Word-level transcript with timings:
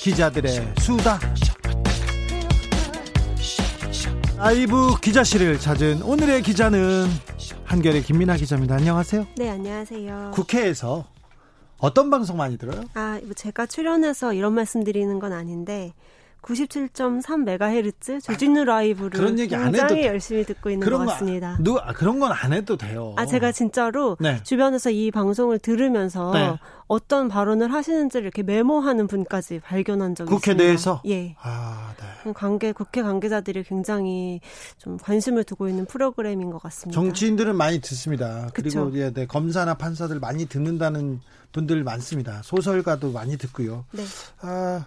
기자들의 0.00 0.74
수다. 0.80 1.18
라이브 4.36 4.98
기자실을 5.00 5.58
찾은 5.58 6.02
오늘의 6.02 6.42
기자는 6.42 7.08
한결의 7.64 8.02
김민아 8.02 8.36
기자입니다. 8.36 8.76
안녕하세요. 8.76 9.26
네, 9.36 9.50
안녕하세요. 9.50 10.30
국회에서 10.34 11.06
어떤 11.78 12.10
방송 12.10 12.36
많이 12.36 12.56
들어요? 12.56 12.84
아, 12.94 13.18
뭐 13.24 13.34
제가 13.34 13.66
출연해서 13.66 14.32
이런 14.32 14.54
말씀 14.54 14.84
드리는 14.84 15.18
건 15.18 15.32
아닌데 15.32 15.92
97.3메가헤르츠 16.42 18.22
조진우 18.22 18.64
라이브를 18.64 19.10
그런 19.10 19.38
얘기 19.38 19.54
안 19.54 19.72
굉장히 19.72 20.02
해도 20.02 20.06
열심히 20.08 20.44
듣고 20.44 20.70
있는 20.70 20.88
것 20.88 20.98
같습니다. 20.98 21.56
거, 21.56 21.62
누, 21.62 21.78
아, 21.78 21.92
그런 21.92 22.18
건 22.18 22.28
안 22.32 22.52
해도 22.52 22.76
돼요. 22.76 23.14
아, 23.16 23.26
제가 23.26 23.52
진짜로 23.52 24.16
네. 24.20 24.40
주변에서 24.42 24.90
이 24.90 25.10
방송을 25.10 25.58
들으면서 25.58 26.32
네. 26.32 26.58
어떤 26.86 27.28
발언을 27.28 27.72
하시는지를 27.72 28.24
이렇게 28.24 28.42
메모하는 28.42 29.06
분까지 29.08 29.60
발견한 29.60 30.14
적이 30.14 30.28
국회 30.28 30.52
있습니다. 30.52 30.64
내에서? 30.64 31.02
예. 31.06 31.34
아, 31.42 31.92
네. 32.24 32.32
관계 32.32 32.72
국회 32.72 33.02
관계자들이 33.02 33.64
굉장히 33.64 34.40
좀 34.78 34.96
관심을 34.98 35.44
두고 35.44 35.68
있는 35.68 35.84
프로그램인 35.86 36.50
것 36.50 36.62
같습니다. 36.62 36.98
정치인들은 37.00 37.56
많이 37.56 37.80
듣습니다. 37.80 38.48
그리고 38.54 38.86
그쵸. 38.86 38.98
예, 38.98 39.10
네, 39.12 39.26
검사나 39.26 39.74
판사들 39.74 40.20
많이 40.20 40.46
듣는다는 40.46 41.20
분들 41.52 41.82
많습니다. 41.82 42.40
소설가도 42.42 43.10
많이 43.12 43.36
듣고요. 43.36 43.84
네. 43.92 44.04
아, 44.40 44.84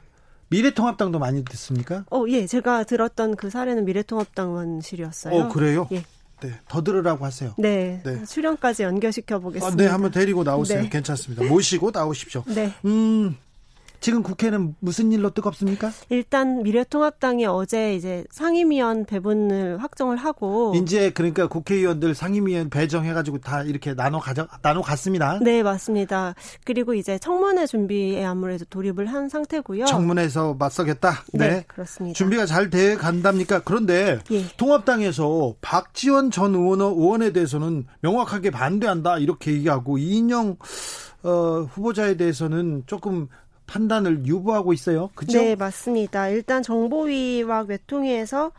미래통합당도 0.52 1.18
많이 1.18 1.44
듣습니까? 1.46 2.06
어, 2.12 2.26
예. 2.28 2.46
제가 2.46 2.84
들었던 2.84 3.36
그 3.36 3.50
사례는 3.50 3.86
미래통합당 3.86 4.50
의원실이었어요. 4.50 5.34
어, 5.34 5.50
그래요? 5.50 5.88
예. 5.92 6.04
네, 6.42 6.52
더 6.68 6.84
들으라고 6.84 7.24
하세요. 7.24 7.54
네. 7.58 8.02
네. 8.04 8.26
출연까지 8.26 8.84
연결시켜 8.84 9.36
아, 9.36 9.40
보겠습니다. 9.40 9.82
네, 9.82 9.90
한번 9.90 10.12
데리고 10.12 10.44
나오세요. 10.44 10.82
네. 10.82 10.90
괜찮습니다. 10.90 11.46
모시고 11.46 11.92
나오십시오. 11.92 12.44
네. 12.48 12.74
음, 12.86 13.38
지금 14.02 14.24
국회는 14.24 14.76
무슨 14.80 15.12
일로 15.12 15.30
뜨겁습니까? 15.30 15.92
일단 16.10 16.64
미래통합당이 16.64 17.46
어제 17.46 17.96
이제 17.96 18.26
상임위원 18.32 19.06
배분을 19.06 19.82
확정을 19.82 20.18
하고 20.18 20.74
이제 20.76 21.12
그러니까 21.12 21.48
국회의원들 21.48 22.16
상임위원 22.16 22.72
배정해가지고 22.72 23.38
다 23.38 23.62
이렇게 23.62 23.94
나눠 23.96 24.20
가져 24.20 24.48
나눠 24.64 24.82
갔습니다. 24.82 25.40
네, 25.42 25.62
맞습니다. 25.62 26.34
그리고 26.66 26.96
이제 26.96 27.20
청문회 27.20 27.68
준비에 27.68 28.26
아무래도 28.26 28.66
돌입을 28.66 29.06
한 29.06 29.30
상태고요. 29.30 29.86
청문회에서 29.86 30.56
맞서겠다. 30.56 31.24
네, 31.34 31.48
네. 31.48 31.66
그렇습니다. 31.68 32.18
준비가 32.18 32.46
잘 32.46 32.72
돼 32.72 32.96
간답니까? 32.96 33.62
그런데 33.66 34.20
예. 34.32 34.46
통합당에서 34.58 35.56
박지원 35.62 36.32
전 36.32 36.56
의원, 36.56 36.80
의원에 36.82 37.34
대해서는 37.34 37.86
명확하게 38.02 38.50
반대한다 38.50 39.18
이렇게 39.20 39.52
얘기하고 39.52 39.98
이인영 39.98 40.56
어, 41.24 41.30
후보자에 41.72 42.18
대해서는 42.18 42.84
조금 42.88 43.28
판단을 43.72 44.26
유보하고 44.26 44.74
있어요. 44.74 45.10
그죠? 45.16 45.40
네, 45.40 45.56
맞습니다. 45.56 46.28
일단 46.28 46.62
정보위와 46.62 47.62
외통위에서 47.70 48.52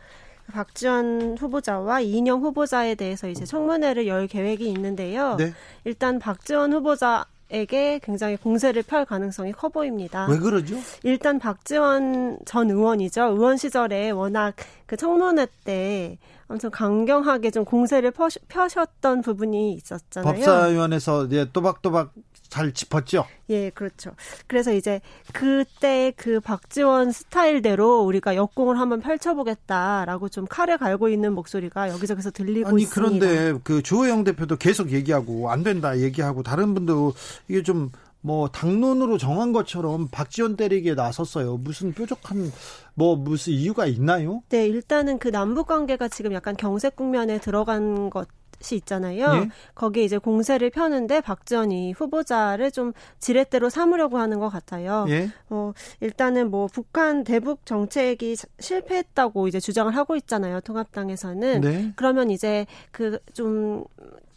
박지원 0.51 1.37
후보자와 1.39 2.01
이인영 2.01 2.41
후보자에 2.41 2.95
대해서 2.95 3.29
이제 3.29 3.45
청문회를 3.45 4.07
열 4.07 4.27
계획이 4.27 4.67
있는데요. 4.69 5.35
네. 5.37 5.53
일단 5.85 6.17
박지원 6.17 6.73
후보자 6.73 7.25
에게 7.49 7.99
굉장히 8.01 8.35
공세를 8.35 8.81
펼 8.81 9.05
가능성이 9.05 9.51
커 9.51 9.69
보입니다. 9.69 10.25
왜 10.27 10.39
그러죠? 10.39 10.75
일단 11.03 11.37
박지원 11.37 12.39
전 12.45 12.71
의원이죠. 12.71 13.25
의원 13.25 13.57
시절에 13.57 14.09
워낙 14.09 14.55
그 14.87 14.97
청문회 14.97 15.45
때 15.63 16.17
엄청 16.47 16.71
강경하게 16.71 17.51
좀 17.51 17.63
공세를 17.63 18.09
펴, 18.09 18.27
펴셨던 18.47 19.21
부분이 19.21 19.73
있었잖아요. 19.73 20.33
법사위원회서 20.33 21.25
이제 21.25 21.47
또박또박 21.53 22.13
잘 22.53 22.71
짚었죠. 22.71 23.25
예, 23.49 23.71
그렇죠. 23.71 24.11
그래서 24.45 24.71
이제 24.71 25.01
그때 25.33 26.13
그 26.15 26.39
박지원 26.39 27.11
스타일대로 27.11 28.01
우리가 28.01 28.35
역공을 28.35 28.79
한번 28.79 29.01
펼쳐보겠다라고 29.01 30.29
좀 30.29 30.45
칼을 30.45 30.77
갈고 30.77 31.09
있는 31.09 31.33
목소리가 31.33 31.89
여기저기서 31.89 32.29
들리고 32.29 32.69
아니 32.69 32.83
있습니다. 32.83 33.25
그런데 33.25 33.59
그 33.63 33.81
주호영 33.81 34.23
대표도 34.23 34.57
계속 34.57 34.91
얘기하고 34.91 35.49
안 35.49 35.63
된다 35.63 35.97
얘기하고 35.97 36.43
다른 36.43 36.75
분도 36.75 37.13
이게 37.47 37.63
좀 37.63 37.91
뭐 38.23 38.47
당론으로 38.47 39.17
정한 39.17 39.51
것처럼 39.51 40.07
박지원 40.07 40.55
때리기에 40.55 40.95
나섰어요. 40.95 41.57
무슨 41.57 41.93
뾰족한 41.93 42.51
뭐 42.93 43.17
무슨 43.17 43.51
이유가 43.51 43.85
있나요? 43.85 44.41
네, 44.47 44.65
일단은 44.65 45.19
그 45.19 45.27
남북 45.27 45.67
관계가 45.67 46.07
지금 46.07 46.31
약간 46.31 46.55
경색 46.55 46.95
국면에 46.95 47.39
들어간 47.39 48.09
것. 48.09 48.29
이 48.71 48.75
있잖아요. 48.77 49.25
예. 49.43 49.49
거기에 49.75 50.03
이제 50.03 50.17
공세를 50.17 50.69
펴는데 50.69 51.19
박지원이 51.19 51.91
후보자를 51.93 52.71
좀 52.71 52.93
지렛대로 53.19 53.69
삼으려고 53.69 54.17
하는 54.19 54.39
것 54.39 54.47
같아요. 54.49 55.05
예. 55.09 55.29
어, 55.49 55.73
일단은 55.99 56.49
뭐 56.49 56.67
북한 56.67 57.23
대북 57.23 57.65
정책이 57.65 58.37
자- 58.37 58.47
실패했다고 58.59 59.47
이제 59.49 59.59
주장을 59.59 59.93
하고 59.95 60.15
있잖아요. 60.15 60.61
통합당에서는. 60.61 61.61
네. 61.61 61.91
그러면 61.95 62.29
이제 62.31 62.65
그 62.91 63.19
좀 63.33 63.83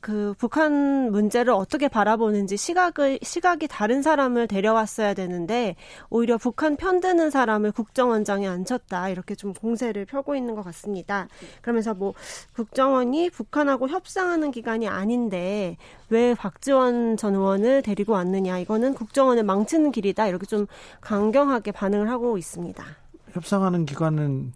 그 0.06 0.34
북한 0.39 1.11
문제를 1.11 1.53
어떻게 1.53 1.89
바라보는지 1.89 2.56
시각을 2.56 3.19
시각이 3.22 3.67
다른 3.67 4.03
사람을 4.03 4.47
데려왔어야 4.47 5.15
되는데 5.15 5.75
오히려 6.11 6.39
북한 6.39 6.77
편드는 6.77 7.31
사람을 7.31 7.72
국정원장에 7.72 8.47
앉혔다 8.47 9.09
이렇게 9.09 9.34
좀 9.34 9.53
공세를 9.53 10.05
펴고 10.05 10.37
있는 10.37 10.55
것 10.55 10.62
같습니다. 10.66 11.27
그러면서 11.61 11.93
뭐 11.93 12.15
국정원이 12.55 13.31
북한하고 13.31 13.89
협상하는 13.89 14.53
기관이 14.53 14.87
아닌데 14.87 15.77
왜 16.09 16.34
박지원 16.34 17.16
전 17.16 17.34
의원을 17.34 17.83
데리고 17.83 18.12
왔느냐 18.12 18.61
이거는 18.61 18.95
국정원을 18.95 19.43
망치는 19.43 19.91
길이다 19.91 20.28
이렇게 20.28 20.47
좀 20.47 20.69
강경하게 21.00 21.72
반응을 21.72 22.09
하고 22.11 22.39
있습니다. 22.39 22.84
협상하는 23.33 23.84
기관은 23.84 24.53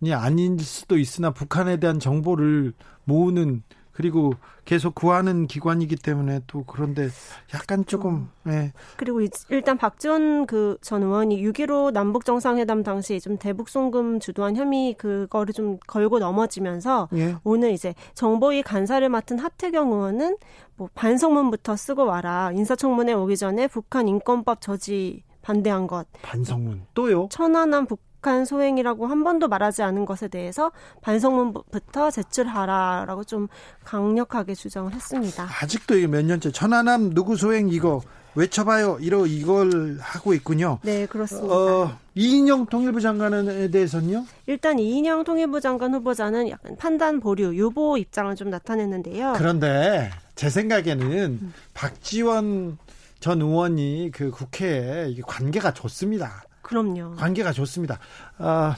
이 0.00 0.12
아닐 0.14 0.58
수도 0.60 0.96
있으나 0.96 1.32
북한에 1.32 1.76
대한 1.76 2.00
정보를 2.00 2.72
모으는 3.04 3.62
그리고 3.94 4.32
계속 4.64 4.94
구하는 4.94 5.46
기관이기 5.46 5.96
때문에 5.96 6.40
또 6.46 6.64
그런데 6.66 7.08
약간 7.54 7.84
조금 7.86 8.28
예. 8.48 8.72
그리고 8.96 9.20
이- 9.20 9.28
일단 9.50 9.78
박지원 9.78 10.46
그 10.46 10.76
전 10.82 11.02
의원이 11.02 11.40
6.15 11.42 11.92
남북 11.92 12.24
정상회담 12.24 12.82
당시 12.82 13.20
좀 13.20 13.38
대북 13.38 13.68
송금 13.68 14.18
주도한 14.20 14.56
혐의 14.56 14.94
그거를 14.94 15.52
좀 15.54 15.78
걸고 15.86 16.18
넘어지면서 16.18 17.08
예. 17.14 17.36
오늘 17.44 17.70
이제 17.70 17.94
정보위 18.14 18.62
간사를 18.62 19.08
맡은 19.08 19.38
하태경 19.38 19.92
의원은 19.92 20.36
뭐 20.76 20.88
반성문부터 20.94 21.76
쓰고 21.76 22.04
와라 22.04 22.50
인사청문회 22.52 23.12
오기 23.12 23.36
전에 23.36 23.68
북한 23.68 24.08
인권법 24.08 24.60
저지 24.60 25.22
반대한 25.42 25.86
것 25.86 26.06
반성문 26.22 26.82
또요. 26.94 27.28
천안함 27.30 27.86
북 27.86 28.00
한 28.30 28.44
소행이라고 28.44 29.06
한 29.06 29.24
번도 29.24 29.48
말하지 29.48 29.82
않은 29.82 30.04
것에 30.04 30.28
대해서 30.28 30.72
반성문부터 31.02 32.10
제출하라라고 32.10 33.24
좀 33.24 33.48
강력하게 33.84 34.54
주장을 34.54 34.92
했습니다. 34.92 35.48
아직도 35.60 35.96
이게 35.96 36.06
몇 36.06 36.24
년째 36.24 36.50
천안함 36.50 37.14
누구 37.14 37.36
소행 37.36 37.68
이거 37.68 38.00
외쳐봐요. 38.34 38.98
이러 39.00 39.26
이걸 39.26 39.96
하고 40.00 40.34
있군요. 40.34 40.78
네, 40.82 41.06
그렇습니다. 41.06 41.54
어, 41.54 41.98
이인영 42.14 42.66
통일부 42.66 43.00
장관에 43.00 43.70
대해서는요. 43.70 44.24
일단 44.46 44.78
이인영 44.78 45.24
통일부 45.24 45.60
장관 45.60 45.94
후보자는 45.94 46.48
약간 46.50 46.76
판단 46.76 47.20
보류, 47.20 47.54
유보 47.54 47.96
입장을 47.98 48.34
좀 48.34 48.50
나타냈는데요. 48.50 49.34
그런데 49.36 50.10
제 50.34 50.50
생각에는 50.50 51.52
박지원 51.74 52.78
전 53.20 53.40
의원이 53.40 54.10
그 54.12 54.30
국회에 54.30 55.14
관계가 55.26 55.72
좋습니다. 55.72 56.44
그럼요. 56.64 57.14
관계가 57.16 57.52
좋습니다. 57.52 57.98
아, 58.38 58.74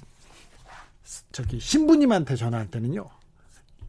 저기 1.32 1.58
신부님한테 1.60 2.36
전화할 2.36 2.66
때는요. 2.70 3.08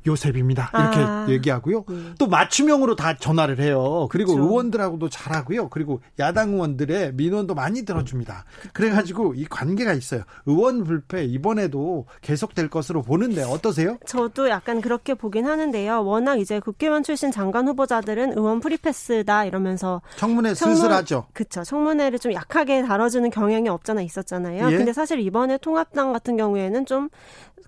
요셉입니다. 0.07 0.71
이렇게 0.73 0.99
아, 0.99 1.25
얘기하고요. 1.29 1.83
네. 1.87 1.95
또 2.17 2.27
맞춤형으로 2.27 2.95
다 2.95 3.15
전화를 3.15 3.59
해요. 3.59 4.07
그리고 4.09 4.33
그렇죠. 4.33 4.49
의원들하고도 4.49 5.09
잘하고요. 5.09 5.69
그리고 5.69 6.01
야당 6.19 6.53
의원들의 6.53 7.13
민원도 7.13 7.53
많이 7.53 7.83
들어줍니다. 7.85 8.45
그래가지고 8.73 9.35
이 9.35 9.45
관계가 9.45 9.93
있어요. 9.93 10.23
의원 10.45 10.83
불패 10.83 11.25
이번에도 11.25 12.05
계속될 12.21 12.69
것으로 12.69 13.01
보는데 13.01 13.43
어떠세요? 13.43 13.97
저도 14.05 14.49
약간 14.49 14.81
그렇게 14.81 15.13
보긴 15.13 15.45
하는데요. 15.45 16.03
워낙 16.03 16.39
이제 16.39 16.59
국회의원 16.59 17.03
출신 17.03 17.31
장관 17.31 17.67
후보자들은 17.67 18.37
의원 18.37 18.59
프리패스다 18.59 19.45
이러면서 19.45 20.01
청문회 20.15 20.53
슬슬하죠. 20.53 21.27
그렇죠. 21.33 21.63
청문회를 21.63 22.19
좀 22.19 22.33
약하게 22.33 22.83
다뤄주는 22.83 23.29
경향이 23.29 23.69
없잖아 23.69 24.01
있었잖아요. 24.01 24.71
예? 24.71 24.77
근데 24.77 24.93
사실 24.93 25.19
이번에 25.19 25.57
통합당 25.57 26.13
같은 26.13 26.37
경우에는 26.37 26.85
좀 26.85 27.09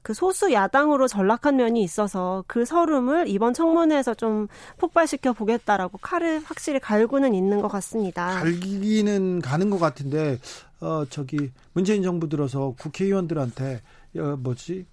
그 0.01 0.13
소수 0.13 0.51
야당으로 0.51 1.07
전락한 1.07 1.55
면이 1.55 1.81
있어서 1.83 2.28
그 2.47 2.65
서름을 2.65 3.27
이번 3.27 3.53
청문회에서 3.53 4.13
좀 4.13 4.47
폭발시켜 4.77 5.33
보겠다라고 5.33 5.97
칼을 5.99 6.41
확실히 6.43 6.79
갈고는 6.79 7.33
있는 7.33 7.61
것 7.61 7.67
같습니다. 7.67 8.39
갈기는 8.39 9.41
가는 9.41 9.69
것 9.69 9.79
같은데 9.79 10.39
어 10.81 11.05
저기 11.09 11.51
문재인 11.73 12.03
정부 12.03 12.29
들어서 12.29 12.73
국회의원들한테 12.77 13.81
어, 14.17 14.37
뭐지 14.39 14.85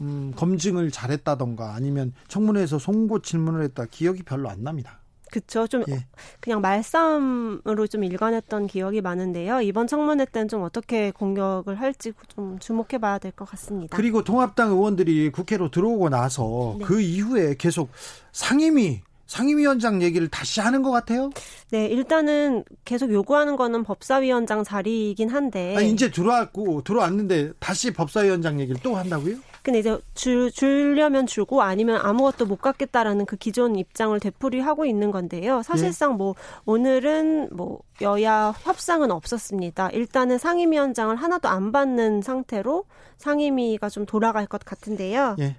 음, 0.00 0.32
검증을 0.36 0.90
잘했다던가 0.90 1.74
아니면 1.74 2.12
청문회에서 2.28 2.78
송고 2.78 3.20
질문을 3.20 3.62
했다 3.64 3.86
기억이 3.90 4.22
별로 4.22 4.48
안 4.48 4.62
납니다. 4.62 4.99
그쵸. 5.30 5.66
좀 5.66 5.84
예. 5.88 6.06
그냥 6.40 6.60
말싸움으로 6.60 7.86
좀 7.86 8.04
일관했던 8.04 8.66
기억이 8.66 9.00
많은데요. 9.00 9.60
이번 9.62 9.86
청문회 9.86 10.26
때는 10.26 10.48
좀 10.48 10.62
어떻게 10.62 11.10
공격을 11.10 11.80
할지 11.80 12.12
좀 12.34 12.58
주목해 12.58 12.98
봐야 13.00 13.18
될 13.18 13.30
것 13.32 13.48
같습니다. 13.50 13.96
그리고 13.96 14.24
통합당 14.24 14.70
의원들이 14.70 15.30
국회로 15.30 15.70
들어오고 15.70 16.08
나서 16.08 16.76
네. 16.78 16.84
그 16.84 17.00
이후에 17.00 17.54
계속 17.58 17.90
상임위 18.32 19.02
상임위원장 19.26 20.02
얘기를 20.02 20.26
다시 20.26 20.60
하는 20.60 20.82
것 20.82 20.90
같아요? 20.90 21.30
네, 21.70 21.86
일단은 21.86 22.64
계속 22.84 23.12
요구하는 23.12 23.54
거는 23.54 23.84
법사위원장 23.84 24.64
자리이긴 24.64 25.28
한데. 25.28 25.76
아, 25.76 25.80
이제 25.80 26.10
들어왔고, 26.10 26.82
들어왔는데 26.82 27.52
다시 27.60 27.92
법사위원장 27.92 28.58
얘기를 28.58 28.80
또 28.82 28.96
한다고요? 28.96 29.36
근데 29.62 29.78
이제 29.78 29.98
주, 30.14 30.50
주려면 30.50 31.26
주고 31.26 31.62
아니면 31.62 32.00
아무것도 32.02 32.46
못 32.46 32.60
갖겠다라는 32.60 33.26
그 33.26 33.36
기존 33.36 33.76
입장을 33.76 34.18
되풀이하고 34.18 34.86
있는 34.86 35.10
건데요. 35.10 35.62
사실상 35.62 36.12
네. 36.12 36.16
뭐 36.16 36.34
오늘은 36.64 37.50
뭐 37.52 37.80
여야 38.00 38.54
협상은 38.62 39.10
없었습니다. 39.10 39.90
일단은 39.90 40.38
상임위원장을 40.38 41.14
하나도 41.14 41.48
안 41.48 41.72
받는 41.72 42.22
상태로 42.22 42.84
상임위가 43.18 43.88
좀 43.90 44.06
돌아갈 44.06 44.46
것 44.46 44.64
같은데요. 44.64 45.36
예. 45.40 45.56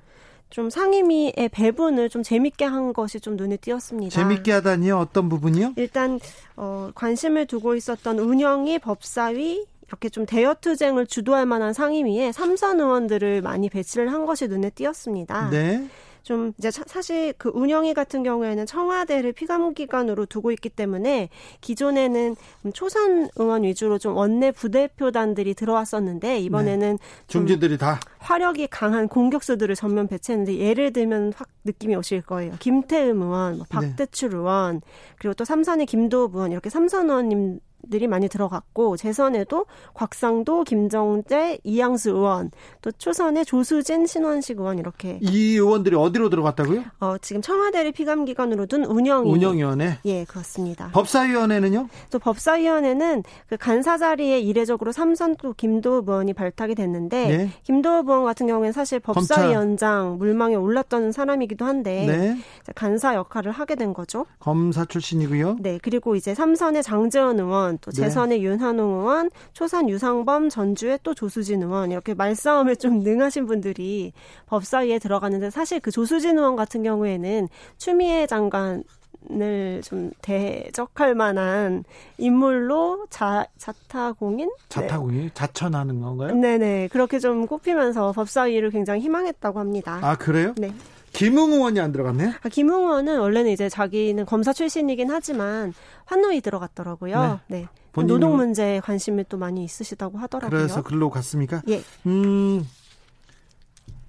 좀 0.49 0.69
상임위의 0.69 1.49
배분을 1.51 2.09
좀 2.09 2.23
재밌게 2.23 2.65
한 2.65 2.91
것이 2.91 3.21
좀 3.21 3.37
눈에 3.37 3.55
띄었습니다. 3.55 4.13
재밌게 4.13 4.51
하다니요? 4.51 4.97
어떤 4.97 5.29
부분이요? 5.29 5.73
일단 5.77 6.19
어, 6.57 6.91
관심을 6.93 7.45
두고 7.47 7.75
있었던 7.75 8.19
운영위, 8.19 8.79
법사위, 8.79 9.65
이렇게 9.91 10.07
좀 10.09 10.25
대여 10.25 10.55
투쟁을 10.61 11.05
주도할 11.05 11.45
만한 11.45 11.73
상임위에 11.73 12.31
삼선 12.31 12.79
의원들을 12.79 13.41
많이 13.41 13.69
배치를 13.69 14.11
한 14.11 14.25
것이 14.25 14.47
눈에 14.47 14.69
띄었습니다. 14.69 15.49
네. 15.49 15.85
좀 16.23 16.53
이제 16.59 16.69
사실 16.71 17.33
그 17.37 17.49
운영위 17.53 17.93
같은 17.93 18.21
경우에는 18.23 18.67
청와대를 18.67 19.33
피감 19.33 19.73
기관으로 19.73 20.27
두고 20.27 20.51
있기 20.51 20.69
때문에 20.69 21.29
기존에는 21.61 22.35
초선 22.73 23.27
의원 23.35 23.63
위주로 23.63 23.97
좀 23.97 24.15
원내 24.15 24.51
부대표단들이 24.51 25.55
들어왔었는데 25.55 26.39
이번에는 26.39 26.97
네. 26.97 27.25
중지들이 27.27 27.79
다 27.79 27.99
화력이 28.19 28.67
강한 28.67 29.07
공격수들을 29.07 29.75
전면 29.75 30.07
배치했는데 30.07 30.57
예를 30.57 30.93
들면 30.93 31.33
확 31.35 31.49
느낌이 31.63 31.95
오실 31.95 32.21
거예요. 32.21 32.53
김태흠 32.59 33.23
의원, 33.23 33.57
뭐 33.57 33.65
네. 33.65 33.69
박대출 33.69 34.29
네. 34.29 34.37
의원, 34.37 34.81
그리고 35.17 35.33
또 35.33 35.43
삼선의 35.43 35.87
김도읍 35.87 36.35
의원 36.35 36.51
이렇게 36.51 36.69
삼선 36.69 37.09
의원님 37.09 37.59
들이 37.89 38.07
많이 38.07 38.27
들어갔고 38.27 38.97
재선에도 38.97 39.65
곽상도, 39.93 40.63
김정재, 40.63 41.59
이양수 41.63 42.11
의원, 42.11 42.51
또 42.81 42.91
초선의 42.91 43.45
조수진, 43.45 44.05
신원식 44.05 44.59
의원 44.59 44.79
이렇게 44.79 45.19
이 45.21 45.53
의원들이 45.53 45.95
어디로 45.95 46.29
들어갔다고요? 46.29 46.83
어, 46.99 47.17
지금 47.21 47.41
청와대를 47.41 47.91
피감 47.91 48.25
기관으로 48.25 48.65
둔 48.65 48.85
운영 48.85 49.29
운영위원회. 49.29 49.99
예, 50.05 50.25
그렇습니다. 50.25 50.89
법사위원회는요? 50.93 51.87
또 52.09 52.19
법사위원회는 52.19 53.23
그 53.47 53.57
간사 53.57 53.97
자리에 53.97 54.39
이례적으로 54.39 54.91
삼선 54.91 55.37
또 55.37 55.53
김도읍 55.53 56.09
의원이 56.09 56.33
발탁이 56.33 56.75
됐는데 56.75 57.27
네. 57.27 57.49
김도읍 57.63 58.07
의원 58.09 58.23
같은 58.25 58.47
경우에는 58.47 58.71
사실 58.73 58.99
법사위원장. 58.99 60.17
물망에 60.17 60.55
올랐던 60.55 61.11
사람이기도 61.11 61.65
한데 61.65 62.05
네. 62.05 62.37
간사 62.75 63.15
역할을 63.15 63.51
하게 63.51 63.75
된 63.75 63.93
거죠. 63.93 64.25
검사 64.39 64.85
출신이고요. 64.85 65.57
네, 65.59 65.79
그리고 65.81 66.15
이제 66.15 66.33
삼선의 66.33 66.83
장재원 66.83 67.39
의원 67.39 67.70
의원, 67.71 67.77
또 67.79 67.91
네. 67.91 68.01
재선의 68.01 68.39
네. 68.39 68.45
윤한홍 68.45 68.99
의원, 68.99 69.29
초선 69.53 69.89
유상범, 69.89 70.49
전주의 70.49 70.99
또 71.03 71.13
조수진 71.13 71.63
의원 71.63 71.91
이렇게 71.91 72.13
말싸움에 72.13 72.75
좀 72.75 72.99
능하신 73.03 73.45
분들이 73.45 74.13
법사위에 74.47 74.99
들어갔는데 74.99 75.49
사실 75.49 75.79
그 75.79 75.91
조수진 75.91 76.37
의원 76.37 76.55
같은 76.55 76.83
경우에는 76.83 77.47
추미애 77.77 78.27
장관 78.27 78.83
을좀 79.29 80.09
대적할 80.23 81.13
만한 81.13 81.83
인물로 82.17 83.05
자, 83.11 83.45
자타공인? 83.59 84.49
자타공인? 84.67 85.25
네. 85.25 85.29
자천하는 85.35 86.01
건가요? 86.01 86.33
네네. 86.33 86.87
그렇게 86.87 87.19
좀 87.19 87.45
꼽히면서 87.45 88.13
법사위를 88.13 88.71
굉장히 88.71 89.01
희망했다고 89.01 89.59
합니다. 89.59 89.99
아, 90.01 90.15
그래요? 90.15 90.55
네. 90.57 90.73
김웅 91.13 91.53
의원이 91.53 91.79
안 91.79 91.91
들어갔네? 91.91 92.33
아, 92.41 92.49
김웅 92.49 92.83
의원은 92.83 93.19
원래는 93.19 93.51
이제 93.51 93.69
자기는 93.69 94.25
검사 94.25 94.53
출신이긴 94.53 95.09
하지만 95.09 95.73
환노위 96.05 96.41
들어갔더라고요. 96.41 97.39
네. 97.47 97.67
네. 97.93 98.03
노동 98.05 98.37
문제에 98.37 98.79
관심이 98.79 99.25
또 99.27 99.37
많이 99.37 99.63
있으시다고 99.63 100.17
하더라고요. 100.17 100.57
그래서 100.57 100.81
글로 100.81 101.09
갔습니까? 101.09 101.61
예. 101.67 101.83
음, 102.05 102.65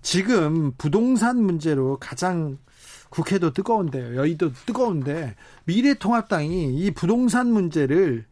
지금 0.03 0.73
부동산 0.79 1.43
문제로 1.43 1.97
가장 2.01 2.59
국회도 3.11 3.53
뜨거운데요. 3.53 4.17
여의도 4.17 4.53
뜨거운데 4.67 5.35
미래통합당이 5.65 6.75
이 6.77 6.91
부동산 6.93 7.53
문제를 7.53 8.25
어, 8.25 8.32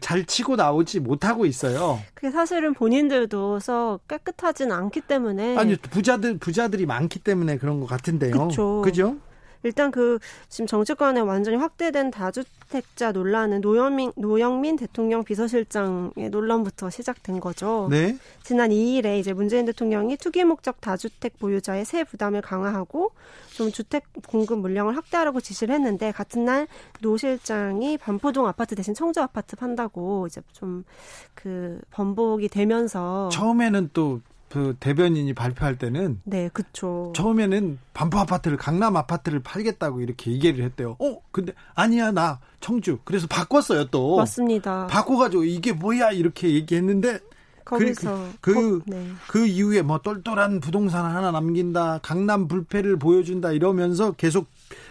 잘 0.00 0.24
치고 0.24 0.56
나오지 0.56 1.00
못하고 1.00 1.46
있어요. 1.46 2.00
그게 2.14 2.30
사실은 2.30 2.74
본인들도서 2.74 4.00
깨끗하진 4.08 4.72
않기 4.72 5.02
때문에 5.02 5.56
아니 5.56 5.76
부자들 5.76 6.38
부자들이 6.38 6.86
많기 6.86 7.18
때문에 7.18 7.56
그런 7.56 7.80
것 7.80 7.86
같은데요. 7.86 8.32
그렇죠. 8.32 8.82
그죠? 8.82 9.16
일단 9.62 9.90
그 9.90 10.18
지금 10.48 10.66
정치권에 10.66 11.20
완전히 11.20 11.56
확대된 11.56 12.10
다주택자 12.10 13.12
논란은 13.12 13.60
노영민 13.60 14.12
노영민 14.16 14.76
대통령 14.76 15.22
비서실장의 15.24 16.30
논란부터 16.30 16.90
시작된 16.90 17.40
거죠. 17.40 17.88
네. 17.90 18.16
지난 18.42 18.70
2일에 18.70 19.18
이제 19.18 19.32
문재인 19.32 19.66
대통령이 19.66 20.16
투기 20.16 20.44
목적 20.44 20.80
다주택 20.80 21.38
보유자의 21.38 21.84
세 21.84 22.04
부담을 22.04 22.40
강화하고 22.42 23.12
좀 23.54 23.70
주택 23.70 24.04
공급 24.26 24.60
물량을 24.60 24.96
확대하라고 24.96 25.40
지시를 25.40 25.74
했는데 25.74 26.12
같은 26.12 26.44
날 26.44 26.66
노 27.02 27.16
실장이 27.16 27.96
반포동 27.98 28.46
아파트 28.46 28.74
대신 28.74 28.94
청주 28.94 29.20
아파트 29.20 29.56
판다고 29.56 30.26
이제 30.26 30.40
좀 30.52 30.84
그 31.34 31.80
번복이 31.90 32.48
되면서 32.48 33.28
처음에는 33.32 33.90
또 33.92 34.20
그 34.50 34.74
대변인이 34.80 35.32
발표할 35.32 35.78
때는 35.78 36.20
네, 36.24 36.50
그쵸. 36.52 37.12
처음에는 37.14 37.78
반포 37.94 38.18
아파트를 38.18 38.56
강남 38.56 38.96
아파트를 38.96 39.40
팔겠다고 39.40 40.00
이렇게 40.00 40.32
얘기를 40.32 40.64
했대요. 40.64 40.96
어, 40.98 41.18
근데 41.30 41.52
아니야 41.74 42.10
나 42.10 42.40
청주. 42.58 42.98
그래서 43.04 43.28
바꿨어요 43.28 43.86
또. 43.86 44.16
맞습니다. 44.16 44.88
바꿔가지고 44.88 45.44
이게 45.44 45.72
뭐야 45.72 46.10
이렇게 46.10 46.52
얘기했는데 46.52 47.20
거기서 47.64 48.26
그, 48.40 48.52
그, 48.52 48.82
네. 48.86 49.06
그 49.28 49.46
이후에 49.46 49.82
뭐 49.82 49.98
똘똘한 49.98 50.58
부동산 50.58 51.04
하나 51.04 51.30
남긴다, 51.30 52.00
강남 52.02 52.48
불패를 52.48 52.98
보여준다 52.98 53.52
이러면서 53.52 54.10
계속 54.12 54.48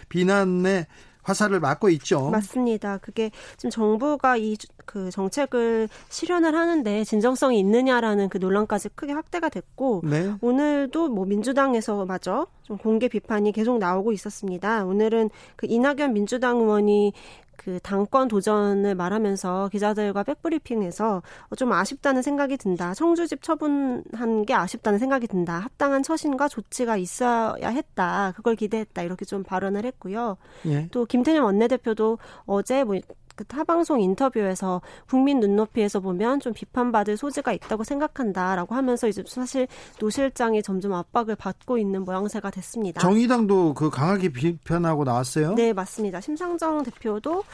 비난에 0.08 0.86
화살을 1.30 1.60
맞고 1.60 1.88
있죠. 1.90 2.30
맞습니다. 2.30 2.98
그게 2.98 3.30
지금 3.56 3.70
정부가 3.70 4.36
이 4.36 4.56
그 4.90 5.08
정책을 5.12 5.88
실현을 6.08 6.56
하는데 6.56 7.04
진정성이 7.04 7.60
있느냐라는 7.60 8.28
그 8.28 8.38
논란까지 8.38 8.88
크게 8.96 9.12
확대가 9.12 9.48
됐고 9.48 10.02
네. 10.04 10.32
오늘도 10.40 11.10
뭐 11.10 11.24
민주당에서 11.26 12.04
마저 12.06 12.48
좀 12.64 12.76
공개 12.76 13.06
비판이 13.06 13.52
계속 13.52 13.78
나오고 13.78 14.10
있었습니다. 14.10 14.84
오늘은 14.84 15.30
그 15.54 15.68
이낙연 15.70 16.12
민주당 16.12 16.58
의원이 16.58 17.12
그 17.62 17.78
당권 17.82 18.26
도전을 18.26 18.94
말하면서 18.94 19.68
기자들과 19.70 20.22
백브리핑에서 20.22 21.22
좀 21.58 21.72
아쉽다는 21.72 22.22
생각이 22.22 22.56
든다. 22.56 22.94
청주집 22.94 23.42
처분한 23.42 24.46
게 24.46 24.54
아쉽다는 24.54 24.98
생각이 24.98 25.26
든다. 25.26 25.58
합당한 25.58 26.02
처신과 26.02 26.48
조치가 26.48 26.96
있어야 26.96 27.68
했다. 27.68 28.32
그걸 28.34 28.56
기대했다. 28.56 29.02
이렇게 29.02 29.26
좀 29.26 29.42
발언을 29.42 29.84
했고요. 29.84 30.38
예. 30.68 30.88
또 30.90 31.04
김태년 31.04 31.44
원내대표도 31.44 32.16
어제 32.46 32.82
뭐 32.82 32.98
그 33.40 33.44
타방송 33.44 34.02
인터뷰에서 34.02 34.82
국민 35.08 35.40
눈높이에서 35.40 36.00
보면 36.00 36.40
좀 36.40 36.52
비판받을 36.52 37.16
소지가 37.16 37.52
있다고 37.52 37.84
생각한다라고 37.84 38.74
하면서 38.74 39.08
이제 39.08 39.24
사실 39.26 39.66
노 39.98 40.10
실장이 40.10 40.62
점점 40.62 40.92
압박을 40.92 41.36
받고 41.36 41.78
있는 41.78 42.04
모양새가 42.04 42.50
됐습니다. 42.50 43.00
정의당도 43.00 43.72
그 43.72 43.88
강하게 43.88 44.28
비판하고 44.28 45.04
나왔어요? 45.04 45.54
네, 45.54 45.72
맞습니다. 45.72 46.20
심상정 46.20 46.82
대표도 46.82 47.44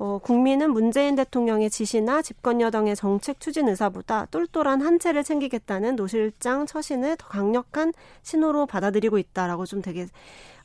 어, 0.00 0.18
국민은 0.20 0.72
문재인 0.72 1.14
대통령의 1.14 1.70
지시나 1.70 2.22
집권 2.22 2.60
여당의 2.60 2.96
정책 2.96 3.38
추진 3.38 3.68
의사보다 3.68 4.26
똘똘한 4.32 4.82
한 4.82 4.98
채를 4.98 5.22
챙기겠다는 5.22 5.94
노 5.94 6.08
실장 6.08 6.66
처신을 6.66 7.18
더 7.18 7.28
강력한 7.28 7.92
신호로 8.24 8.66
받아들이고 8.66 9.16
있다라고 9.18 9.64
좀 9.64 9.80
되게 9.80 10.08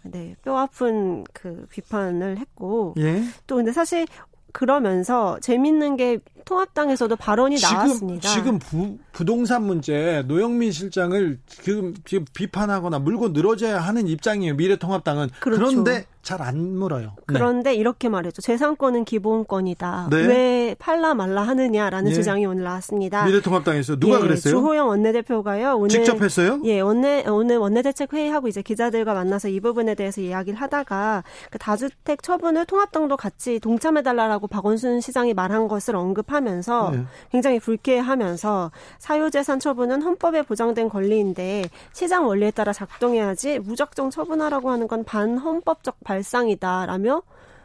네, 0.04 0.36
뼈 0.44 0.58
아픈 0.58 1.24
그 1.34 1.68
비판을 1.70 2.38
했고 2.38 2.96
예? 2.98 3.24
또 3.46 3.58
근데 3.58 3.72
사실 3.72 4.08
그러면서 4.53 5.39
재밌는 5.41 5.98
게 5.98 6.20
통합당에서도 6.46 7.16
발언이 7.16 7.58
지금, 7.58 7.76
나왔습니다. 7.76 8.30
지금 8.30 8.60
부, 8.60 8.98
부동산 9.12 9.64
문제 9.64 10.24
노영민 10.28 10.72
실장을 10.72 11.40
지금, 11.48 11.94
지금 12.06 12.26
비판하거나 12.34 13.00
물고 13.00 13.30
늘어져야 13.30 13.80
하는 13.80 14.08
입장이에요. 14.08 14.56
미래통합당은 14.56 15.30
그렇죠. 15.40 15.66
그런데 15.66 16.06
잘 16.22 16.42
안 16.42 16.78
물어요. 16.78 17.14
네. 17.18 17.24
그런데 17.26 17.72
네. 17.72 17.76
이렇게 17.76 18.10
말했죠. 18.10 18.42
재산권은 18.42 19.06
기본권이다. 19.06 20.08
네. 20.10 20.28
왜 20.28 20.76
팔라 20.80 21.14
말라 21.14 21.44
하느냐라는 21.44 22.12
예. 22.12 22.16
주장이 22.16 22.46
오늘 22.46 22.64
나왔습니다. 22.64 23.26
미래통합당에서 23.26 23.98
누가 23.98 24.18
예, 24.18 24.22
그랬어요? 24.22 24.56
주호영 24.56 24.88
원내대표가요. 24.88 25.76
오늘 25.76 25.90
직접 25.90 26.22
했어요? 26.22 26.60
예, 26.64 26.80
원내 26.80 27.26
오늘 27.28 27.58
원내대책 27.58 28.14
회의하고 28.14 28.48
이제 28.48 28.62
기자들과 28.62 29.14
만나서 29.14 29.50
이 29.50 29.60
부분에 29.60 29.94
대해서 29.96 30.22
이야기를 30.22 30.60
하다가 30.60 31.24
그 31.52 31.60
다주택 31.60 32.24
처분을 32.24 32.66
통합당도 32.66 33.18
같이 33.18 33.60
동참해 33.60 34.02
달라고 34.02 34.48
박원순 34.48 35.02
시장이 35.02 35.34
말한 35.34 35.68
것을 35.68 35.96
언급 35.96 36.31
하면서 36.32 36.92
네. 36.92 37.04
굉장히 37.32 37.60
불쾌해하면서 37.60 38.72
사유재산 39.00 39.60
처분은 39.60 40.02
헌법에 40.02 40.42
보장된 40.44 40.90
권리인데 40.90 41.66
시장 41.94 42.28
원리에 42.28 42.52
따라 42.52 42.74
작동해야지 42.74 43.60
무작정 43.60 44.10
처분하라고 44.10 44.70
하는 44.72 44.88
건 44.88 45.04
반헌법적 45.04 46.04
발상이다라며 46.04 47.22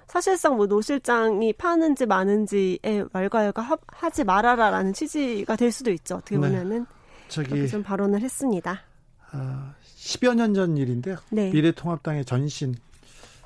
사실상 0.06 0.56
뭐 0.56 0.66
노 0.66 0.80
실장이 0.80 1.52
파는지 1.54 2.06
마는지에 2.06 3.04
왈가왈부 3.12 3.78
하지 3.88 4.24
말아라라는 4.24 4.92
취지가 4.92 5.56
될 5.56 5.72
수도 5.72 5.90
있죠. 5.90 6.16
어떻게 6.16 6.36
네. 6.36 6.42
보면은 6.48 6.80
네. 6.80 6.86
저기 7.28 7.68
좀 7.68 7.82
발언을 7.82 8.20
했습니다. 8.20 8.82
어, 9.32 9.72
10여 9.96 10.34
년 10.34 10.54
전 10.54 10.76
일인데요. 10.76 11.16
네. 11.30 11.50
미래통합당의 11.50 12.24
전신 12.24 12.76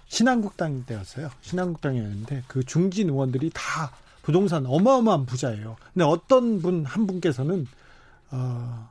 신한국당 0.08 0.84
때였어요. 0.84 1.30
신한국당이었는데 1.40 2.42
그 2.46 2.64
중진 2.64 3.08
의원들이 3.08 3.50
다 3.54 3.90
부동산 4.22 4.66
어마어마한 4.66 5.26
부자예요. 5.26 5.76
근데 5.92 6.04
어떤 6.04 6.60
분 6.60 6.84
한 6.84 7.06
분께서는 7.06 7.66
어, 8.30 8.88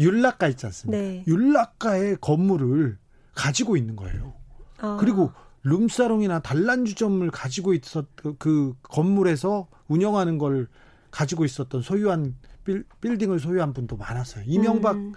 율락가 0.00 0.48
있지 0.48 0.66
않습니까? 0.66 1.02
네. 1.02 1.24
율락가의 1.26 2.16
건물을 2.20 2.98
가지고 3.34 3.76
있는 3.76 3.96
거예요. 3.96 4.34
아. 4.78 4.96
그리고 4.98 5.32
룸사롱이나 5.62 6.40
단란주점을 6.40 7.30
가지고 7.30 7.72
있었 7.74 8.06
그, 8.16 8.34
그 8.38 8.74
건물에서 8.82 9.68
운영하는 9.88 10.38
걸 10.38 10.68
가지고 11.10 11.44
있었던 11.44 11.82
소유한 11.82 12.34
빌, 12.64 12.84
빌딩을 13.00 13.38
소유한 13.38 13.72
분도 13.72 13.96
많았어요. 13.96 14.44
이명박 14.46 14.96
음. 14.96 15.12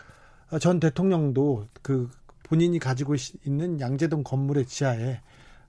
전 0.60 0.80
대통령도 0.80 1.68
그 1.82 2.10
본인이 2.44 2.78
가지고 2.78 3.16
있는 3.46 3.80
양재동 3.80 4.24
건물의 4.24 4.68
지하에 4.68 5.22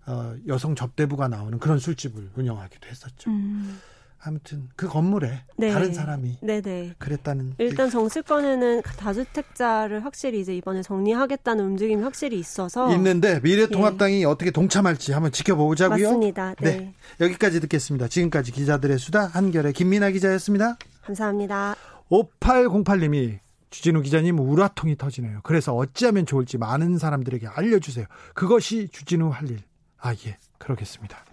어, 0.06 0.34
여성 0.46 0.74
접대부가 0.74 1.28
나오는 1.28 1.58
그런 1.58 1.78
술집을 1.78 2.30
운영하기도 2.36 2.88
했었죠. 2.88 3.30
음. 3.30 3.78
아무튼 4.26 4.68
그 4.74 4.88
건물에 4.88 5.42
네. 5.56 5.70
다른 5.70 5.92
사람이 5.92 6.38
네네. 6.40 6.94
그랬다는 6.98 7.54
일단 7.58 7.90
정치권에는 7.90 8.82
다주택자를 8.82 10.04
확실히 10.04 10.40
이제 10.40 10.56
이번에 10.56 10.82
정리하겠다는 10.82 11.64
움직임이 11.64 12.02
확실히 12.02 12.38
있어서 12.38 12.92
있는데 12.94 13.40
미래통합당이 13.40 14.20
네. 14.20 14.24
어떻게 14.24 14.50
동참할지 14.50 15.12
한번 15.12 15.30
지켜보자고요. 15.30 16.06
맞습니다. 16.08 16.54
네. 16.60 16.76
네. 16.76 16.94
여기까지 17.20 17.60
듣겠습니다. 17.60 18.08
지금까지 18.08 18.52
기자들의 18.52 18.98
수다 18.98 19.26
한결의 19.26 19.72
김민아 19.72 20.10
기자였습니다. 20.10 20.76
감사합니다. 21.02 21.76
5808님이 22.10 23.38
주진우 23.70 24.02
기자님 24.02 24.40
우라통이 24.40 24.96
터지네요. 24.96 25.40
그래서 25.42 25.74
어찌하면 25.74 26.26
좋을지 26.26 26.58
많은 26.58 26.98
사람들에게 26.98 27.46
알려주세요. 27.46 28.06
그것이 28.34 28.88
주진우 28.88 29.28
할 29.28 29.50
일. 29.50 29.60
아, 29.98 30.12
예. 30.26 30.38
그러겠습니다. 30.58 31.24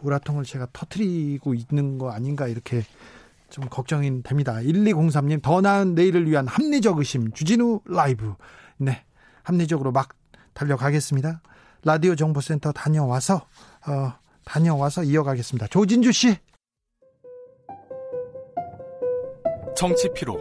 우라통을 0.00 0.44
제가 0.44 0.68
터트리고 0.72 1.54
있는 1.54 1.98
거 1.98 2.10
아닌가 2.10 2.46
이렇게 2.46 2.82
좀 3.50 3.68
걱정이 3.68 4.22
됩니다. 4.22 4.54
1203님, 4.54 5.42
더 5.42 5.60
나은 5.60 5.94
내일을 5.94 6.28
위한 6.28 6.46
합리적 6.46 6.98
의심, 6.98 7.32
주진우 7.32 7.80
라이브. 7.86 8.34
네. 8.76 9.04
합리적으로 9.42 9.92
막 9.92 10.08
달려가겠습니다. 10.54 11.40
라디오 11.84 12.16
정보센터 12.16 12.72
다녀와서, 12.72 13.46
어, 13.86 14.12
다녀와서 14.44 15.04
이어가겠습니다. 15.04 15.68
조진주 15.68 16.12
씨. 16.12 16.36
정치 19.76 20.08
피로, 20.14 20.40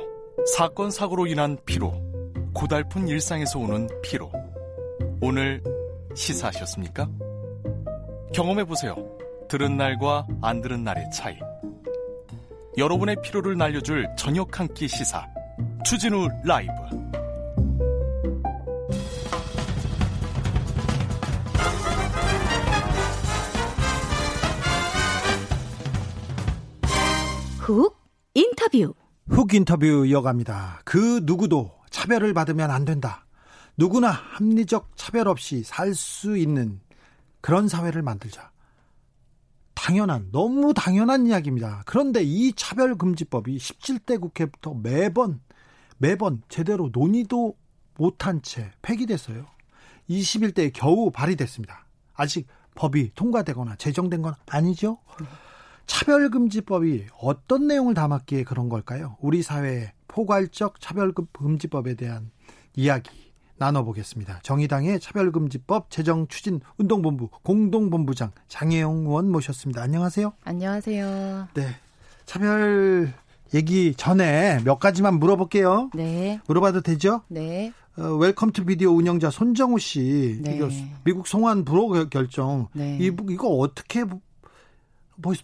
사건, 0.55 0.89
사고로 0.89 1.27
인한 1.27 1.57
피로, 1.65 2.01
고달픈 2.53 3.07
일상에서 3.07 3.59
오는 3.59 3.89
피로. 4.01 4.31
오늘 5.21 5.61
시사하셨습니까? 6.15 7.09
경험해보세요. 8.33 8.95
들은 9.47 9.77
날과 9.77 10.25
안 10.41 10.61
들은 10.61 10.83
날의 10.83 11.09
차이. 11.11 11.37
여러분의 12.77 13.17
피로를 13.23 13.57
날려줄 13.57 14.07
저녁 14.17 14.59
한 14.59 14.67
끼 14.73 14.87
시사. 14.87 15.27
추진우 15.85 16.27
라이브. 16.43 16.71
훅 27.59 27.95
인터뷰. 28.33 28.93
훅 29.29 29.53
인터뷰 29.53 30.05
이어갑니다. 30.05 30.81
그 30.83 31.21
누구도 31.23 31.71
차별을 31.89 32.33
받으면 32.33 32.71
안 32.71 32.85
된다. 32.85 33.25
누구나 33.77 34.11
합리적 34.11 34.91
차별 34.95 35.27
없이 35.27 35.63
살 35.63 35.95
수 35.95 36.37
있는 36.37 36.79
그런 37.43 37.67
사회를 37.67 38.01
만들자. 38.01 38.51
당연한 39.75 40.29
너무 40.31 40.73
당연한 40.73 41.27
이야기입니다. 41.27 41.83
그런데 41.85 42.23
이 42.23 42.53
차별금지법이 42.53 43.57
17대 43.57 44.21
국회부터 44.21 44.73
매번 44.73 45.41
매번 45.97 46.41
제대로 46.47 46.89
논의도 46.93 47.57
못한 47.97 48.41
채 48.41 48.71
폐기됐어요. 48.81 49.45
21대에 50.09 50.71
겨우 50.73 51.11
발의됐습니다. 51.11 51.85
아직 52.13 52.47
법이 52.75 53.11
통과되거나 53.13 53.75
제정된 53.75 54.21
건 54.21 54.35
아니죠. 54.47 54.99
차별금지법이 55.85 57.07
어떤 57.19 57.67
내용을 57.67 57.93
담았기에 57.93 58.45
그런 58.45 58.69
걸까요? 58.69 59.17
우리 59.19 59.43
사회의 59.43 59.91
포괄적 60.07 60.79
차별금지법에 60.79 61.95
대한 61.95 62.31
이야기 62.73 63.32
나눠보겠습니다. 63.57 64.39
정의당의 64.43 64.99
차별금지법 64.99 65.89
제정추진 65.89 66.61
운동본부 66.77 67.29
공동본부장 67.43 68.31
장혜영 68.47 69.05
의원 69.05 69.31
모셨습니다. 69.31 69.81
안녕하세요. 69.81 70.33
안녕하세요. 70.43 71.47
네. 71.53 71.67
차별 72.25 73.13
얘기 73.53 73.93
전에 73.95 74.59
몇 74.63 74.79
가지만 74.79 75.19
물어볼게요. 75.19 75.91
네. 75.93 76.39
물어봐도 76.47 76.81
되죠? 76.81 77.21
네. 77.27 77.71
어, 77.97 78.07
Welcome 78.15 78.51
to 78.51 78.65
Video 78.65 78.91
운영자 78.91 79.29
손정우 79.29 79.77
씨. 79.77 80.39
네. 80.41 80.59
미국 81.03 81.27
송환 81.27 81.63
불허 81.63 82.09
결정. 82.09 82.67
네. 82.73 82.97
이, 82.99 83.11
이거 83.29 83.49
어떻게 83.49 84.03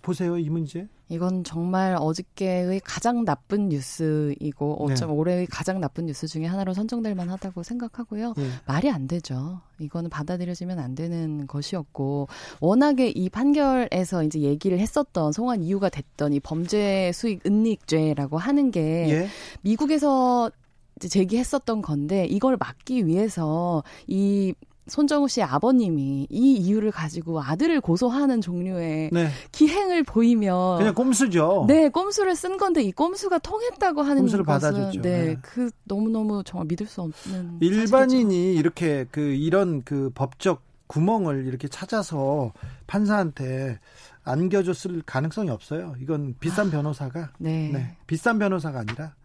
보세요, 0.01 0.37
이 0.37 0.49
문제? 0.49 0.87
이건 1.09 1.43
정말 1.43 1.95
어저께의 1.99 2.81
가장 2.83 3.25
나쁜 3.25 3.69
뉴스이고 3.69 4.85
어쩜 4.85 5.09
네. 5.09 5.15
올해의 5.15 5.47
가장 5.47 5.79
나쁜 5.79 6.05
뉴스 6.05 6.27
중에 6.27 6.45
하나로 6.45 6.73
선정될 6.73 7.15
만하다고 7.15 7.63
생각하고요. 7.63 8.33
네. 8.37 8.49
말이 8.67 8.89
안 8.91 9.07
되죠. 9.07 9.59
이거는 9.79 10.09
받아들여지면 10.09 10.77
안 10.77 10.93
되는 10.93 11.47
것이었고 11.47 12.27
워낙에 12.59 13.09
이 13.09 13.29
판결에서 13.29 14.23
이제 14.23 14.39
얘기를 14.41 14.79
했었던 14.79 15.31
송환 15.31 15.63
이유가 15.63 15.89
됐던 15.89 16.33
이 16.33 16.39
범죄 16.39 17.11
수익 17.13 17.45
은닉죄라고 17.45 18.37
하는 18.37 18.71
게 18.71 19.09
예. 19.09 19.27
미국에서 19.61 20.51
제기했었던 20.99 21.81
건데 21.81 22.25
이걸 22.25 22.57
막기 22.57 23.07
위해서 23.07 23.83
이 24.05 24.53
손정우 24.89 25.27
씨의 25.27 25.45
아버님이 25.45 26.27
이 26.29 26.53
이유를 26.55 26.91
가지고 26.91 27.41
아들을 27.41 27.81
고소하는 27.81 28.41
종류의 28.41 29.09
네. 29.11 29.29
기행을 29.51 30.03
보이면 30.03 30.77
그냥 30.77 30.93
꼼수죠. 30.93 31.65
네, 31.67 31.89
꼼수를 31.89 32.35
쓴 32.35 32.57
건데 32.57 32.81
이 32.81 32.91
꼼수가 32.91 33.39
통했다고 33.39 34.01
하는 34.01 34.23
꼼수를 34.23 34.45
것은 34.45 34.71
받아줬죠. 34.71 35.01
네, 35.01 35.25
네, 35.25 35.37
그 35.41 35.69
너무 35.85 36.09
너무 36.09 36.43
정말 36.43 36.67
믿을 36.67 36.87
수 36.87 37.01
없는 37.01 37.59
일반인이 37.61 38.23
사실이죠. 38.23 38.59
이렇게 38.59 39.05
그 39.11 39.21
이런 39.21 39.83
그 39.83 40.09
법적 40.13 40.61
구멍을 40.87 41.45
이렇게 41.45 41.67
찾아서 41.67 42.51
판사한테 42.87 43.79
안겨줬을 44.23 45.03
가능성이 45.05 45.49
없어요. 45.49 45.95
이건 45.99 46.35
비싼 46.39 46.67
아, 46.67 46.71
변호사가 46.71 47.31
네. 47.37 47.69
네. 47.71 47.97
비싼 48.07 48.39
변호사가 48.39 48.79
아니라 48.79 49.15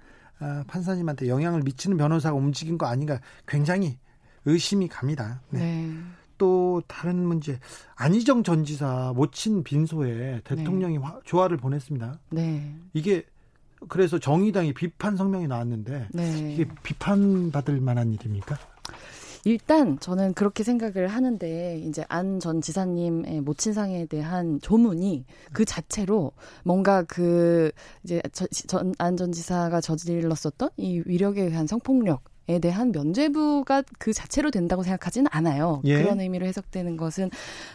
아, 0.40 0.64
판사님한테 0.66 1.28
영향을 1.28 1.62
미치는 1.62 1.96
변호사가 1.96 2.36
움직인 2.36 2.76
거 2.78 2.86
아닌가 2.86 3.20
굉장히 3.46 3.98
의심이 4.44 4.88
갑니다. 4.88 5.40
네. 5.50 5.60
네. 5.60 5.94
또 6.36 6.82
다른 6.88 7.24
문제 7.24 7.58
안희정 7.94 8.42
전 8.42 8.64
지사 8.64 9.12
모친 9.14 9.62
빈소에 9.62 10.40
대통령이 10.44 10.98
네. 10.98 11.04
조화를 11.24 11.56
보냈습니다. 11.56 12.18
네. 12.30 12.74
이게 12.92 13.24
그래서 13.88 14.18
정의당이 14.18 14.74
비판 14.74 15.16
성명이 15.16 15.46
나왔는데 15.46 16.08
네. 16.12 16.52
이게 16.52 16.66
비판받을 16.82 17.80
만한 17.80 18.12
일입니까? 18.12 18.58
일단 19.46 19.98
저는 20.00 20.32
그렇게 20.32 20.64
생각을 20.64 21.08
하는데 21.08 21.78
이제 21.78 22.04
안 22.08 22.40
전 22.40 22.62
지사님의 22.62 23.42
모친상에 23.42 24.06
대한 24.06 24.58
조문이 24.60 25.26
그 25.52 25.64
자체로 25.66 26.32
뭔가 26.64 27.02
그 27.02 27.70
이제 28.02 28.22
안전 28.98 29.32
지사가 29.32 29.82
저질렀었던 29.82 30.70
이 30.78 31.02
위력에 31.04 31.42
의한 31.42 31.66
성폭력 31.66 32.22
에 32.46 32.58
대한 32.58 32.92
면죄부가 32.92 33.84
그 33.98 34.12
자체로 34.12 34.50
된다고 34.50 34.82
생각하지는 34.82 35.28
않아요. 35.30 35.80
예. 35.84 36.02
그런 36.02 36.20
의미로 36.20 36.44
해석되는 36.44 36.98
것은 36.98 37.30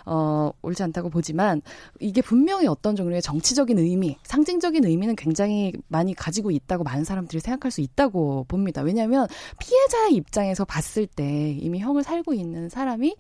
어 0.06 0.52
옳지 0.62 0.84
않다고 0.84 1.10
보지만 1.10 1.64
이게 2.00 2.22
분명히 2.22 2.68
어떤 2.68 2.96
종류의 2.96 3.24
정치적인 3.24 3.80
의미, 3.80 4.18
상징적인 4.24 4.86
의미는 4.86 5.16
굉장히 5.16 5.74
많이 5.88 6.14
가지고 6.14 6.52
있다고 6.52 6.84
많은 6.84 7.04
사람들이 7.04 7.40
생각할 7.40 7.72
수 7.72 7.82
있다고 7.82 8.46
봅니다. 8.48 8.84
왜냐하면 8.84 9.28
피해자의 9.60 10.14
입장에서 10.14 10.66
봤을 10.66 11.08
때 11.08 11.58
이미 11.60 11.80
형을 11.80 12.04
살고 12.04 12.36
있는 12.36 12.70
사람이 12.70 13.16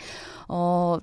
어 0.50 1.00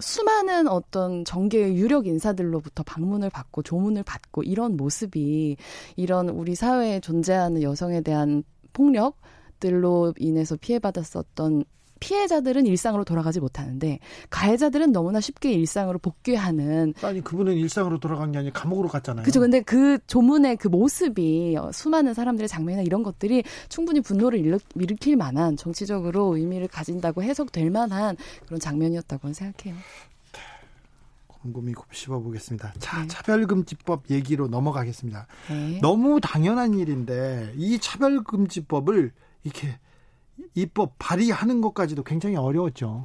수많은 0.00 0.66
어떤 0.66 1.24
정계의 1.24 1.76
유력 1.76 2.08
인사들로부터 2.08 2.82
방문을 2.82 3.30
받고 3.30 3.62
조문을 3.62 4.02
받고 4.02 4.42
이런 4.42 4.76
모습이 4.76 5.56
이런 5.94 6.28
우리 6.28 6.56
사회에 6.56 6.98
존재하는 6.98 7.62
여성에 7.62 8.00
대한 8.00 8.42
폭력 8.72 9.16
들로 9.60 10.14
인해서 10.18 10.56
피해받았었던 10.56 11.64
피해자들은 11.98 12.66
일상으로 12.66 13.04
돌아가지 13.04 13.40
못하는데 13.40 13.98
가해자들은 14.28 14.92
너무나 14.92 15.18
쉽게 15.20 15.52
일상으로 15.52 15.98
복귀하는 15.98 16.92
아니 17.00 17.22
그분은 17.22 17.54
일상으로 17.54 17.98
돌아간 17.98 18.32
게 18.32 18.38
아니라 18.38 18.52
감옥으로 18.52 18.88
갔잖아요. 18.88 19.22
그렇죠. 19.22 19.40
근데 19.40 19.62
그 19.62 19.98
조문의 20.06 20.56
그 20.56 20.68
모습이 20.68 21.56
수많은 21.72 22.12
사람들의 22.12 22.48
장면이나 22.48 22.82
이런 22.82 23.02
것들이 23.02 23.44
충분히 23.70 24.02
분노를 24.02 24.60
일으킬 24.74 25.16
만한 25.16 25.56
정치적으로 25.56 26.36
의미를 26.36 26.68
가진다고 26.68 27.22
해석될 27.22 27.70
만한 27.70 28.16
그런 28.44 28.60
장면이었다고 28.60 29.32
생각해요. 29.32 29.74
곰곰이 31.28 31.72
곱씹어 31.74 32.20
보겠습니다. 32.20 32.74
자, 32.78 33.02
네. 33.02 33.06
차별금지법 33.06 34.10
얘기로 34.10 34.48
넘어가겠습니다. 34.48 35.26
네. 35.48 35.78
너무 35.80 36.20
당연한 36.20 36.74
일인데 36.74 37.54
이 37.56 37.78
차별금지법을 37.78 39.12
이렇게 39.46 39.78
입법 40.54 40.94
발의하는 40.98 41.60
것까지도 41.60 42.02
굉장히 42.02 42.36
어려웠죠. 42.36 43.04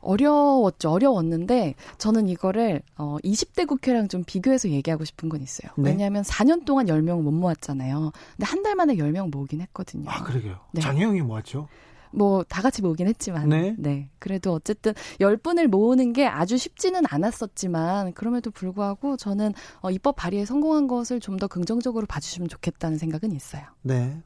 어려웠죠. 0.00 0.90
어려웠는데 0.90 1.74
저는 1.98 2.28
이거를 2.28 2.82
어 2.96 3.16
20대 3.24 3.66
국회랑 3.66 4.08
좀 4.08 4.22
비교해서 4.24 4.68
얘기하고 4.68 5.04
싶은 5.04 5.28
건 5.28 5.40
있어요. 5.42 5.70
네? 5.76 5.90
왜냐하면 5.90 6.22
4년 6.22 6.64
동안 6.64 6.86
10명 6.86 7.22
못 7.22 7.30
모았잖아요. 7.32 8.12
근데 8.36 8.46
한 8.46 8.62
달 8.62 8.74
만에 8.74 8.94
10명 8.96 9.30
모으긴 9.30 9.60
했거든요. 9.62 10.10
아, 10.10 10.22
그러게요. 10.24 10.58
네. 10.72 10.80
장혜영이 10.80 11.22
모았죠. 11.22 11.68
뭐다 12.12 12.62
같이 12.62 12.82
모으긴 12.82 13.08
했지만 13.08 13.48
네. 13.48 13.74
네. 13.78 14.08
그래도 14.18 14.52
어쨌든 14.54 14.92
10분을 15.20 15.66
모으는 15.66 16.12
게 16.12 16.26
아주 16.26 16.56
쉽지는 16.56 17.02
않았었지만 17.08 18.12
그럼에도 18.14 18.50
불구하고 18.50 19.16
저는 19.16 19.52
어 19.82 19.90
입법 19.90 20.16
발의에 20.16 20.44
성공한 20.46 20.86
것을 20.88 21.20
좀 21.20 21.36
더 21.36 21.46
긍정적으로 21.48 22.06
봐 22.06 22.18
주시면 22.20 22.48
좋겠다는 22.48 22.96
생각은 22.98 23.32
있어요. 23.32 23.62
네. 23.82 24.22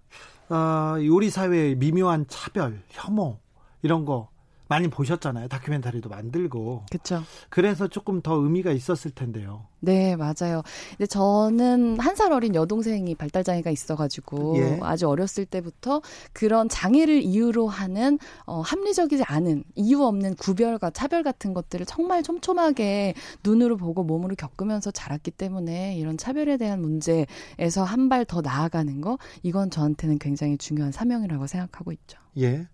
어, 0.50 0.96
우리 1.10 1.30
사회의 1.30 1.76
미묘한 1.76 2.26
차별, 2.28 2.82
혐오 2.88 3.38
이런 3.82 4.04
거 4.04 4.28
많이 4.70 4.88
보셨잖아요. 4.88 5.48
다큐멘터리도 5.48 6.08
만들고. 6.08 6.86
그렇죠. 6.90 7.24
그래서 7.48 7.88
조금 7.88 8.22
더 8.22 8.34
의미가 8.36 8.70
있었을 8.70 9.10
텐데요. 9.10 9.66
네, 9.80 10.14
맞아요. 10.14 10.62
근데 10.90 11.06
저는 11.06 11.98
한 11.98 12.14
살 12.20 12.32
어린 12.32 12.54
여동생이 12.54 13.14
발달 13.14 13.42
장애가 13.44 13.70
있어 13.70 13.96
가지고 13.96 14.54
예. 14.58 14.78
아주 14.82 15.08
어렸을 15.08 15.46
때부터 15.46 16.02
그런 16.34 16.68
장애를 16.68 17.22
이유로 17.22 17.66
하는 17.66 18.18
어, 18.46 18.60
합리적이지 18.60 19.24
않은 19.24 19.64
이유 19.74 20.02
없는 20.04 20.34
구별과 20.36 20.90
차별 20.90 21.22
같은 21.22 21.54
것들을 21.54 21.86
정말 21.86 22.22
촘촘하게 22.22 23.14
눈으로 23.42 23.76
보고 23.78 24.04
몸으로 24.04 24.34
겪으면서 24.36 24.90
자랐기 24.90 25.30
때문에 25.30 25.96
이런 25.96 26.16
차별에 26.18 26.56
대한 26.58 26.80
문제에서 26.80 27.82
한 27.84 28.08
발 28.10 28.24
더 28.24 28.40
나아가는 28.40 29.00
거 29.00 29.18
이건 29.42 29.70
저한테는 29.70 30.18
굉장히 30.18 30.58
중요한 30.58 30.92
사명이라고 30.92 31.46
생각하고 31.46 31.90
있죠. 31.92 32.18
예. 32.38 32.66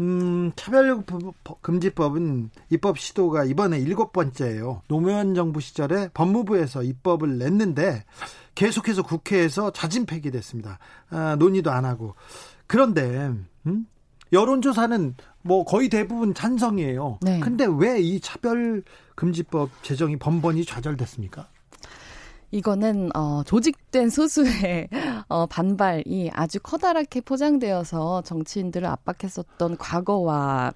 음, 0.00 0.50
차별금지법은 0.56 2.50
입법 2.70 2.98
시도가 2.98 3.44
이번에 3.44 3.78
일곱 3.78 4.12
번째예요. 4.12 4.82
노무현 4.88 5.34
정부 5.34 5.60
시절에 5.60 6.08
법무부에서 6.14 6.82
입법을 6.82 7.38
냈는데 7.38 8.04
계속해서 8.54 9.02
국회에서 9.02 9.70
자진 9.72 10.06
폐기됐습니다. 10.06 10.78
아, 11.10 11.36
논의도 11.38 11.70
안 11.70 11.84
하고. 11.84 12.14
그런데 12.66 13.30
음? 13.66 13.86
여론조사는 14.32 15.16
뭐 15.42 15.64
거의 15.64 15.88
대부분 15.88 16.34
찬성이에요. 16.34 17.18
네. 17.22 17.40
근데 17.40 17.66
왜 17.66 18.00
이 18.00 18.20
차별금지법 18.20 19.70
제정이 19.82 20.16
번번이 20.18 20.64
좌절됐습니까? 20.64 21.48
이거는 22.50 23.10
어 23.14 23.42
조직된 23.44 24.10
소수의 24.10 24.88
어 25.28 25.46
반발이 25.46 26.30
아주 26.32 26.58
커다랗게 26.60 27.20
포장되어서 27.20 28.22
정치인들을 28.22 28.86
압박했었던 28.88 29.76
과거와 29.78 30.72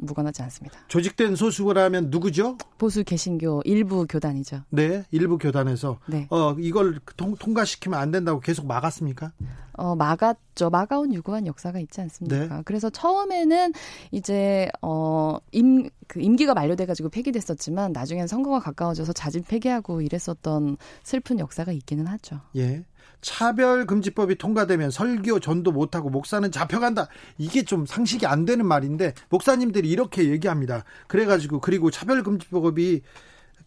무관하지 0.00 0.42
않습니다. 0.42 0.78
조직된 0.88 1.36
소수라면 1.36 2.08
누구죠? 2.10 2.56
보수 2.78 3.04
개신교 3.04 3.62
일부 3.64 4.06
교단이죠. 4.08 4.62
네, 4.70 5.04
일부 5.10 5.38
교단에서 5.38 5.98
네. 6.06 6.26
어 6.30 6.54
이걸 6.58 6.98
통, 7.16 7.34
통과시키면 7.36 7.98
안 7.98 8.10
된다고 8.10 8.40
계속 8.40 8.66
막았습니까? 8.66 9.32
어 9.74 9.94
막았죠. 9.96 10.70
막아온 10.70 11.12
유구한 11.14 11.46
역사가 11.46 11.78
있지 11.78 12.00
않습니까? 12.00 12.56
네. 12.56 12.62
그래서 12.64 12.90
처음에는 12.90 13.72
이제 14.10 14.68
어임 14.82 15.88
그 16.06 16.20
임기가 16.20 16.54
만료돼 16.54 16.86
가지고 16.86 17.08
폐기됐었지만 17.08 17.92
나중엔 17.92 18.26
선거가 18.26 18.58
가까워져서 18.58 19.12
자진 19.12 19.42
폐기하고 19.42 20.00
이랬었던 20.02 20.76
슬픈 21.04 21.38
역사가 21.38 21.72
있기는 21.72 22.06
하죠. 22.06 22.40
예. 22.56 22.84
차별금지법이 23.20 24.36
통과되면 24.36 24.90
설교 24.90 25.40
전도 25.40 25.72
못하고 25.72 26.10
목사는 26.10 26.50
잡혀간다. 26.50 27.08
이게 27.38 27.62
좀 27.62 27.86
상식이 27.86 28.26
안 28.26 28.44
되는 28.44 28.66
말인데 28.66 29.14
목사님들이 29.28 29.88
이렇게 29.88 30.30
얘기합니다. 30.30 30.84
그래가지고 31.06 31.60
그리고 31.60 31.90
차별금지법이 31.90 33.02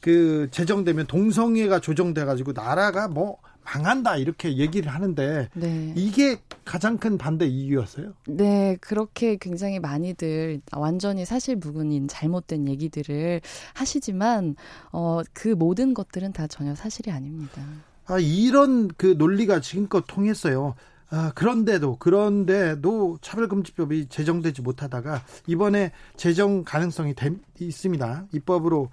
그 0.01 0.49
제정되면 0.51 1.07
동성애가 1.07 1.79
조정돼가지고 1.79 2.51
나라가 2.53 3.07
뭐 3.07 3.37
망한다 3.63 4.17
이렇게 4.17 4.57
얘기를 4.57 4.91
하는데 4.91 5.49
네. 5.53 5.93
이게 5.95 6.37
가장 6.65 6.97
큰 6.97 7.17
반대 7.17 7.45
이유였어요. 7.45 8.13
네, 8.27 8.77
그렇게 8.81 9.37
굉장히 9.37 9.79
많이들 9.79 10.61
완전히 10.73 11.25
사실 11.25 11.55
무근인 11.55 12.07
잘못된 12.07 12.67
얘기들을 12.67 13.41
하시지만 13.73 14.55
어, 14.91 15.21
그 15.33 15.49
모든 15.49 15.93
것들은 15.93 16.33
다 16.33 16.47
전혀 16.47 16.75
사실이 16.75 17.11
아닙니다. 17.11 17.61
아, 18.05 18.19
이런 18.19 18.89
그 18.97 19.15
논리가 19.17 19.61
지금껏 19.61 20.03
통했어요. 20.07 20.75
아, 21.09 21.31
그런데도 21.35 21.97
그런데도 21.97 23.19
차별금지법이 23.21 24.07
제정되지 24.09 24.61
못하다가 24.61 25.21
이번에 25.47 25.91
제정 26.17 26.63
가능성이 26.63 27.13
되, 27.13 27.31
있습니다. 27.59 28.25
입법으로 28.31 28.89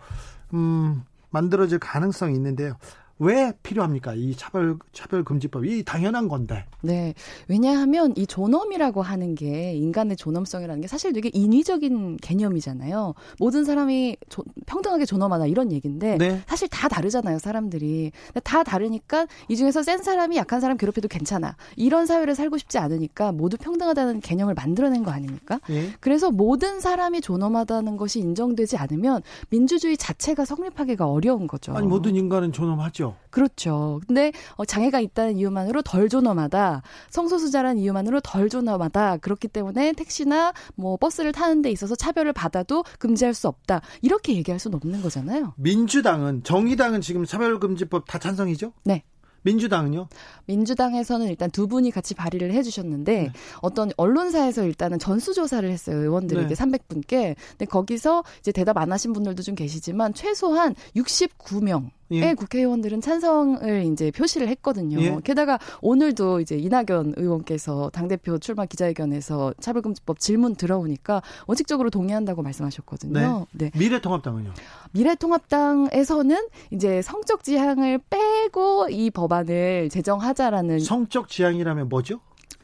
음, 0.53 1.03
만들어질 1.31 1.79
가능성이 1.79 2.35
있는데요. 2.35 2.77
왜 3.21 3.53
필요합니까? 3.63 4.15
이 4.15 4.35
차별 4.35 4.79
차별 4.93 5.23
금지법이 5.25 5.85
당연한 5.85 6.27
건데. 6.27 6.65
네. 6.81 7.13
왜냐하면 7.49 8.15
이 8.17 8.27
존엄이라고 8.27 9.03
하는 9.03 9.35
게 9.35 9.75
인간의 9.75 10.17
존엄성이라는 10.17 10.81
게 10.81 10.89
사실 10.89 11.13
되게 11.13 11.31
인위적인 11.33 12.17
개념이잖아요. 12.17 13.15
모든 13.39 13.65
사람이 13.65 14.17
조, 14.31 14.43
평등하게 14.65 15.05
존엄하다 15.05 15.47
이런 15.47 15.71
얘기인데 15.71 16.17
네. 16.17 16.41
사실 16.47 16.67
다 16.69 16.89
다르잖아요, 16.89 17.39
사람들이. 17.39 18.11
다 18.43 18.63
다르니까 18.65 19.27
이 19.49 19.57
중에서 19.57 19.83
센 19.83 20.03
사람이 20.03 20.37
약한 20.37 20.63
사람 20.63 20.79
괴롭혀도 20.79 21.09
괜찮아. 21.09 21.57
이런 21.77 22.07
사회를 22.07 22.35
살고 22.35 22.57
싶지 22.57 22.79
않으니까 22.79 23.33
모두 23.33 23.59
평등하다는 23.59 24.21
개념을 24.21 24.55
만들어낸 24.55 25.05
거 25.05 25.11
아닙니까? 25.11 25.61
네. 25.69 25.91
그래서 26.01 26.31
모든 26.31 26.81
사람이 26.81 27.21
존엄하다는 27.21 27.99
것이 27.99 28.19
인정되지 28.21 28.79
않으면 28.79 29.21
민주주의 29.51 29.99
자체가 29.99 30.47
성립하기가 30.47 31.07
어려운 31.07 31.47
거죠. 31.47 31.75
아니 31.75 31.87
모든 31.87 32.17
인간은 32.17 32.53
존엄하죠. 32.53 33.10
그렇죠. 33.31 33.51
그렇죠. 33.61 34.01
근데 34.07 34.33
어, 34.57 34.65
장애가 34.65 35.01
있다는 35.01 35.37
이유만으로 35.37 35.83
덜 35.83 36.09
존엄하다. 36.09 36.83
성소수자라는 37.11 37.81
이유만으로 37.81 38.21
덜 38.21 38.49
존엄하다. 38.49 39.19
그렇기 39.19 39.49
때문에 39.49 39.93
택시나 39.93 40.53
뭐 40.75 40.97
버스를 40.97 41.33
타는 41.33 41.63
데 41.63 41.71
있어서 41.71 41.95
차별을 41.95 42.33
받아도 42.33 42.85
금지할 42.99 43.35
수 43.35 43.49
없다. 43.49 43.81
이렇게 44.03 44.35
얘기할 44.35 44.59
수는 44.59 44.77
없는 44.77 45.03
거잖아요. 45.03 45.55
민주당은 45.57 46.43
정의당은 46.45 47.01
지금 47.01 47.25
차별금지법 47.25 48.05
다 48.07 48.19
찬성이죠? 48.19 48.73
네. 48.85 49.05
민주당은요? 49.43 50.09
민주당에서는 50.47 51.27
일단 51.29 51.51
두 51.51 51.67
분이 51.67 51.91
같이 51.91 52.15
발의를 52.15 52.53
해주셨는데 52.53 53.13
네. 53.13 53.33
어떤 53.63 53.91
언론사에서 53.97 54.65
일단은 54.65 54.99
전수조사를 54.99 55.69
했어요 55.71 55.97
의원들에게 55.97 56.49
네. 56.49 56.55
300분께. 56.55 57.37
근데 57.51 57.65
거기서 57.65 58.23
이제 58.41 58.53
대답 58.53 58.77
안 58.77 58.93
하신 58.93 59.15
분들도 59.15 59.43
좀 59.43 59.55
계시지만 59.55 60.13
최소한 60.13 60.75
69명 60.95 61.91
예. 62.11 62.35
국회의원들은 62.35 63.01
찬성을 63.01 63.85
이제 63.85 64.11
표시를 64.11 64.49
했거든요. 64.49 65.01
예. 65.01 65.17
게다가 65.23 65.59
오늘도 65.81 66.41
이제 66.41 66.57
이낙연 66.57 67.15
의원께서 67.17 67.91
당대표 67.91 68.39
출마 68.39 68.67
기자회견에서 68.67 69.55
차별금지법 69.61 70.19
질문 70.19 70.55
들어오니까 70.55 71.23
원칙적으로 71.47 71.91
동의한다고 71.91 72.43
말씀하셨거든요. 72.43 73.47
네. 73.53 73.71
네. 73.71 73.79
미래통합당은요? 73.79 74.53
미래통합당에서는 74.93 76.37
이제 76.71 77.03
성적 77.03 77.45
지향을 77.45 78.01
빼고 78.11 78.89
이 78.91 79.11
법안을 79.11 79.89
제정하자라는 79.91 80.81
성적 80.81 81.29
지향이라면 81.29 81.89
뭐죠? 81.89 82.21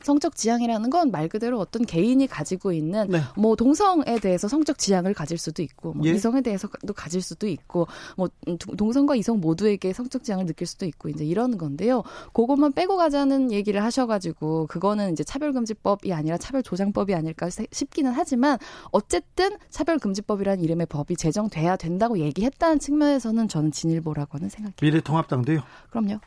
성적 0.06 0.36
지향이라는 0.36 0.90
건 0.90 1.06
말 1.16 1.28
그대로 1.28 1.58
어떤 1.58 1.84
개인이 1.84 2.26
가지고 2.26 2.72
있는 2.72 3.08
네. 3.08 3.20
뭐 3.36 3.56
동성에 3.56 4.18
대해서 4.20 4.48
성적 4.48 4.78
지향을 4.78 5.14
가질 5.14 5.38
수도 5.38 5.62
있고 5.62 5.94
뭐 5.94 6.06
예? 6.06 6.10
이성에 6.10 6.42
대해서도 6.42 6.92
가질 6.92 7.22
수도 7.22 7.46
있고 7.48 7.86
뭐 8.16 8.28
동성과 8.76 9.16
이성 9.16 9.40
모두에게 9.40 9.92
성적 9.92 10.24
지향을 10.24 10.46
느낄 10.46 10.66
수도 10.66 10.84
있고 10.84 11.08
이제 11.08 11.24
이런 11.24 11.56
건데요. 11.56 12.02
그것만 12.32 12.72
빼고 12.72 12.96
가자는 12.96 13.52
얘기를 13.52 13.82
하셔가지고 13.82 14.66
그거는 14.66 15.12
이제 15.12 15.24
차별금지법이 15.24 16.12
아니라 16.12 16.36
차별조장법이 16.36 17.14
아닐까 17.14 17.48
싶기는 17.72 18.12
하지만 18.12 18.58
어쨌든 18.90 19.56
차별금지법이라는 19.70 20.62
이름의 20.62 20.86
법이 20.86 21.16
제정돼야 21.16 21.76
된다고 21.76 22.18
얘기했다는 22.18 22.78
측면에서는 22.78 23.48
저는 23.48 23.72
진일보라고는 23.72 24.48
생각해요. 24.48 24.74
미래통합당도요? 24.82 25.60
그럼요. 25.90 26.20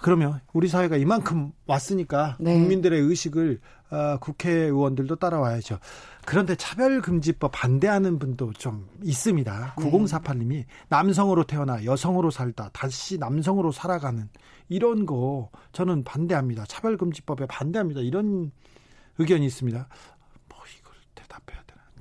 그러면 0.00 0.40
우리 0.52 0.68
사회가 0.68 0.96
이만큼 0.96 1.52
왔으니까 1.66 2.36
네. 2.40 2.58
국민들의 2.58 3.00
의 3.00 3.16
의식을 3.18 3.60
어, 3.90 4.18
국회의원들도 4.20 5.16
따라와야죠. 5.16 5.78
그런데 6.26 6.54
차별금지법 6.54 7.50
반대하는 7.52 8.18
분도 8.18 8.52
좀 8.52 8.86
있습니다. 9.02 9.74
9048님이 9.76 10.64
남성으로 10.88 11.44
태어나 11.44 11.84
여성으로 11.84 12.30
살다 12.30 12.70
다시 12.72 13.18
남성으로 13.18 13.72
살아가는 13.72 14.28
이런 14.68 15.06
거 15.06 15.50
저는 15.72 16.04
반대합니다. 16.04 16.66
차별금지법에 16.66 17.46
반대합니다. 17.46 18.00
이런 18.02 18.52
의견이 19.18 19.46
있습니다. 19.46 19.88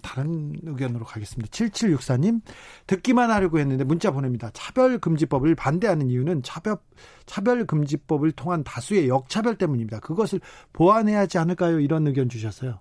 다른 0.07 0.53
의견으로 0.63 1.03
가겠습니다. 1.03 1.51
7764님, 1.51 2.41
듣기만 2.87 3.29
하려고 3.29 3.59
했는데 3.59 3.83
문자 3.83 4.11
보냅니다. 4.11 4.49
차별금지법을 4.53 5.55
반대하는 5.55 6.09
이유는 6.09 6.43
차별, 6.43 6.77
차별금지법을 7.25 8.31
통한 8.31 8.63
다수의 8.63 9.09
역차별 9.09 9.57
때문입니다. 9.57 9.99
그것을 9.99 10.39
보완해야 10.71 11.19
하지 11.19 11.37
않을까요? 11.37 11.81
이런 11.81 12.07
의견 12.07 12.29
주셨어요. 12.29 12.79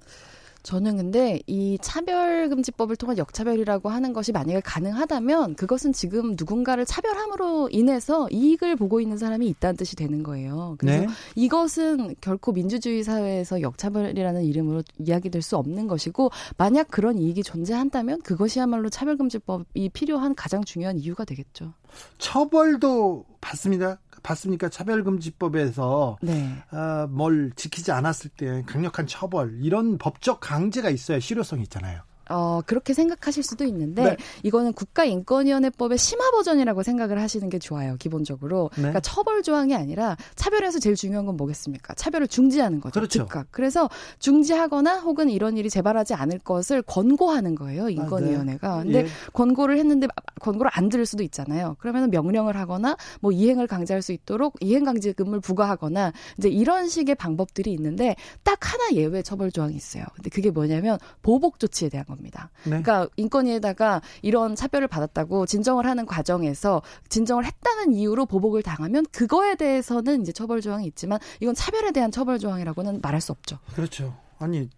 저는 0.66 0.96
근데 0.96 1.40
이 1.46 1.78
차별금지법을 1.80 2.96
통한 2.96 3.18
역차별이라고 3.18 3.88
하는 3.88 4.12
것이 4.12 4.32
만약에 4.32 4.60
가능하다면 4.62 5.54
그것은 5.54 5.92
지금 5.92 6.34
누군가를 6.36 6.84
차별함으로 6.84 7.68
인해서 7.70 8.28
이익을 8.32 8.74
보고 8.74 9.00
있는 9.00 9.16
사람이 9.16 9.46
있다는 9.46 9.76
뜻이 9.76 9.94
되는 9.94 10.24
거예요. 10.24 10.74
그래서 10.78 11.02
네. 11.02 11.06
이것은 11.36 12.16
결코 12.20 12.50
민주주의 12.50 13.04
사회에서 13.04 13.60
역차별이라는 13.60 14.42
이름으로 14.42 14.82
이야기될 14.98 15.40
수 15.40 15.56
없는 15.56 15.86
것이고 15.86 16.32
만약 16.56 16.88
그런 16.88 17.16
이익이 17.16 17.44
존재한다면 17.44 18.22
그것이야말로 18.22 18.90
차별금지법이 18.90 19.90
필요한 19.90 20.34
가장 20.34 20.64
중요한 20.64 20.98
이유가 20.98 21.24
되겠죠. 21.24 21.74
처벌도 22.18 23.24
받습니다. 23.40 24.00
봤습니까? 24.26 24.68
차별금지법에서 24.68 26.18
네. 26.22 26.52
어, 26.72 27.06
뭘 27.08 27.52
지키지 27.54 27.92
않았을 27.92 28.30
때 28.30 28.62
강력한 28.66 29.06
처벌 29.06 29.58
이런 29.62 29.98
법적 29.98 30.40
강제가 30.40 30.90
있어야 30.90 31.20
실효성이 31.20 31.62
있잖아요. 31.62 32.02
어, 32.28 32.60
그렇게 32.66 32.94
생각하실 32.94 33.42
수도 33.42 33.64
있는데 33.64 34.04
네. 34.04 34.16
이거는 34.42 34.72
국가인권위원회법의 34.72 35.98
심화 35.98 36.30
버전이라고 36.30 36.82
생각을 36.82 37.20
하시는 37.20 37.48
게 37.48 37.58
좋아요. 37.58 37.96
기본적으로. 37.98 38.70
네. 38.74 38.82
그러니까 38.82 39.00
처벌 39.00 39.42
조항이 39.42 39.74
아니라 39.74 40.16
차별에서 40.34 40.78
제일 40.78 40.96
중요한 40.96 41.26
건 41.26 41.36
뭐겠습니까? 41.36 41.94
차별을 41.94 42.28
중지하는 42.28 42.80
거죠. 42.80 42.94
그렇죠. 42.94 43.20
즉각. 43.20 43.46
그래서 43.50 43.88
중지하거나 44.18 45.00
혹은 45.00 45.30
이런 45.30 45.56
일이 45.56 45.70
재발하지 45.70 46.14
않을 46.14 46.38
것을 46.40 46.82
권고하는 46.82 47.54
거예요. 47.54 47.88
인권위원회가. 47.88 48.72
아, 48.72 48.76
네. 48.78 48.82
근데 48.84 48.98
예. 49.00 49.06
권고를 49.32 49.78
했는데 49.78 50.08
권고를 50.40 50.70
안 50.74 50.88
들을 50.88 51.06
수도 51.06 51.22
있잖아요. 51.22 51.76
그러면 51.78 52.10
명령을 52.10 52.56
하거나 52.56 52.96
뭐 53.20 53.32
이행을 53.32 53.66
강제할 53.66 54.02
수 54.02 54.12
있도록 54.12 54.54
이행 54.60 54.84
강제금을 54.84 55.40
부과하거나 55.40 56.12
이제 56.38 56.48
이런 56.48 56.88
식의 56.88 57.14
방법들이 57.14 57.72
있는데 57.72 58.16
딱 58.42 58.58
하나 58.72 58.92
예외 58.92 59.22
처벌 59.22 59.52
조항이 59.52 59.74
있어요. 59.74 60.04
근데 60.14 60.30
그게 60.30 60.50
뭐냐면 60.50 60.98
보복 61.22 61.58
조치에 61.58 61.88
대한 61.88 62.04
겁니다. 62.06 62.15
겁니다. 62.16 62.50
네. 62.64 62.82
그러니까 62.82 63.08
인권위에다가 63.16 64.02
이런 64.22 64.56
차별을 64.56 64.88
받았다고 64.88 65.46
진정을 65.46 65.86
하는 65.86 66.06
과정에서 66.06 66.82
진정을 67.08 67.44
했다는 67.44 67.92
이유로 67.94 68.26
보복을 68.26 68.62
당하면 68.62 69.04
그거에 69.12 69.54
대해서는 69.54 70.22
이제 70.22 70.32
처벌 70.32 70.60
조항이 70.60 70.86
있지만 70.86 71.18
이건 71.40 71.54
차별에 71.54 71.92
대한 71.92 72.10
처벌 72.10 72.38
조항이라고는 72.38 73.00
말할 73.02 73.20
수 73.20 73.32
없죠. 73.32 73.58
그렇죠. 73.74 74.16
아니 74.38 74.68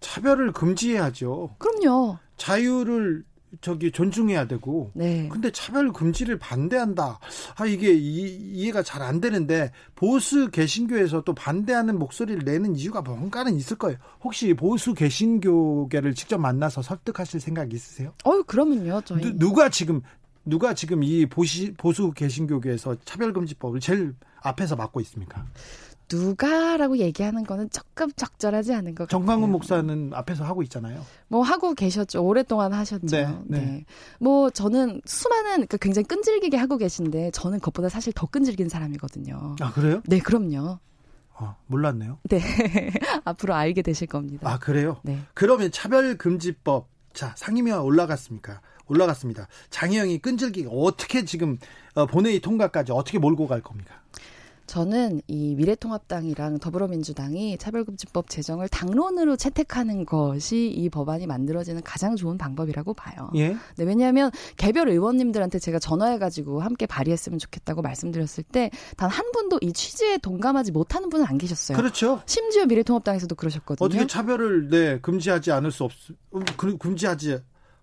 차별을 0.00 0.52
금지해야죠. 0.52 1.54
그럼요. 1.58 2.18
자유를 2.36 3.24
저기 3.60 3.92
존중해야 3.92 4.46
되고. 4.46 4.90
네. 4.94 5.28
근데 5.30 5.50
차별 5.50 5.92
금지를 5.92 6.38
반대한다. 6.38 7.18
아 7.56 7.66
이게 7.66 7.92
이, 7.92 8.66
해가 8.66 8.82
잘 8.82 9.02
안 9.02 9.20
되는데 9.20 9.72
보수 9.96 10.50
개신교에서 10.50 11.22
또 11.22 11.34
반대하는 11.34 11.98
목소리를 11.98 12.44
내는 12.44 12.76
이유가 12.76 13.02
뭔가는 13.02 13.54
있을 13.56 13.76
거예요. 13.76 13.98
혹시 14.22 14.54
보수 14.54 14.94
개신교계를 14.94 16.14
직접 16.14 16.38
만나서 16.38 16.82
설득하실 16.82 17.40
생각 17.40 17.72
있으세요? 17.72 18.12
어, 18.24 18.42
그러면요. 18.42 19.02
저희 19.04 19.20
누, 19.20 19.38
누가 19.38 19.68
지금 19.68 20.02
누가 20.44 20.74
지금 20.74 21.02
이 21.04 21.26
보시, 21.26 21.72
보수 21.74 22.12
개신교계에서 22.12 22.96
차별 23.04 23.32
금지법을 23.32 23.80
제일 23.80 24.14
앞에서 24.40 24.76
맡고 24.76 25.00
있습니까? 25.02 25.46
누가라고 26.10 26.98
얘기하는 26.98 27.44
거는 27.44 27.70
조금 27.70 28.10
적절하지 28.12 28.72
않은 28.74 28.94
것 28.94 29.08
같아요. 29.08 29.20
정광훈 29.20 29.50
목사는 29.50 30.10
앞에서 30.14 30.44
하고 30.44 30.62
있잖아요. 30.62 31.04
뭐 31.28 31.42
하고 31.42 31.74
계셨죠. 31.74 32.22
오랫동안 32.24 32.72
하셨죠. 32.72 33.06
네. 33.06 33.26
네. 33.46 33.60
네. 33.60 33.84
뭐 34.18 34.50
저는 34.50 35.02
수많은 35.04 35.50
그러니까 35.52 35.76
굉장히 35.78 36.06
끈질기게 36.06 36.56
하고 36.56 36.76
계신데 36.76 37.30
저는 37.32 37.58
그것보다 37.60 37.88
사실 37.88 38.12
더 38.12 38.26
끈질긴 38.26 38.68
사람이거든요. 38.68 39.56
아 39.60 39.72
그래요? 39.72 40.02
네, 40.06 40.18
그럼요. 40.18 40.78
아, 41.34 41.56
몰랐네요. 41.66 42.18
네. 42.24 42.40
앞으로 43.24 43.54
알게 43.54 43.82
되실 43.82 44.06
겁니다. 44.06 44.48
아, 44.48 44.58
그래요? 44.58 44.98
네. 45.02 45.18
그러면 45.34 45.72
차별금지법, 45.72 46.88
자, 47.14 47.34
상임위가 47.36 47.82
올라갔습니까? 47.82 48.60
올라갔습니다. 48.86 49.48
장혜영이 49.70 50.18
끈질기게 50.18 50.68
어떻게 50.70 51.24
지금 51.24 51.58
어, 51.94 52.06
본회의 52.06 52.40
통과까지 52.40 52.92
어떻게 52.92 53.18
몰고 53.18 53.46
갈 53.46 53.60
겁니까? 53.60 53.94
저는 54.72 55.20
이 55.26 55.54
미래통합당이랑 55.54 56.58
더불어민주당이 56.58 57.58
차별금지법 57.58 58.30
제정을 58.30 58.68
당론으로 58.68 59.36
채택하는 59.36 60.06
것이 60.06 60.70
이 60.70 60.88
법안이 60.88 61.26
만들어지는 61.26 61.82
가장 61.82 62.16
좋은 62.16 62.38
방법이라고 62.38 62.94
봐요. 62.94 63.28
예? 63.34 63.48
네, 63.76 63.84
왜냐하면 63.84 64.30
개별 64.56 64.88
의원님들한테 64.88 65.58
제가 65.58 65.78
전화해가지고 65.78 66.60
함께 66.62 66.86
발의했으면 66.86 67.38
좋겠다고 67.38 67.82
말씀드렸을 67.82 68.44
때 68.44 68.70
단 68.96 69.10
한 69.12 69.30
분도 69.32 69.58
이 69.60 69.74
취지에 69.74 70.16
동감하지 70.16 70.72
못하는 70.72 71.10
분은 71.10 71.26
안 71.26 71.36
계셨어요. 71.36 71.76
그렇죠. 71.76 72.22
심지어 72.24 72.64
미래통합당에서도 72.64 73.34
그러셨거든요. 73.34 73.84
어떻게 73.84 74.06
차별을 74.06 74.70
네 74.70 74.98
금지하지 75.00 75.52
않을 75.52 75.70
수 75.70 75.84
없, 75.84 75.92
음, 76.34 76.42
금지하지 76.78 77.40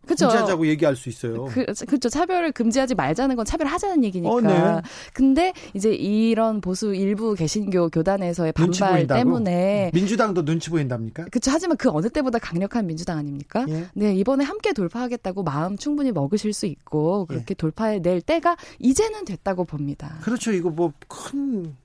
그쵸. 0.10 0.28
금지하자고 0.28 0.66
얘기할 0.68 0.96
수 0.96 1.08
있어요. 1.08 1.46
그, 1.46 1.64
그렇죠. 1.86 2.10
차별을 2.10 2.52
금지하지 2.52 2.96
말자는 2.96 3.36
건 3.36 3.46
차별하자는 3.46 4.04
얘기니까. 4.06 4.34
어, 4.34 4.42
네. 4.42 4.82
근데 5.14 5.54
이제 5.76 5.94
이런 5.94 6.62
보수 6.62 6.96
일부 6.96 7.36
개신교 7.36 7.90
교단에서의 7.90 8.54
반발 8.54 9.06
때문에 9.06 9.92
민주당도 9.94 10.46
눈치 10.46 10.72
보인답니까? 10.72 11.26
그렇죠. 11.26 11.52
하지만 11.52 11.78
그 11.78 11.92
어느 11.92 12.10
때보다 12.10 12.40
강력한 12.40 12.88
민주당 12.88 13.20
아닙니까? 13.20 13.68
예. 13.70 13.86
네, 13.94 14.16
이번에 14.16 14.44
함께 14.44 14.74
돌파하겠다고 14.74 15.44
마음 15.44 15.78
충분히 15.78 16.12
먹으실 16.12 16.54
수 16.54 16.66
있고 16.66 17.28
그렇게 17.28 17.52
예. 17.52 17.54
돌파해 17.54 18.00
낼 18.00 18.20
때가 18.22 18.58
이제는 18.80 19.26
됐다고 19.26 19.66
봅니다. 19.66 20.18
그렇죠. 20.22 20.52
이거 20.52 20.72
뭐큰 20.72 21.76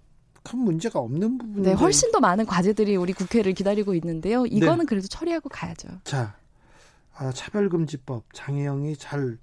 큰 0.43 0.59
문제가 0.59 0.99
없는 0.99 1.37
부분인데. 1.39 1.71
네, 1.71 1.77
훨씬 1.77 2.11
더 2.11 2.21
많은 2.21 2.47
과제들이 2.47 2.97
우리 2.97 3.13
국회를 3.13 3.53
기다리고 3.53 3.95
있는데요. 3.95 4.47
이거는 4.47 4.81
네. 4.81 4.85
그래도 4.87 5.09
처리하고 5.09 5.51
가야죠. 5.51 5.89
자, 6.05 6.21
아, 6.21 6.44
차별금지법 7.33 8.25
장혜영이 8.33 8.97
잘 8.97 9.39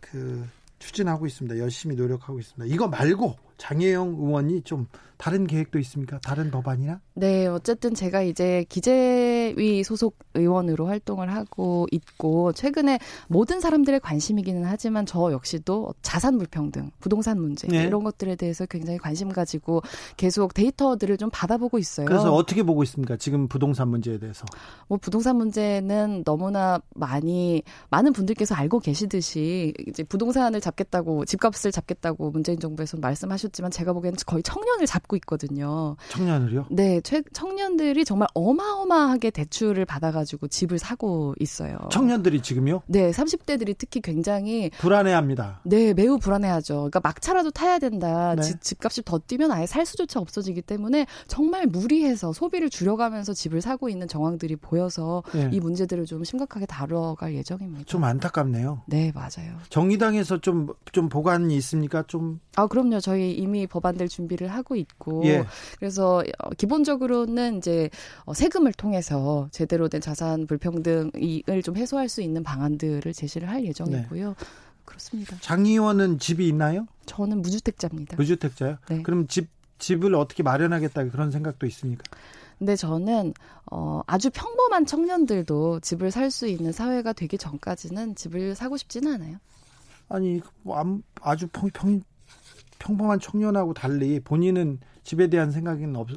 그 0.00 0.46
추진하고 0.78 1.26
있습니다. 1.26 1.58
열심히 1.58 1.94
노력하고 1.94 2.40
있습니다. 2.40 2.74
이거 2.74 2.88
말고 2.88 3.36
장혜영 3.60 4.16
의원이 4.18 4.62
좀 4.62 4.88
다른 5.18 5.46
계획도 5.46 5.78
있습니까? 5.80 6.18
다른 6.20 6.50
법안이나? 6.50 6.98
네, 7.12 7.46
어쨌든 7.46 7.94
제가 7.94 8.22
이제 8.22 8.64
기재위 8.70 9.84
소속 9.84 10.16
의원으로 10.32 10.86
활동을 10.86 11.30
하고 11.30 11.86
있고 11.92 12.54
최근에 12.54 12.98
모든 13.28 13.60
사람들의 13.60 14.00
관심이기는 14.00 14.64
하지만 14.64 15.04
저 15.04 15.30
역시도 15.30 15.92
자산 16.00 16.38
불평등, 16.38 16.90
부동산 17.00 17.38
문제 17.38 17.68
네. 17.68 17.82
이런 17.82 18.02
것들에 18.02 18.34
대해서 18.34 18.64
굉장히 18.64 18.96
관심 18.96 19.28
가지고 19.28 19.82
계속 20.16 20.54
데이터들을 20.54 21.18
좀 21.18 21.28
받아보고 21.30 21.78
있어요. 21.78 22.06
그래서 22.06 22.32
어떻게 22.32 22.62
보고 22.62 22.82
있습니까? 22.84 23.18
지금 23.18 23.46
부동산 23.46 23.88
문제에 23.88 24.16
대해서? 24.18 24.46
뭐 24.88 24.96
부동산 24.96 25.36
문제는 25.36 26.24
너무나 26.24 26.80
많이 26.94 27.62
많은 27.90 28.14
분들께서 28.14 28.54
알고 28.54 28.78
계시듯이 28.78 29.74
이제 29.86 30.02
부동산을 30.02 30.62
잡겠다고 30.62 31.26
집값을 31.26 31.72
잡겠다고 31.72 32.30
문재인 32.30 32.58
정부에서 32.58 32.96
말씀하셨 32.96 33.49
지만 33.50 33.70
제가 33.70 33.92
보기에는 33.92 34.16
거의 34.26 34.42
청년을 34.42 34.86
잡고 34.86 35.16
있거든요. 35.16 35.96
청년을요? 36.08 36.66
네, 36.70 37.00
최, 37.02 37.22
청년들이 37.32 38.04
정말 38.04 38.28
어마어마하게 38.34 39.30
대출을 39.30 39.84
받아가지고 39.84 40.48
집을 40.48 40.78
사고 40.78 41.34
있어요. 41.40 41.78
청년들이 41.90 42.42
지금요? 42.42 42.82
네, 42.86 43.10
30대들이 43.10 43.74
특히 43.76 44.00
굉장히 44.00 44.70
불안해합니다. 44.78 45.60
네, 45.64 45.94
매우 45.94 46.18
불안해하죠. 46.18 46.74
그러니까 46.74 47.00
막차라도 47.02 47.50
타야 47.50 47.78
된다. 47.78 48.34
네. 48.34 48.42
집, 48.42 48.60
집값이 48.62 49.02
더 49.04 49.18
뛰면 49.18 49.50
아예 49.52 49.66
살 49.66 49.86
수조차 49.86 50.20
없어지기 50.20 50.62
때문에 50.62 51.06
정말 51.26 51.66
무리해서 51.66 52.32
소비를 52.32 52.70
줄여가면서 52.70 53.32
집을 53.32 53.60
사고 53.60 53.88
있는 53.88 54.08
정황들이 54.08 54.56
보여서 54.56 55.22
네. 55.32 55.48
이 55.52 55.60
문제들을 55.60 56.06
좀 56.06 56.24
심각하게 56.24 56.66
다뤄갈 56.66 57.34
예정입니다. 57.34 57.84
좀 57.86 58.04
안타깝네요. 58.04 58.82
네, 58.86 59.12
맞아요. 59.14 59.56
정의당에서 59.68 60.38
좀, 60.38 60.68
좀 60.92 61.08
보관이 61.08 61.56
있습니까? 61.56 62.02
좀. 62.06 62.40
아, 62.56 62.66
그럼요. 62.66 63.00
저희 63.00 63.32
이미 63.40 63.66
법안들 63.66 64.08
준비를 64.08 64.48
하고 64.48 64.76
있고. 64.76 65.22
예. 65.24 65.44
그래서 65.78 66.22
어, 66.38 66.50
기본적으로는 66.50 67.58
이제 67.58 67.90
어, 68.24 68.34
세금을 68.34 68.72
통해서 68.74 69.48
제대로 69.50 69.88
된 69.88 70.00
자산 70.00 70.46
불평등을 70.46 71.62
좀 71.64 71.76
해소할 71.76 72.08
수 72.08 72.22
있는 72.22 72.42
방안들을 72.42 73.12
제시를 73.12 73.48
할 73.48 73.64
예정이고요. 73.64 74.28
네. 74.28 74.34
그렇습니다. 74.84 75.36
장 75.40 75.64
의원은 75.66 76.18
집이 76.18 76.46
있나요? 76.48 76.86
저는 77.06 77.42
무주택자입니다. 77.42 78.16
무주택자요? 78.16 78.76
네. 78.88 79.02
그럼 79.02 79.26
집 79.26 79.48
집을 79.78 80.14
어떻게 80.14 80.42
마련하겠다 80.42 81.04
그런 81.08 81.30
생각도 81.30 81.66
있습니까? 81.66 82.04
근데 82.58 82.76
저는 82.76 83.32
어 83.70 84.02
아주 84.06 84.28
평범한 84.30 84.84
청년들도 84.84 85.80
집을 85.80 86.10
살 86.10 86.30
수 86.30 86.46
있는 86.46 86.72
사회가 86.72 87.14
되기 87.14 87.38
전까지는 87.38 88.14
집을 88.14 88.54
사고 88.54 88.76
싶지는 88.76 89.14
않아요. 89.14 89.38
아니 90.10 90.42
뭐 90.62 91.00
아주 91.22 91.48
평, 91.48 91.70
평 91.72 92.02
평범한 92.80 93.20
청년하고 93.20 93.74
달리 93.74 94.18
본인은 94.18 94.80
집에 95.04 95.28
대한 95.28 95.52
생각은 95.52 95.94
없, 95.94 96.08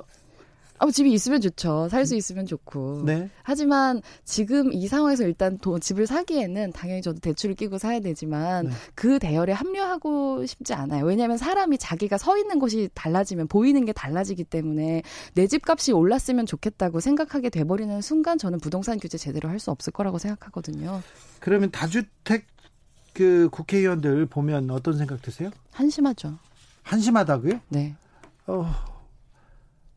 어, 0.79 0.91
집이 0.91 1.13
있으면 1.13 1.39
좋죠. 1.39 1.87
살 1.89 2.05
수 2.05 2.15
있으면 2.15 2.45
좋고. 2.45 3.03
네. 3.05 3.29
하지만 3.43 4.01
지금 4.25 4.73
이 4.73 4.87
상황에서 4.87 5.23
일단 5.23 5.57
돈, 5.59 5.79
집을 5.79 6.07
사기에는 6.07 6.71
당연히 6.73 7.01
저도 7.01 7.19
대출을 7.19 7.55
끼고 7.55 7.77
사야 7.77 7.99
되지만 8.01 8.65
네. 8.65 8.71
그 8.95 9.19
대열에 9.19 9.53
합류하고 9.53 10.45
싶지 10.45 10.73
않아요. 10.73 11.05
왜냐하면 11.05 11.37
사람이 11.37 11.77
자기가 11.77 12.17
서 12.17 12.37
있는 12.37 12.59
곳이 12.59 12.89
달라지면 12.95 13.47
보이는 13.47 13.85
게 13.85 13.93
달라지기 13.93 14.43
때문에 14.45 15.03
내 15.35 15.47
집값이 15.47 15.93
올랐으면 15.93 16.45
좋겠다고 16.45 16.99
생각하게 16.99 17.49
돼버리는 17.49 18.01
순간 18.01 18.37
저는 18.37 18.59
부동산 18.59 18.99
규제 18.99 19.17
제대로 19.17 19.47
할 19.49 19.59
수 19.59 19.71
없을 19.71 19.93
거라고 19.93 20.17
생각하거든요. 20.17 21.01
그러면 21.39 21.71
다주택 21.71 22.47
그 23.13 23.47
국회의원들 23.51 24.25
보면 24.25 24.71
어떤 24.71 24.97
생각 24.97 25.21
드세요? 25.21 25.51
한심하죠. 25.71 26.37
한심하다고요? 26.83 27.59
네. 27.69 27.95
어, 28.47 28.73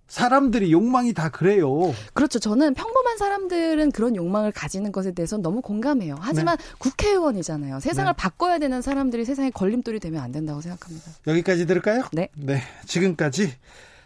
사람들이 0.08 0.72
욕망이 0.72 1.12
다 1.12 1.28
그래요. 1.28 1.92
그렇죠. 2.14 2.38
저는 2.38 2.74
평범한 2.74 3.18
사람들은 3.18 3.90
그런 3.90 4.14
욕망을 4.14 4.52
가지는 4.52 4.92
것에 4.92 5.12
대해서 5.12 5.36
너무 5.36 5.60
공감해요. 5.60 6.16
하지만 6.20 6.56
네. 6.56 6.64
국회의원이잖아요. 6.78 7.80
세상을 7.80 8.12
네. 8.12 8.16
바꿔야 8.16 8.58
되는 8.58 8.80
사람들이 8.82 9.24
세상에 9.24 9.50
걸림돌이 9.50 10.00
되면 10.00 10.22
안 10.22 10.32
된다고 10.32 10.60
생각합니다. 10.60 11.10
여기까지 11.26 11.66
들을까요? 11.66 12.04
네. 12.12 12.28
네. 12.36 12.62
지금까지 12.86 13.52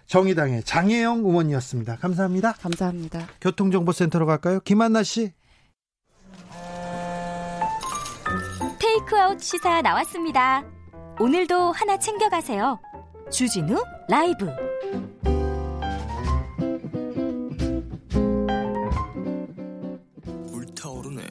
정의당의 0.06 0.64
장혜영 0.64 1.18
의원이었습니다. 1.18 1.96
감사합니다. 1.96 2.52
감사합니다. 2.54 3.28
교통정보센터로 3.40 4.26
갈까요? 4.26 4.60
김한나 4.60 5.02
씨. 5.02 5.32
테이크아웃 8.80 9.40
시사 9.40 9.82
나왔습니다. 9.82 10.64
오늘도 11.20 11.72
하나 11.72 11.98
챙겨가세요. 11.98 12.80
주진우 13.30 13.84
라이브. 14.08 14.50
불타오르네. 20.50 21.22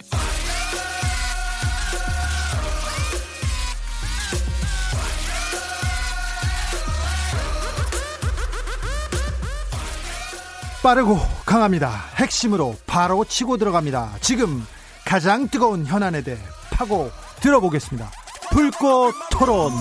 빠르고 10.84 11.17
강합니다. 11.47 11.89
핵심으로 12.17 12.75
바로 12.86 13.25
치고 13.25 13.58
들어갑니다. 13.58 14.17
지금 14.21 14.63
가장 15.04 15.47
뜨거운 15.47 15.88
현안에 15.88 16.21
대해 16.21 16.38
파고 16.69 17.10
들어보겠습니다. 17.41 18.19
불꽃 18.52 19.14
토론. 19.32 19.72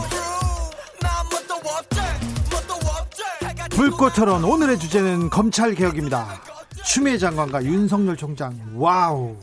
불꽃 3.71 4.13
토론 4.15 4.45
오늘의 4.45 4.79
주제는 4.79 5.31
검찰 5.31 5.75
개혁입니다. 5.75 6.41
추미애 6.85 7.19
장관과 7.19 7.65
윤석열 7.65 8.17
총장 8.17 8.59
와우 8.75 9.37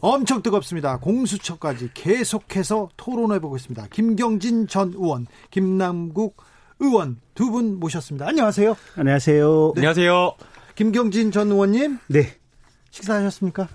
엄청 0.00 0.42
뜨겁습니다. 0.42 0.98
공수처까지 0.98 1.90
계속해서 1.94 2.88
토론해 2.96 3.38
보고 3.40 3.56
있습니다. 3.56 3.86
김경진 3.90 4.66
전 4.68 4.92
의원, 4.94 5.26
김남국 5.50 6.36
의원 6.80 7.20
두 7.34 7.50
분 7.50 7.78
모셨습니다. 7.80 8.26
안녕하세요. 8.28 8.76
안녕하세요. 8.96 9.72
네. 9.74 9.80
안녕하세요. 9.80 10.32
김경진 10.74 11.30
전 11.32 11.50
의원님. 11.50 11.98
네. 12.08 12.34
식사하셨습니까? 12.90 13.68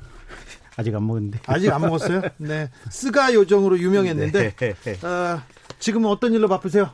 아직 0.75 0.95
안 0.95 1.05
먹었는데. 1.05 1.39
아직 1.47 1.71
안 1.71 1.81
먹었어요? 1.81 2.21
네. 2.37 2.69
스가 2.89 3.33
요정으로 3.33 3.79
유명했는데 3.79 4.55
네. 4.55 4.93
어, 5.05 5.41
지금은 5.79 6.09
어떤 6.09 6.33
일로 6.33 6.47
바쁘세요? 6.47 6.91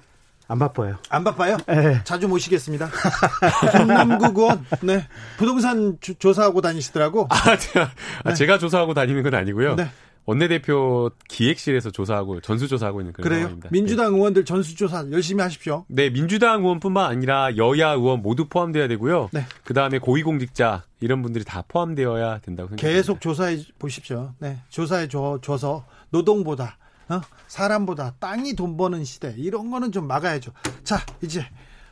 안 0.50 0.60
바빠요. 0.60 0.98
안 1.10 1.24
바빠요? 1.24 1.58
네. 1.68 2.02
자주 2.06 2.28
모시겠습니다. 2.28 2.90
의원, 4.48 4.66
네. 4.82 5.06
부동산 5.38 5.98
조, 6.00 6.14
조사하고 6.14 6.62
다니시더라고. 6.62 7.28
아, 7.30 7.58
제가, 7.58 7.92
네. 8.26 8.34
제가 8.34 8.58
조사하고 8.58 8.94
다니는 8.94 9.24
건 9.24 9.36
아니고요. 9.36 9.76
네. 9.76 9.90
원내대표 10.28 11.10
기획실에서 11.30 11.90
조사하고 11.90 12.42
전수조사하고 12.42 13.00
있는 13.00 13.14
그런 13.14 13.24
그래요? 13.24 13.40
상황입니다. 13.44 13.70
민주당 13.72 14.12
네. 14.12 14.18
의원들 14.18 14.44
전수조사 14.44 15.06
열심히 15.12 15.42
하십시오. 15.42 15.86
네, 15.88 16.10
민주당 16.10 16.64
의원뿐만 16.64 17.10
아니라 17.10 17.56
여야 17.56 17.92
의원 17.92 18.22
모두 18.22 18.46
포함돼야 18.46 18.90
되고요. 18.90 19.30
네. 19.32 19.46
그 19.64 19.74
다음에 19.74 20.00
고위공직자 20.00 20.84
이런 21.00 21.22
분들이 21.22 21.46
다 21.46 21.64
포함되어야 21.66 22.40
된다고 22.40 22.68
생각합니다. 22.70 22.76
계속 22.76 23.22
조사해 23.22 23.58
보십시오. 23.80 24.34
네, 24.40 24.58
조사해 24.68 25.08
줘, 25.08 25.40
줘서 25.42 25.86
노동보다 26.10 26.78
어? 27.08 27.22
사람보다 27.48 28.16
땅이 28.20 28.56
돈 28.56 28.76
버는 28.76 29.06
시대 29.06 29.34
이런 29.38 29.72
거는 29.72 29.94
좀 29.94 30.08
막아야죠. 30.08 30.52
자, 30.84 31.00
이제 31.22 31.46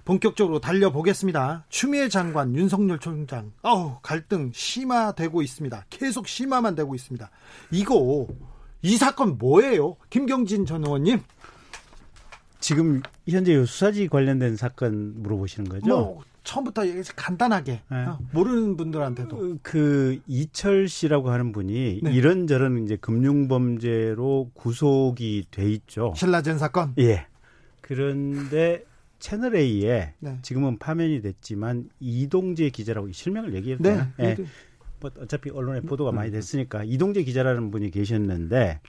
본격적으로 0.05 0.59
달려보겠습니다. 0.59 1.65
추미애 1.69 2.07
장관, 2.07 2.55
윤석열 2.55 2.99
총장, 2.99 3.51
어우, 3.63 3.97
갈등 4.01 4.51
심화되고 4.53 5.41
있습니다. 5.41 5.85
계속 5.89 6.27
심화만 6.27 6.75
되고 6.75 6.93
있습니다. 6.93 7.29
이거, 7.71 8.27
이 8.83 8.97
사건 8.97 9.37
뭐예요? 9.39 9.97
김경진 10.11 10.65
전 10.65 10.85
의원님. 10.85 11.21
지금 12.59 13.01
현재 13.27 13.53
수사지 13.65 14.07
관련된 14.07 14.55
사건 14.55 15.21
물어보시는 15.21 15.69
거죠? 15.69 15.87
뭐, 15.87 16.21
처음부터 16.43 16.83
간단하게 17.15 17.81
네. 17.89 17.97
어, 18.05 18.19
모르는 18.31 18.77
분들한테도 18.77 19.37
그, 19.37 19.59
그 19.63 20.19
이철 20.27 20.87
씨라고 20.87 21.31
하는 21.31 21.51
분이 21.51 22.01
네. 22.03 22.13
이런저런 22.13 22.83
이제 22.85 22.95
금융 22.95 23.47
범죄로 23.47 24.51
구속이 24.53 25.45
돼 25.49 25.69
있죠. 25.71 26.13
신라젠 26.15 26.59
사건. 26.59 26.93
예. 26.99 27.25
그런데 27.81 28.83
채널 29.19 29.55
A에 29.55 30.13
네. 30.19 30.39
지금은 30.41 30.77
파면이 30.77 31.21
됐지만 31.21 31.89
이동재 31.99 32.69
기자라고 32.69 33.11
실명을 33.11 33.53
얘기해도 33.55 33.83
네. 33.83 33.89
되나? 33.91 34.13
예. 34.19 34.37
뭐 34.99 35.11
어차피 35.19 35.49
언론에 35.49 35.81
보도가 35.81 36.11
많이 36.11 36.31
됐으니까 36.31 36.83
이동재 36.83 37.23
기자라는 37.23 37.71
분이 37.71 37.91
계셨는데 37.91 38.79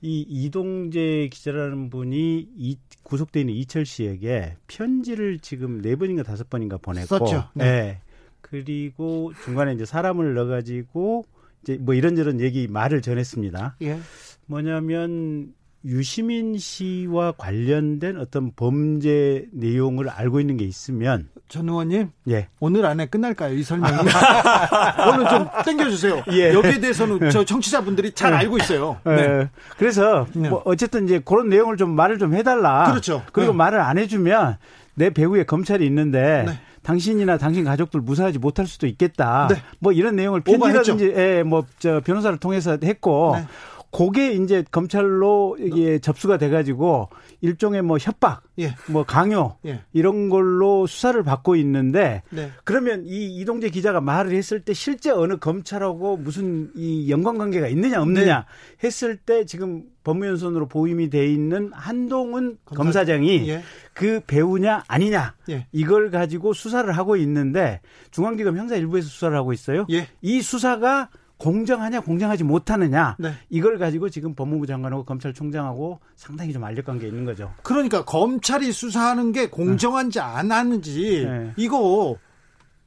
이 0.00 0.24
이동재 0.28 1.28
기자라는 1.32 1.90
분이 1.90 2.48
이 2.56 2.76
구속돼 3.02 3.40
있는 3.40 3.54
이철 3.54 3.84
씨에게 3.84 4.56
편지를 4.66 5.38
지금 5.40 5.82
네 5.82 5.96
번인가 5.96 6.22
다섯 6.22 6.48
번인가 6.48 6.76
보냈고, 6.76 7.06
썼죠. 7.06 7.48
네. 7.54 7.64
네. 7.64 8.00
그리고 8.40 9.32
중간에 9.44 9.72
이제 9.72 9.84
사람을 9.84 10.34
넣어가지고 10.34 11.24
이제 11.62 11.76
뭐 11.78 11.94
이런저런 11.94 12.40
얘기 12.40 12.68
말을 12.68 13.02
전했습니다. 13.02 13.76
예. 13.82 13.98
뭐냐면 14.46 15.52
유시민 15.84 16.58
씨와 16.58 17.32
관련된 17.32 18.18
어떤 18.18 18.52
범죄 18.54 19.46
내용을 19.52 20.08
알고 20.08 20.40
있는 20.40 20.56
게 20.56 20.64
있으면 20.64 21.28
전 21.48 21.68
의원님, 21.68 22.10
예. 22.28 22.48
오늘 22.60 22.84
안에 22.84 23.06
끝날까요 23.06 23.54
이 23.54 23.62
설명이? 23.62 23.96
오늘 25.12 25.28
좀 25.28 25.48
땡겨주세요. 25.64 26.24
예. 26.32 26.52
여기에 26.52 26.80
대해서는 26.80 27.30
저 27.30 27.44
청취자분들이 27.44 28.12
잘 28.12 28.32
네. 28.32 28.38
알고 28.38 28.58
있어요. 28.58 28.98
네. 29.04 29.14
네. 29.16 29.50
그래서 29.78 30.26
네. 30.34 30.50
뭐 30.50 30.62
어쨌든 30.66 31.04
이제 31.04 31.20
그런 31.24 31.48
내용을 31.48 31.76
좀 31.76 31.90
말을 31.90 32.18
좀 32.18 32.34
해달라. 32.34 32.90
그렇죠. 32.90 33.22
그리고 33.32 33.52
네. 33.52 33.56
말을 33.56 33.80
안 33.80 33.96
해주면 33.96 34.58
내 34.94 35.10
배후에 35.10 35.44
검찰이 35.44 35.86
있는데 35.86 36.44
네. 36.46 36.60
당신이나 36.82 37.38
당신 37.38 37.64
가족들 37.64 38.00
무사하지 38.00 38.38
못할 38.38 38.66
수도 38.66 38.86
있겠다. 38.86 39.48
네. 39.50 39.56
뭐 39.78 39.92
이런 39.92 40.16
내용을 40.16 40.40
편지라든지 40.42 41.12
예, 41.16 41.42
뭐저 41.42 42.02
변호사를 42.04 42.38
통해서 42.38 42.76
했고 42.82 43.36
네. 43.36 43.46
그게 43.90 44.32
이제 44.32 44.64
검찰로 44.70 45.56
이게 45.58 45.98
접수가 45.98 46.36
돼가지고 46.36 47.08
일종의 47.40 47.82
뭐 47.82 47.96
협박, 47.98 48.42
예. 48.58 48.74
뭐 48.88 49.04
강요 49.04 49.56
예. 49.64 49.82
이런 49.92 50.28
걸로 50.28 50.86
수사를 50.86 51.20
받고 51.22 51.56
있는데 51.56 52.22
네. 52.30 52.50
그러면 52.64 53.04
이 53.06 53.36
이동재 53.38 53.70
기자가 53.70 54.00
말을 54.00 54.32
했을 54.32 54.60
때 54.60 54.74
실제 54.74 55.10
어느 55.10 55.38
검찰하고 55.38 56.18
무슨 56.18 56.70
이 56.74 57.10
연관관계가 57.10 57.68
있느냐 57.68 58.02
없느냐 58.02 58.40
네. 58.40 58.86
했을 58.86 59.16
때 59.16 59.46
지금 59.46 59.84
법무연수원으로 60.04 60.68
보임이 60.68 61.10
돼 61.10 61.26
있는 61.26 61.70
한동훈 61.72 62.58
검사, 62.64 62.82
검사장이 62.82 63.48
예. 63.48 63.62
그 63.94 64.20
배우냐 64.26 64.84
아니냐 64.86 65.34
예. 65.50 65.66
이걸 65.72 66.10
가지고 66.10 66.52
수사를 66.52 66.90
하고 66.92 67.16
있는데 67.16 67.80
중앙지검 68.10 68.58
형사 68.58 68.76
일부에서 68.76 69.08
수사를 69.08 69.36
하고 69.36 69.52
있어요. 69.52 69.86
예. 69.90 70.08
이 70.20 70.42
수사가 70.42 71.08
공정하냐 71.38 72.00
공정하지 72.00 72.44
못하느냐 72.44 73.16
네. 73.18 73.32
이걸 73.48 73.78
가지고 73.78 74.08
지금 74.10 74.34
법무부 74.34 74.66
장관하고 74.66 75.04
검찰총장하고 75.04 76.00
상당히 76.16 76.52
좀 76.52 76.64
알력관계 76.64 77.06
있는 77.06 77.24
거죠. 77.24 77.52
그러니까 77.62 78.04
검찰이 78.04 78.72
수사하는 78.72 79.32
게 79.32 79.48
공정한지 79.48 80.18
네. 80.18 80.24
안 80.24 80.52
하는지 80.52 81.24
네. 81.24 81.52
이거 81.56 82.16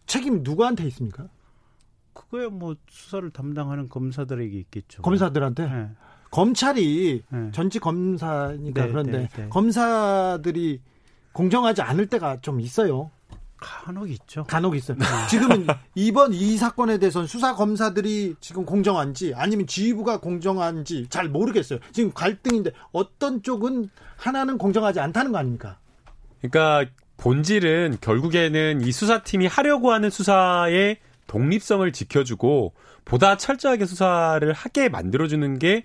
책임 0.06 0.44
누구한테 0.44 0.86
있습니까? 0.88 1.28
그거야 2.14 2.50
뭐 2.50 2.76
수사를 2.90 3.30
담당하는 3.32 3.88
검사들에게 3.88 4.58
있겠죠. 4.60 5.02
검사들한테. 5.02 5.66
네. 5.68 5.90
검찰이 6.30 7.24
네. 7.28 7.52
전직 7.52 7.82
검사니까 7.82 8.86
네, 8.86 8.90
그런데 8.90 9.30
검사들이 9.50 10.82
공정하지 11.34 11.82
않을 11.82 12.08
때가 12.08 12.40
좀 12.42 12.60
있어요. 12.60 13.12
간혹 13.62 14.10
있죠. 14.10 14.44
간혹 14.44 14.76
있어요. 14.76 14.98
네. 14.98 15.06
지금은 15.30 15.68
이번 15.96 16.34
이 16.34 16.58
사건에 16.58 16.98
대해서는 16.98 17.28
수사 17.28 17.56
검사들이 17.56 18.36
지금 18.42 18.66
공정한지 18.66 19.34
아니면 19.36 19.68
지휘부가 19.68 20.20
공정한지 20.20 21.06
잘 21.10 21.30
모르겠어요. 21.30 21.80
지금 21.94 22.12
갈등인데 22.12 22.72
어떤 22.92 23.42
쪽은 23.42 23.90
하나는 24.18 24.58
공정하지 24.58 25.00
않다는 25.00 25.32
거 25.32 25.38
아닙니까? 25.38 25.78
그러니까 26.42 26.92
본질은 27.18 28.00
결국에는 28.02 28.82
이 28.82 28.92
수사팀이 28.92 29.46
하려고 29.46 29.92
하는 29.92 30.10
수사의 30.10 30.98
독립성을 31.28 31.90
지켜주고 31.92 32.74
보다 33.06 33.38
철저하게 33.38 33.86
수사를 33.86 34.52
하게 34.52 34.90
만들어주는 34.90 35.60
게 35.60 35.84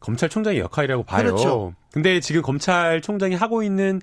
검찰총장의 0.00 0.60
역할이라고 0.60 1.04
봐요. 1.04 1.24
그렇죠. 1.24 1.74
근데 1.90 2.20
지금 2.20 2.42
검찰총장이 2.42 3.34
하고 3.34 3.62
있는 3.62 4.02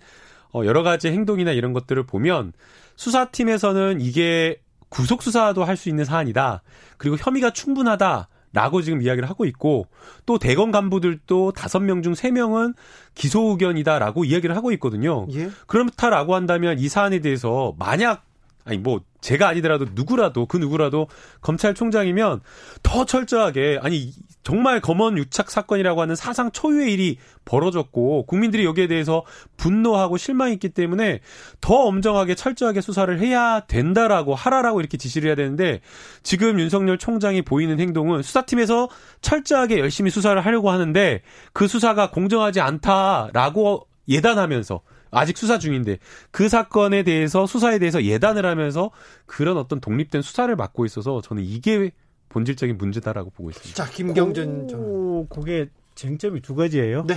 어, 0.54 0.64
여러 0.66 0.84
가지 0.84 1.08
행동이나 1.10 1.52
이런 1.52 1.74
것들을 1.74 2.04
보면 2.04 2.54
수사팀에서는 2.96 4.02
이게 4.02 4.62
구속 4.90 5.22
수사도 5.24 5.64
할 5.64 5.78
수 5.78 5.90
있는 5.90 6.06
사안이다. 6.06 6.62
그리고 6.98 7.18
혐의가 7.18 7.52
충분하다. 7.52 8.28
라고 8.52 8.82
지금 8.82 9.04
이야기를 9.04 9.30
하고 9.30 9.46
있고 9.46 9.86
또 10.26 10.40
대검 10.40 10.72
간부들도 10.72 11.52
다섯 11.52 11.82
명 11.82 12.02
중 12.02 12.16
세명은 12.16 12.74
기소 13.14 13.52
의견이다라고 13.52 14.26
이야기를 14.26 14.56
하고 14.56 14.72
있거든요. 14.72 15.28
예? 15.34 15.52
그렇다라고 15.68 16.34
한다면 16.34 16.80
이 16.80 16.90
사안에 16.90 17.20
대해서 17.20 17.76
만약 17.78 18.26
아니 18.66 18.80
뭐 18.80 19.02
제가 19.22 19.48
아니더라도 19.50 19.86
누구라도 19.94 20.48
그 20.48 20.58
누구라도 20.58 21.08
검찰총장이면 21.42 22.42
더 22.82 23.06
철저하게 23.06 23.80
아니 23.84 24.14
정말 24.50 24.82
검언 24.82 25.16
유착 25.16 25.52
사건이라고 25.52 26.02
하는 26.02 26.16
사상 26.16 26.50
초유의 26.52 26.92
일이 26.92 27.20
벌어졌고 27.46 28.26
국민들이 28.26 28.66
여기에 28.66 28.88
대해서 28.88 29.24
분노하고 29.58 30.18
실망했기 30.18 30.70
때문에 30.70 31.20
더 31.62 31.76
엄정하게 31.76 32.34
철저하게 32.34 32.82
수사를 32.82 33.20
해야 33.20 33.60
된다라고 33.68 34.34
하라라고 34.34 34.80
이렇게 34.80 34.98
지시를 34.98 35.28
해야 35.28 35.36
되는데 35.36 35.82
지금 36.24 36.60
윤석열 36.60 36.98
총장이 36.98 37.44
보이는 37.44 37.80
행동은 37.80 38.24
수사팀에서 38.24 38.90
철저하게 39.22 39.78
열심히 39.78 40.10
수사를 40.10 40.44
하려고 40.44 40.72
하는데 40.72 41.22
그 41.54 41.68
수사가 41.68 42.10
공정하지 42.10 42.60
않다라고 42.60 43.86
예단하면서 44.08 44.82
아직 45.12 45.38
수사 45.38 45.60
중인데 45.60 46.00
그 46.32 46.50
사건에 46.50 47.04
대해서 47.04 47.46
수사에 47.46 47.78
대해서 47.78 48.04
예단을 48.04 48.48
하면서 48.48 48.90
그런 49.28 49.58
어떤 49.58 49.80
독립된 49.80 50.24
수사를 50.24 50.56
맡고 50.56 50.86
있어서 50.86 51.22
저는 51.22 51.44
이게 51.44 51.92
본질적인 52.30 52.78
문제다라고 52.78 53.32
보고 53.32 53.50
있습니다. 53.50 53.76
자, 53.76 53.92
김경준 53.92 54.68
전. 54.68 55.28
그게 55.30 55.70
쟁점이 55.96 56.42
두 56.42 56.56
가지예요. 56.56 57.06
네. 57.06 57.15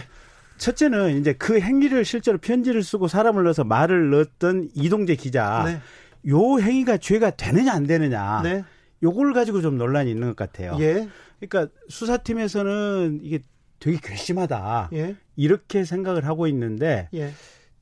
첫째는 0.58 1.18
이제 1.18 1.32
그 1.32 1.60
행위를 1.60 2.04
실제로 2.04 2.38
편지를 2.38 2.82
쓰고 2.82 3.08
사람을 3.08 3.44
넣어서 3.44 3.64
말을 3.64 4.10
넣었던 4.10 4.70
이동재 4.74 5.16
기자. 5.16 5.64
네. 5.66 5.80
요 6.30 6.58
행위가 6.60 6.98
죄가 6.98 7.30
되느냐 7.30 7.72
안 7.72 7.86
되느냐. 7.86 8.42
네. 8.42 8.64
요걸 9.02 9.32
가지고 9.32 9.60
좀 9.60 9.76
논란이 9.78 10.10
있는 10.10 10.28
것 10.28 10.36
같아요. 10.36 10.76
예. 10.80 11.08
그러니까 11.40 11.72
수사팀에서는 11.88 13.20
이게 13.22 13.40
되게 13.80 13.98
괘씸하다. 14.00 14.90
예. 14.92 15.16
이렇게 15.34 15.84
생각을 15.84 16.26
하고 16.26 16.46
있는데 16.46 17.08
예. 17.14 17.32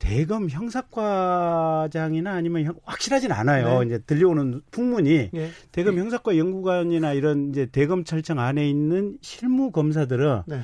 대검 0.01 0.49
형사과장이나 0.49 2.31
아니면 2.33 2.73
확실하진 2.83 3.31
않아요. 3.31 3.81
네. 3.81 3.85
이제 3.85 3.99
들려오는 3.99 4.61
풍문이 4.71 5.29
네. 5.31 5.51
대검 5.71 5.99
형사과 5.99 6.37
연구관이나 6.37 7.13
이런 7.13 7.51
이제 7.51 7.67
대검찰청 7.67 8.39
안에 8.39 8.67
있는 8.67 9.17
실무 9.21 9.69
검사들은 9.69 10.41
네. 10.47 10.61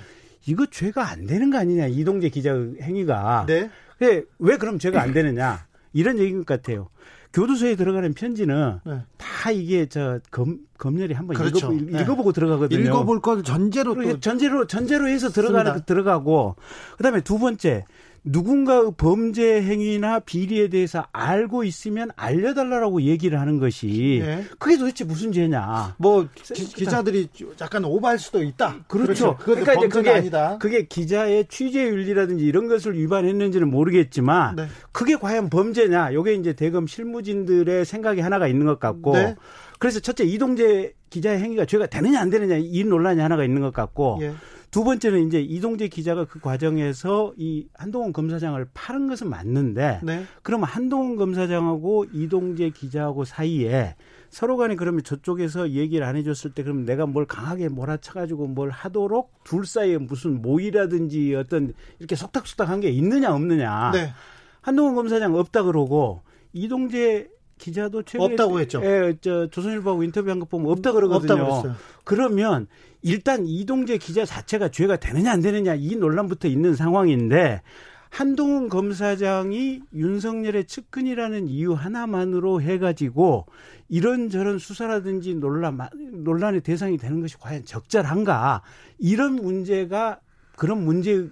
이거 0.47 0.65
죄가 0.65 1.12
안 1.12 1.28
되는 1.28 1.52
거 1.52 1.60
아니냐 1.60 1.86
이동재 1.86 2.30
기자 2.30 2.56
행위가. 2.82 3.45
네. 3.47 3.69
왜, 4.00 4.23
왜 4.39 4.58
그럼 4.58 4.80
죄가 4.80 5.00
안 5.00 5.13
되느냐 5.13 5.67
이런 5.93 6.17
얘기인 6.17 6.39
것 6.39 6.47
같아요. 6.47 6.89
교도소에 7.32 7.76
들어가는 7.76 8.13
편지는 8.15 8.80
네. 8.86 9.02
다 9.17 9.52
이게 9.52 9.86
저 9.86 10.19
검, 10.32 10.58
검열이 10.80 11.13
한번 11.13 11.38
그렇죠. 11.38 11.71
읽어, 11.71 11.91
네. 11.91 12.02
읽어보고 12.02 12.32
들어가거든요. 12.32 12.80
읽어볼 12.80 13.21
걸 13.21 13.43
전제로 13.43 13.93
또 13.93 14.19
전제로 14.19 14.65
전제로 14.65 15.08
해서 15.08 15.30
들어가는 15.30 15.84
들어가고 15.86 16.56
그다음에 16.97 17.21
두 17.21 17.38
번째 17.38 17.86
누군가의 18.27 18.91
범죄 18.97 19.61
행위나 19.61 20.19
비리에 20.19 20.69
대해서 20.69 21.05
알고 21.11 21.63
있으면 21.63 22.09
알려달라고 22.15 23.01
얘기를 23.03 23.39
하는 23.39 23.59
것이 23.59 24.21
네. 24.23 24.43
그게 24.59 24.77
도대체 24.77 25.03
무슨 25.03 25.31
죄냐? 25.31 25.95
뭐 25.97 26.27
기, 26.33 26.85
자들이 26.85 27.29
약간 27.61 27.85
오버할 27.85 28.19
수도 28.19 28.43
있다. 28.43 28.83
그렇죠. 28.87 29.37
그렇죠. 29.37 29.37
그러니까 29.37 29.73
이제 29.73 29.87
그게 29.87 30.09
아니다. 30.11 30.57
그게 30.59 30.85
기자의 30.85 31.47
취재 31.47 31.87
윤리라든지 31.87 32.43
이런 32.45 32.67
것을 32.67 32.97
위반했는지는 32.97 33.69
모르겠지만 33.69 34.55
네. 34.55 34.67
그게 34.91 35.15
과연 35.15 35.49
범죄냐? 35.49 36.13
요게 36.13 36.35
이제 36.35 36.53
대검 36.53 36.87
실무진들의 36.87 37.85
생각이 37.85 38.21
하나가 38.21 38.47
있는 38.47 38.65
것 38.65 38.79
같고 38.79 39.13
네. 39.13 39.35
그래서 39.79 39.99
첫째 39.99 40.23
이동재 40.23 40.93
기자의 41.09 41.39
행위가 41.39 41.65
죄가 41.65 41.87
되느냐 41.87 42.19
안 42.19 42.29
되느냐 42.29 42.57
이 42.57 42.83
논란이 42.83 43.21
하나가 43.21 43.43
있는 43.43 43.61
것 43.61 43.71
같고. 43.73 44.19
예. 44.21 44.33
두 44.69 44.84
번째는 44.84 45.27
이제 45.27 45.39
이동재 45.39 45.88
기자가 45.88 46.25
그 46.25 46.39
과정에서 46.39 47.34
이 47.38 47.67
한동훈 47.73 48.12
검사장을 48.13 48.67
파는 48.73 49.08
것은 49.08 49.30
맞는데 49.30 50.01
네. 50.03 50.25
그러면 50.43 50.67
한동훈 50.67 51.15
검사장하고 51.15 52.06
이동재 52.12 52.71
기자하고 52.71 53.23
사이에 53.25 53.95
서로 54.30 54.58
간에 54.58 54.75
그러면 54.75 55.03
저쪽에서 55.03 55.71
얘기를 55.71 56.06
안 56.06 56.15
해줬을 56.17 56.51
때 56.51 56.63
그럼 56.63 56.86
내가 56.86 57.06
뭘 57.06 57.25
강하게 57.25 57.69
몰아쳐가지고 57.69 58.47
뭘 58.47 58.69
하도록 58.69 59.32
둘 59.43 59.65
사이에 59.65 59.97
무슨 59.97 60.41
모의라든지 60.41 61.34
어떤 61.36 61.73
이렇게 61.99 62.15
속닥속닥한 62.15 62.82
게 62.82 62.89
있느냐 62.89 63.34
없느냐. 63.34 63.91
네. 63.93 64.13
한동훈 64.62 64.95
검사장 64.95 65.34
없다 65.36 65.63
그러고 65.63 66.23
이동재 66.51 67.30
기자도 67.58 68.03
최근에 68.03 68.34
없다고 68.34 68.60
했죠. 68.60 68.82
예, 68.84 69.15
저 69.21 69.47
조선일보하고 69.47 70.03
인터뷰한 70.03 70.39
거 70.39 70.45
보면 70.45 70.71
없다 70.71 70.91
그러거든요. 70.91 71.75
그러면 72.03 72.67
일단 73.08 73.46
이동재 73.48 74.00
기자 74.00 74.26
자체가 74.26 74.67
죄가 74.67 74.98
되느냐 74.98 75.32
안 75.32 75.41
되느냐 75.41 75.76
이 75.76 75.96
논란부터 75.96 76.50
있는 76.50 76.76
상황인데 76.76 77.62
한동훈 78.10 78.67
검사장이 78.67 79.82
윤석열의 79.93 80.65
측근이라는 80.65 81.48
이유 81.48 81.72
하나만으로 81.72 82.62
해가지고 82.62 83.46
이런저런 83.88 84.60
수사라든지 84.60 85.36
논란 85.36 85.78
논란의 86.12 86.60
대상이 86.62 86.98
되는 86.98 87.22
것이 87.22 87.38
과연 87.38 87.63
적절한가? 87.63 88.62
이런 88.98 89.36
문제가 89.36 90.20
그런 90.58 90.84
문제 90.84 91.24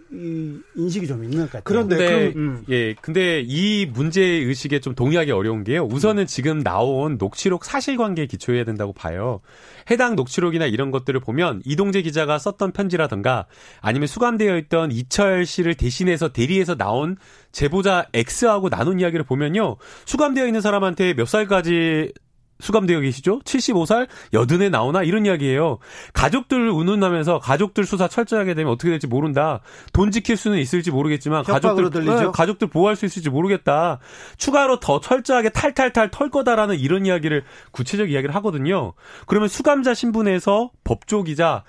인식이 0.78 1.08
좀 1.08 1.24
있는 1.24 1.40
것 1.40 1.46
같아요. 1.48 1.64
그런데 1.64 1.98
네, 1.98 2.34
음. 2.36 2.64
예, 2.70 2.94
근데 2.94 3.42
이 3.44 3.88
문제 3.88 4.22
의식에 4.22 4.80
좀 4.80 4.94
동의하기 4.94 5.32
어려운 5.32 5.64
게요. 5.64 5.84
우선은 5.92 6.24
음. 6.24 6.28
지금 6.28 6.62
나온 6.62 7.18
녹취록 7.18 7.66
사실관계에 7.66 8.28
기초해야 8.28 8.64
된다고 8.66 8.94
봐요. 8.94 9.42
해당 9.90 10.16
녹취록이나 10.16 10.68
이런 10.68 10.92
것들을 10.92 11.20
보면 11.22 11.64
이동재 11.66 12.04
기자가 12.04 12.38
썼던 12.38 12.72
편지라든가 12.72 13.48
아니면 13.82 14.06
수감되어 14.06 14.58
있던 14.58 14.92
이철 14.92 15.48
씨를 15.48 15.74
대신해서 15.74 16.32
대리해서 16.32 16.76
나온 16.76 17.18
제보자 17.52 18.06
X하고 18.14 18.70
나눈 18.70 19.00
이야기를 19.00 19.26
보면요. 19.26 19.78
수감되어 20.06 20.46
있는 20.46 20.62
사람한테 20.62 21.16
몇 21.16 21.28
살까지 21.28 22.12
수감되어 22.60 23.02
계시죠? 23.02 23.40
75살 23.40 24.08
여든에 24.34 24.70
나오나 24.70 25.04
이런 25.04 25.26
이야기예요. 25.26 25.80
가족들 26.14 26.70
운운하면서 26.70 27.40
가족들 27.40 27.86
수사 27.86 28.08
철저하게 28.08 28.54
되면 28.54 28.72
어떻게 28.72 28.90
될지 28.90 29.08
모른다. 29.08 29.60
돈 29.94 30.12
지킬 30.12 30.38
수는 30.38 30.58
있을지 30.60 30.92
모르겠지만 30.92 31.44
가족들 31.44 31.90
네, 32.06 32.26
가족들 32.34 32.70
보호할 32.70 32.96
수 32.96 33.06
있을지 33.06 33.30
모르겠다. 33.30 34.00
추가로 34.38 34.80
더 34.80 35.00
철저하게 35.00 35.50
탈탈탈 35.50 36.12
털 36.12 36.30
거다라는 36.30 36.80
이런 36.80 37.06
이야기를 37.06 37.44
구체적 37.72 38.10
이야기를 38.10 38.34
하거든요. 38.36 38.94
그러면 39.26 39.50
수감자 39.50 39.94
신분에서 39.94 40.72
법조 40.84 41.24
기자 41.24 41.64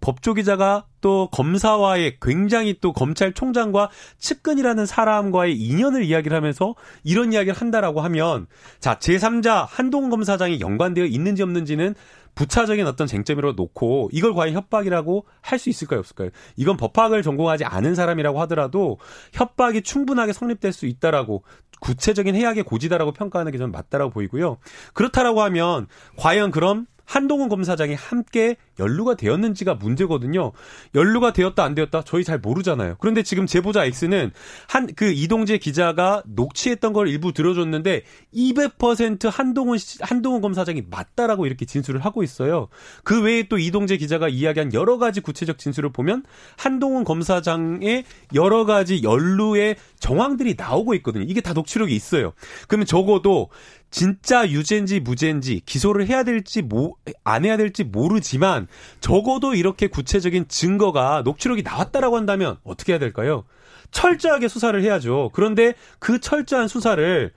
법조 0.00 0.34
기자가 0.34 0.86
또 1.00 1.28
검사와의 1.32 2.18
굉장히 2.20 2.76
또 2.80 2.92
검찰총장과 2.92 3.90
측근이라는 4.18 4.86
사람과의 4.86 5.56
인연을 5.56 6.04
이야기를 6.04 6.36
하면서 6.36 6.74
이런 7.04 7.32
이야기를 7.32 7.54
한다라고 7.54 8.00
하면 8.02 8.46
자 8.80 8.98
제3자 8.98 9.66
한동훈 9.68 10.10
검사장이 10.10 10.60
연관되어 10.60 11.04
있는지 11.04 11.42
없는지는 11.42 11.94
부차적인 12.34 12.86
어떤 12.86 13.06
쟁점으로 13.06 13.52
놓고 13.52 14.10
이걸 14.12 14.34
과연 14.34 14.54
협박이라고 14.54 15.26
할 15.40 15.58
수 15.58 15.68
있을까요 15.68 16.00
없을까요? 16.00 16.30
이건 16.56 16.76
법학을 16.76 17.22
전공하지 17.22 17.64
않은 17.64 17.94
사람이라고 17.94 18.40
하더라도 18.42 18.98
협박이 19.32 19.82
충분하게 19.82 20.32
성립될 20.32 20.72
수 20.72 20.86
있다라고 20.86 21.42
구체적인 21.80 22.34
해악의 22.34 22.62
고지다라고 22.64 23.12
평가하는 23.12 23.52
게 23.52 23.58
저는 23.58 23.72
맞다라고 23.72 24.10
보이고요. 24.10 24.58
그렇다라고 24.94 25.42
하면 25.42 25.86
과연 26.16 26.50
그럼 26.50 26.86
한동훈 27.04 27.48
검사장이 27.48 27.94
함께 27.94 28.56
연루가 28.80 29.14
되었는지가 29.14 29.74
문제거든요. 29.74 30.52
연루가 30.94 31.32
되었다 31.32 31.64
안 31.64 31.74
되었다 31.74 32.02
저희 32.04 32.22
잘 32.22 32.38
모르잖아요. 32.38 32.96
그런데 32.98 33.22
지금 33.22 33.46
제보자 33.46 33.84
X는 33.84 34.32
한 34.68 34.90
그 34.96 35.12
이동재 35.12 35.58
기자가 35.58 36.22
녹취했던 36.26 36.92
걸 36.92 37.08
일부 37.08 37.32
들어줬는데 37.32 38.02
200% 38.34 39.30
한동훈 39.30 39.78
한동훈 40.00 40.40
검사장이 40.40 40.84
맞다라고 40.90 41.46
이렇게 41.46 41.64
진술을 41.64 42.04
하고 42.04 42.22
있어요. 42.22 42.68
그 43.04 43.22
외에 43.22 43.44
또 43.44 43.58
이동재 43.58 43.96
기자가 43.96 44.28
이야기한 44.28 44.74
여러 44.74 44.98
가지 44.98 45.20
구체적 45.20 45.58
진술을 45.58 45.92
보면 45.92 46.24
한동훈 46.56 47.04
검사장의 47.04 48.04
여러 48.34 48.64
가지 48.64 49.02
연루의 49.02 49.76
정황들이 49.98 50.54
나오고 50.56 50.94
있거든요. 50.96 51.24
이게 51.26 51.40
다 51.40 51.52
녹취록이 51.52 51.94
있어요. 51.94 52.32
그러면 52.68 52.86
적어도 52.86 53.48
진짜 53.90 54.48
유죄인지 54.48 55.00
무죄인지 55.00 55.62
기소를 55.66 56.06
해야 56.06 56.22
될지 56.22 56.62
뭐, 56.62 56.94
안 57.24 57.44
해야 57.44 57.56
될지 57.56 57.84
모르지만 57.84 58.68
적어도 59.00 59.54
이렇게 59.54 59.86
구체적인 59.86 60.48
증거가 60.48 61.22
녹취록이 61.22 61.62
나왔다라고 61.62 62.16
한다면 62.16 62.56
어떻게 62.64 62.92
해야 62.92 62.98
될까요? 62.98 63.44
철저하게 63.90 64.48
수사를 64.48 64.80
해야죠. 64.82 65.30
그런데 65.32 65.74
그 65.98 66.20
철저한 66.20 66.68
수사를 66.68 67.32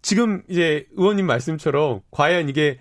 지금 0.00 0.42
이제 0.48 0.86
의원님 0.96 1.26
말씀처럼 1.26 2.00
과연 2.10 2.48
이게 2.48 2.78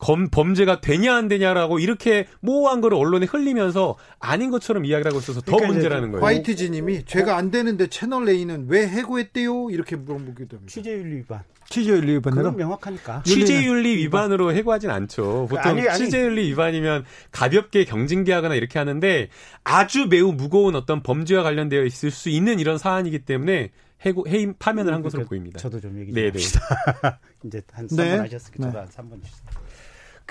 검, 0.00 0.28
범죄가 0.28 0.80
되냐 0.80 1.14
안 1.14 1.28
되냐라고 1.28 1.78
이렇게 1.78 2.26
모호한 2.40 2.80
거를 2.80 2.96
언론에 2.96 3.26
흘리면서 3.26 3.96
아닌 4.18 4.50
것처럼 4.50 4.84
이야기를 4.84 5.10
하고 5.10 5.20
있어서 5.20 5.40
더 5.42 5.52
그러니까 5.52 5.72
문제라는 5.72 6.10
거예요. 6.12 6.24
화이트지님이 6.24 7.04
제가 7.04 7.36
안 7.36 7.50
되는데 7.50 7.86
채널 7.86 8.28
A는 8.28 8.66
왜 8.68 8.88
해고했대요? 8.88 9.70
이렇게 9.70 9.96
물어보기도 9.96 10.56
합니다. 10.56 10.66
취재윤리 10.72 11.16
위반. 11.18 11.42
취재윤리 11.68 12.14
위반으로 12.14 12.52
명확하니까. 12.52 13.22
취재윤리 13.24 13.96
위반으로 13.98 14.52
해고하진 14.52 14.90
않죠. 14.90 15.46
보통 15.48 15.62
아니, 15.62 15.88
아니. 15.88 15.98
취재윤리 15.98 16.48
위반이면 16.48 17.04
가볍게 17.30 17.84
경징계하거나 17.84 18.56
이렇게 18.56 18.78
하는데 18.78 19.28
아주 19.62 20.06
매우 20.08 20.32
무거운 20.32 20.74
어떤 20.74 21.02
범죄와 21.02 21.44
관련되어 21.44 21.84
있을 21.84 22.10
수 22.10 22.28
있는 22.28 22.58
이런 22.58 22.78
사안이기 22.78 23.20
때문에 23.20 23.70
해고 24.04 24.26
해임 24.26 24.54
파면을 24.58 24.94
한 24.94 25.02
것으로 25.02 25.26
그러니까 25.26 25.28
보입니다. 25.28 25.58
저도 25.60 25.78
좀 25.78 26.00
얘기 26.00 26.06
좀 26.06 26.14
네네. 26.14 26.28
합시다. 26.30 27.20
이제 27.44 27.62
한 27.70 27.86
3분 27.86 27.96
네. 27.96 28.16
하셨으니까 28.16 28.64
저도 28.64 28.72
네. 28.72 28.78
한 28.78 28.88
3분 28.88 29.22
주세요. 29.22 29.69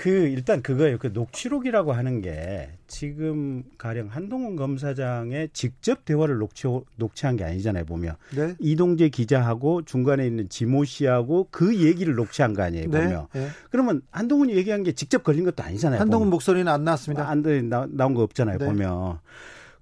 그 0.00 0.08
일단 0.08 0.62
그거예요. 0.62 0.96
그 0.96 1.08
녹취록이라고 1.08 1.92
하는 1.92 2.22
게 2.22 2.70
지금 2.86 3.62
가령 3.76 4.06
한동훈 4.06 4.56
검사장의 4.56 5.50
직접 5.52 6.06
대화를 6.06 6.38
녹취 6.38 6.66
녹취한 6.96 7.36
게 7.36 7.44
아니잖아요. 7.44 7.84
보면 7.84 8.16
네. 8.34 8.54
이동재 8.60 9.10
기자하고 9.10 9.82
중간에 9.82 10.26
있는 10.26 10.48
지모 10.48 10.84
씨하고 10.84 11.48
그 11.50 11.76
얘기를 11.76 12.14
녹취한 12.14 12.54
거 12.54 12.62
아니에요. 12.62 12.88
네. 12.88 12.98
보면 12.98 13.26
네. 13.34 13.48
그러면 13.70 14.00
한동훈이 14.10 14.54
얘기한 14.54 14.84
게 14.84 14.92
직접 14.92 15.22
걸린 15.22 15.44
것도 15.44 15.62
아니잖아요. 15.62 16.00
한동훈 16.00 16.28
보면. 16.28 16.30
목소리는 16.30 16.66
안 16.72 16.82
나왔습니다. 16.82 17.28
안 17.28 17.42
나, 17.68 17.86
나온 17.90 18.14
거 18.14 18.22
없잖아요. 18.22 18.56
네. 18.56 18.64
보면 18.64 19.18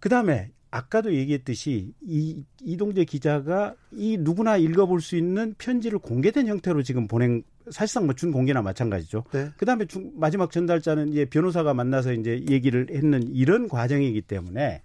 그 0.01 0.09
다음에 0.09 0.51
아까도 0.73 1.15
얘기했듯이 1.15 1.93
이 2.01 2.45
이동재 2.61 3.05
기자가 3.05 3.75
이 3.93 4.19
누구나 4.19 4.57
읽어볼 4.57 5.01
수 5.01 5.17
있는 5.17 5.55
편지를 5.59 6.01
공개된 6.01 6.49
형태로 6.49 6.83
지금 6.83 7.07
보낸 7.07 7.45
사실상 7.73 8.07
뭐 8.07 8.15
준공개나 8.15 8.63
마찬가지죠. 8.63 9.25
네. 9.33 9.51
그다음에 9.57 9.87
중, 9.87 10.13
마지막 10.17 10.51
전달자는 10.51 11.09
이제 11.09 11.25
변호사가 11.25 11.75
만나서 11.75 12.13
이제 12.13 12.45
얘기를 12.49 12.87
했는 12.91 13.23
이런 13.35 13.69
과정이기 13.69 14.23
때문에 14.23 14.83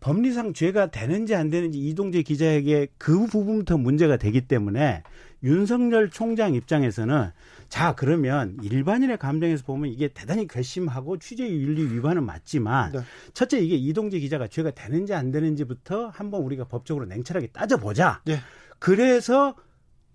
법리상 0.00 0.54
죄가 0.54 0.90
되는지 0.90 1.34
안 1.34 1.50
되는지 1.50 1.78
이동재 1.78 2.22
기자에게 2.22 2.88
그 2.98 3.26
부분부터 3.26 3.76
문제가 3.76 4.16
되기 4.16 4.40
때문에 4.40 5.02
윤석열 5.42 6.10
총장 6.10 6.54
입장에서는 6.54 7.30
자 7.68 7.94
그러면 7.94 8.56
일반인의 8.62 9.18
감정에서 9.18 9.64
보면 9.64 9.90
이게 9.90 10.08
대단히 10.08 10.46
괘씸하고 10.48 11.18
취재윤리 11.18 11.94
위반은 11.94 12.24
맞지만 12.24 12.92
네. 12.92 13.00
첫째 13.32 13.58
이게 13.58 13.76
이동재 13.76 14.18
기자가 14.18 14.48
죄가 14.48 14.72
되는지 14.72 15.14
안 15.14 15.30
되는지부터 15.30 16.08
한번 16.08 16.42
우리가 16.42 16.64
법적으로 16.64 17.06
냉철하게 17.06 17.48
따져보자. 17.48 18.22
네. 18.24 18.38
그래서 18.78 19.54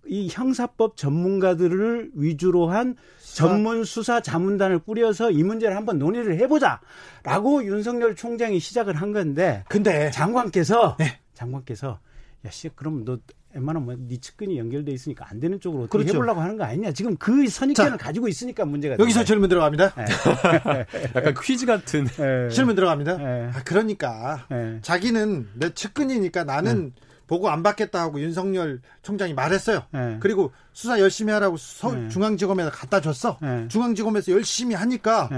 이 0.07 0.27
형사법 0.31 0.97
전문가들을 0.97 2.11
위주로 2.13 2.69
한 2.69 2.95
전문 3.21 3.83
수사 3.83 4.21
자문단을 4.21 4.79
꾸려서 4.79 5.31
이 5.31 5.43
문제를 5.43 5.75
한번 5.75 5.99
논의를 5.99 6.37
해보자라고 6.39 7.65
윤석열 7.65 8.15
총장이 8.15 8.59
시작을 8.59 8.95
한 8.95 9.11
건데 9.11 9.63
근데 9.67 10.11
장관께서 10.11 10.95
네. 10.97 11.19
장관께서 11.33 11.99
야씨 12.45 12.69
그럼 12.75 13.03
너 13.03 13.17
웬만하면 13.55 14.07
네 14.07 14.17
측근이 14.17 14.57
연결돼 14.59 14.91
있으니까 14.91 15.25
안 15.29 15.39
되는 15.39 15.59
쪽으로 15.59 15.83
어떻게 15.83 15.99
그렇죠. 15.99 16.15
해보려고 16.15 16.41
하는 16.41 16.57
거 16.57 16.65
아니냐. 16.65 16.91
지금 16.91 17.15
그 17.15 17.47
선입견을 17.47 17.97
가지고 17.97 18.27
있으니까 18.27 18.65
문제가 18.65 18.97
여기서 18.99 19.19
되는 19.19 19.25
질문 19.25 19.49
들어갑니다. 19.49 19.93
네. 19.95 20.05
약간 21.15 21.33
퀴즈 21.41 21.65
같은 21.65 22.05
네. 22.05 22.49
질문 22.49 22.75
들어갑니다. 22.75 23.17
네. 23.17 23.51
아, 23.53 23.63
그러니까 23.63 24.45
네. 24.49 24.79
자기는 24.81 25.47
내 25.53 25.73
측근이니까 25.73 26.43
나는 26.43 26.93
네. 26.93 27.01
보고 27.27 27.49
안 27.49 27.63
받겠다 27.63 28.01
하고 28.01 28.19
윤석열 28.19 28.81
총장이 29.01 29.33
말했어요. 29.33 29.83
네. 29.91 30.17
그리고 30.19 30.51
수사 30.73 30.99
열심히 30.99 31.33
하라고 31.33 31.57
서, 31.57 32.09
중앙지검에다 32.09 32.69
갖다 32.71 33.01
줬어. 33.01 33.39
중앙지검에서 33.69 34.31
열심히 34.31 34.75
하니까 34.75 35.29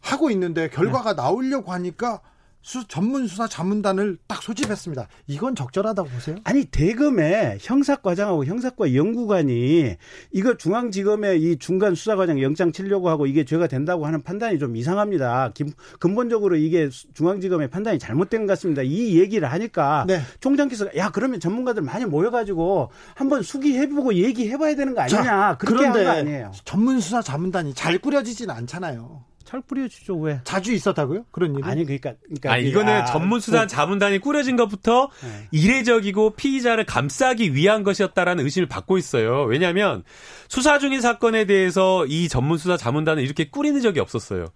하고 0.00 0.30
있는데 0.30 0.68
결과가 0.68 1.14
나오려고 1.14 1.72
하니까 1.72 2.20
수, 2.64 2.88
전문 2.88 3.26
수사 3.26 3.46
자문단을 3.46 4.16
딱 4.26 4.42
소집했습니다. 4.42 5.06
이건 5.26 5.54
적절하다고 5.54 6.08
보세요? 6.08 6.36
아니 6.44 6.64
대검에 6.64 7.58
형사과장하고 7.60 8.46
형사과 8.46 8.94
연구관이 8.94 9.96
이거 10.32 10.56
중앙지검에 10.56 11.36
이 11.36 11.58
중간 11.58 11.94
수사과장 11.94 12.40
영장 12.40 12.72
치려고 12.72 13.10
하고 13.10 13.26
이게 13.26 13.44
죄가 13.44 13.66
된다고 13.66 14.06
하는 14.06 14.22
판단이 14.22 14.58
좀 14.58 14.76
이상합니다. 14.76 15.52
기, 15.52 15.64
근본적으로 16.00 16.56
이게 16.56 16.88
중앙지검의 17.12 17.68
판단이 17.68 17.98
잘못된 17.98 18.46
것 18.46 18.54
같습니다. 18.54 18.80
이 18.80 19.18
얘기를 19.20 19.52
하니까 19.52 20.06
네. 20.08 20.22
총장께서 20.40 20.88
야 20.96 21.10
그러면 21.10 21.40
전문가들 21.40 21.82
많이 21.82 22.06
모여가지고 22.06 22.90
한번 23.14 23.42
수기해보고 23.42 24.14
얘기해봐야 24.14 24.74
되는 24.74 24.94
거 24.94 25.02
아니냐 25.02 25.22
자, 25.22 25.56
그렇게 25.58 25.84
한 25.84 25.92
거 25.92 26.10
아니에요. 26.10 26.52
전문 26.64 26.98
수사 27.00 27.20
자문단이 27.20 27.74
잘 27.74 27.98
꾸려지진 27.98 28.48
않잖아요. 28.48 29.22
잘 29.44 29.60
뿌려주죠 29.60 30.16
왜? 30.16 30.40
자주 30.44 30.72
있었다고요? 30.72 31.26
그런 31.30 31.54
일이? 31.54 31.62
아니 31.64 31.84
그러니까, 31.84 32.14
그러니까 32.22 32.52
아니, 32.52 32.68
이거는 32.68 32.92
아, 32.92 33.04
전문 33.04 33.40
수사 33.40 33.62
그 33.62 33.66
자문단이 33.66 34.18
꾸려진 34.18 34.56
것부터 34.56 35.10
네. 35.22 35.48
이례적이고 35.52 36.30
피의자를 36.30 36.84
감싸기 36.84 37.54
위한 37.54 37.82
것이었다라는 37.82 38.44
의심을 38.44 38.68
받고 38.68 38.98
있어요. 38.98 39.42
왜냐하면 39.44 40.02
수사 40.48 40.78
중인 40.78 41.00
사건에 41.00 41.44
대해서 41.44 42.06
이 42.06 42.28
전문 42.28 42.58
수사 42.58 42.76
자문단을 42.76 43.22
이렇게 43.22 43.48
꾸리는 43.50 43.80
적이 43.80 44.00
없었어요. 44.00 44.46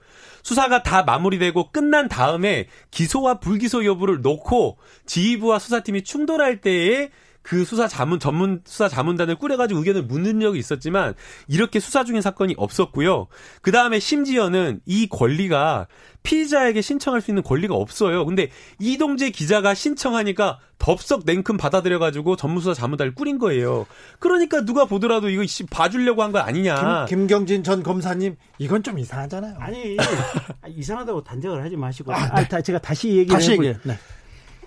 수사가 0.43 0.83
다 0.83 1.03
마무리되고 1.03 1.71
끝난 1.71 2.09
다음에 2.09 2.67
기소와 2.91 3.41
불기소 3.41 3.85
여부를 3.85 4.23
놓고 4.23 4.79
지휘부와 5.07 5.59
수사팀이 5.59 6.03
충돌할 6.03 6.61
때에 6.61 7.11
그 7.49 7.65
수사 7.65 7.89
자문 7.89 8.21
전문 8.21 8.61
수사 8.67 8.89
자문단을 8.91 9.37
꾸려가지고 9.37 9.81
의견을 9.81 10.03
묻는 10.03 10.39
적이 10.39 10.59
있었지만 10.59 11.15
이렇게 11.47 11.81
수사 11.81 12.05
중인 12.05 12.21
사건이 12.21 12.55
없었고요. 12.59 13.27
그 13.63 13.73
다음에 13.73 13.99
심지어는 13.99 14.81
이 14.85 15.09
권리가 15.09 15.87
피의자에게 16.25 16.83
신청할 16.83 17.23
수 17.23 17.31
있는 17.31 17.43
권리가 17.43 17.75
없어요. 17.75 18.27
근데 18.27 18.51
이동재 18.81 19.31
기자가 19.31 19.73
신청하니까 19.73 20.59
덥석 20.79 21.23
냉큼 21.25 21.57
받아들여가지고 21.57 22.37
전무수사 22.37 22.75
자문단을 22.75 23.15
꾸린 23.15 23.39
거예요. 23.39 23.87
그러니까 24.19 24.63
누가 24.67 24.85
보더라도 24.85 25.31
이거 25.31 25.43
봐주려고 25.71 26.23
한 26.23 26.33
거 26.33 26.41
아니냐. 26.41 27.07
김, 27.07 27.21
김경진 27.27 27.63
전 27.63 27.83
검사님 27.83 28.37
이건 28.59 28.83
좀 28.83 28.99
이상하잖아요. 28.99 29.57
아니 29.59 29.97
이상하다고 30.69 31.25
단정을 31.25 31.65
하지 31.65 31.77
마시고 31.77 32.13
아, 32.13 32.43
네. 32.43 32.47
아 32.55 32.61
제가 32.61 32.79
다시 32.79 33.09
얘기를 33.09 33.29
다시 33.29 33.53
얘기해. 33.53 33.79
네. 33.85 33.97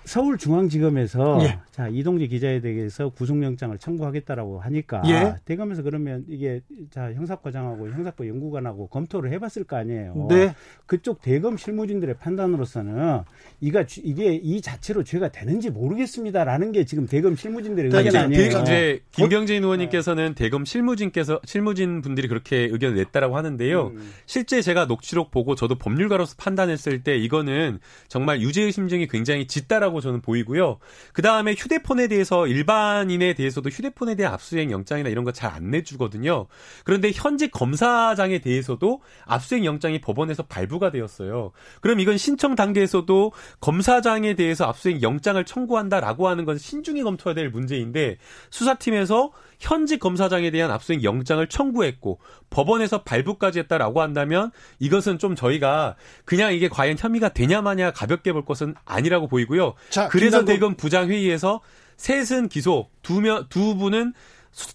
서울중앙지검에서 0.05 1.39
예. 1.43 1.59
자 1.71 1.87
이동재 1.87 2.27
기자에 2.27 2.59
대해서 2.59 3.09
구속영장을 3.09 3.77
청구하겠다라고 3.77 4.59
하니까 4.59 5.03
예. 5.07 5.35
대검에서 5.45 5.83
그러면 5.83 6.25
이게 6.27 6.61
자 6.89 7.13
형사과장하고 7.13 7.89
형사과 7.89 8.27
연구관하고 8.27 8.87
검토를 8.87 9.31
해봤을 9.31 9.65
거 9.65 9.77
아니에요. 9.77 10.27
네. 10.29 10.53
그쪽 10.85 11.21
대검 11.21 11.57
실무진들의 11.57 12.15
판단으로서는 12.17 13.21
이가 13.61 13.85
이게 14.03 14.33
이 14.33 14.61
자체로 14.61 15.03
죄가 15.03 15.29
되는지 15.29 15.69
모르겠습니다라는 15.69 16.71
게 16.71 16.85
지금 16.85 17.05
대검 17.05 17.35
실무진들의 17.35 17.91
의견 17.93 18.15
아니에요. 18.15 18.61
이제 18.61 19.01
김병진 19.11 19.63
의원님께서는 19.63 20.33
대검 20.35 20.65
실무진께서 20.65 21.39
실무진 21.45 22.01
분들이 22.01 22.27
그렇게 22.27 22.57
의견을 22.71 22.97
냈다라고 22.97 23.37
하는데요. 23.37 23.87
음. 23.87 24.11
실제 24.25 24.61
제가 24.61 24.85
녹취록 24.85 25.31
보고 25.31 25.55
저도 25.55 25.75
법률가로서 25.75 26.35
판단했을 26.37 27.03
때 27.03 27.15
이거는 27.15 27.79
정말 28.07 28.41
유죄 28.41 28.63
의 28.63 28.71
심정이 28.71 29.07
굉장히 29.07 29.47
짙다라고 29.47 30.00
저는 30.01 30.21
보이고요. 30.21 30.79
그 31.13 31.21
다음에 31.21 31.53
휴대폰에 31.53 32.07
대해서 32.07 32.47
일반인에 32.47 33.33
대해서도 33.33 33.69
휴대폰에 33.69 34.15
대한 34.15 34.33
압수수색 34.33 34.71
영장이나 34.71 35.09
이런 35.09 35.23
거 35.23 35.31
잘 35.31 35.51
안 35.51 35.69
내주거든요. 35.69 36.47
그런데 36.85 37.11
현직 37.13 37.51
검사장에 37.51 38.39
대해서도 38.39 39.01
압수수색 39.25 39.65
영장이 39.65 40.01
법원에서 40.01 40.43
발부가 40.43 40.91
되었어요. 40.91 41.51
그럼 41.81 41.99
이건 41.99 42.17
신청 42.17 42.55
단계에서도 42.55 43.31
검사장에 43.59 44.33
대해서 44.35 44.65
압수수색 44.65 45.01
영장을 45.03 45.43
청구한다라고 45.43 46.27
하는 46.27 46.45
건 46.45 46.57
신중히 46.57 47.03
검토해야 47.03 47.35
될 47.35 47.49
문제인데 47.49 48.17
수사팀에서 48.49 49.31
현직 49.61 49.99
검사장에 49.99 50.49
대한 50.49 50.71
압수수색 50.71 51.03
영장을 51.03 51.45
청구했고 51.47 52.19
법원에서 52.49 53.03
발부까지 53.03 53.59
했다라고 53.59 54.01
한다면 54.01 54.51
이것은 54.79 55.19
좀 55.19 55.35
저희가 55.35 55.95
그냥 56.25 56.53
이게 56.53 56.67
과연 56.67 56.97
혐의가 56.97 57.29
되냐 57.29 57.61
마냐 57.61 57.91
가볍게 57.91 58.33
볼 58.33 58.43
것은 58.43 58.73
아니라고 58.85 59.27
보이고요. 59.27 59.75
자, 59.91 60.09
그래서 60.09 60.43
대검 60.45 60.75
부장 60.75 61.09
회의에서 61.09 61.61
셋은 61.97 62.49
기소, 62.49 62.89
두명 63.03 63.45
두 63.49 63.75
분은 63.75 64.13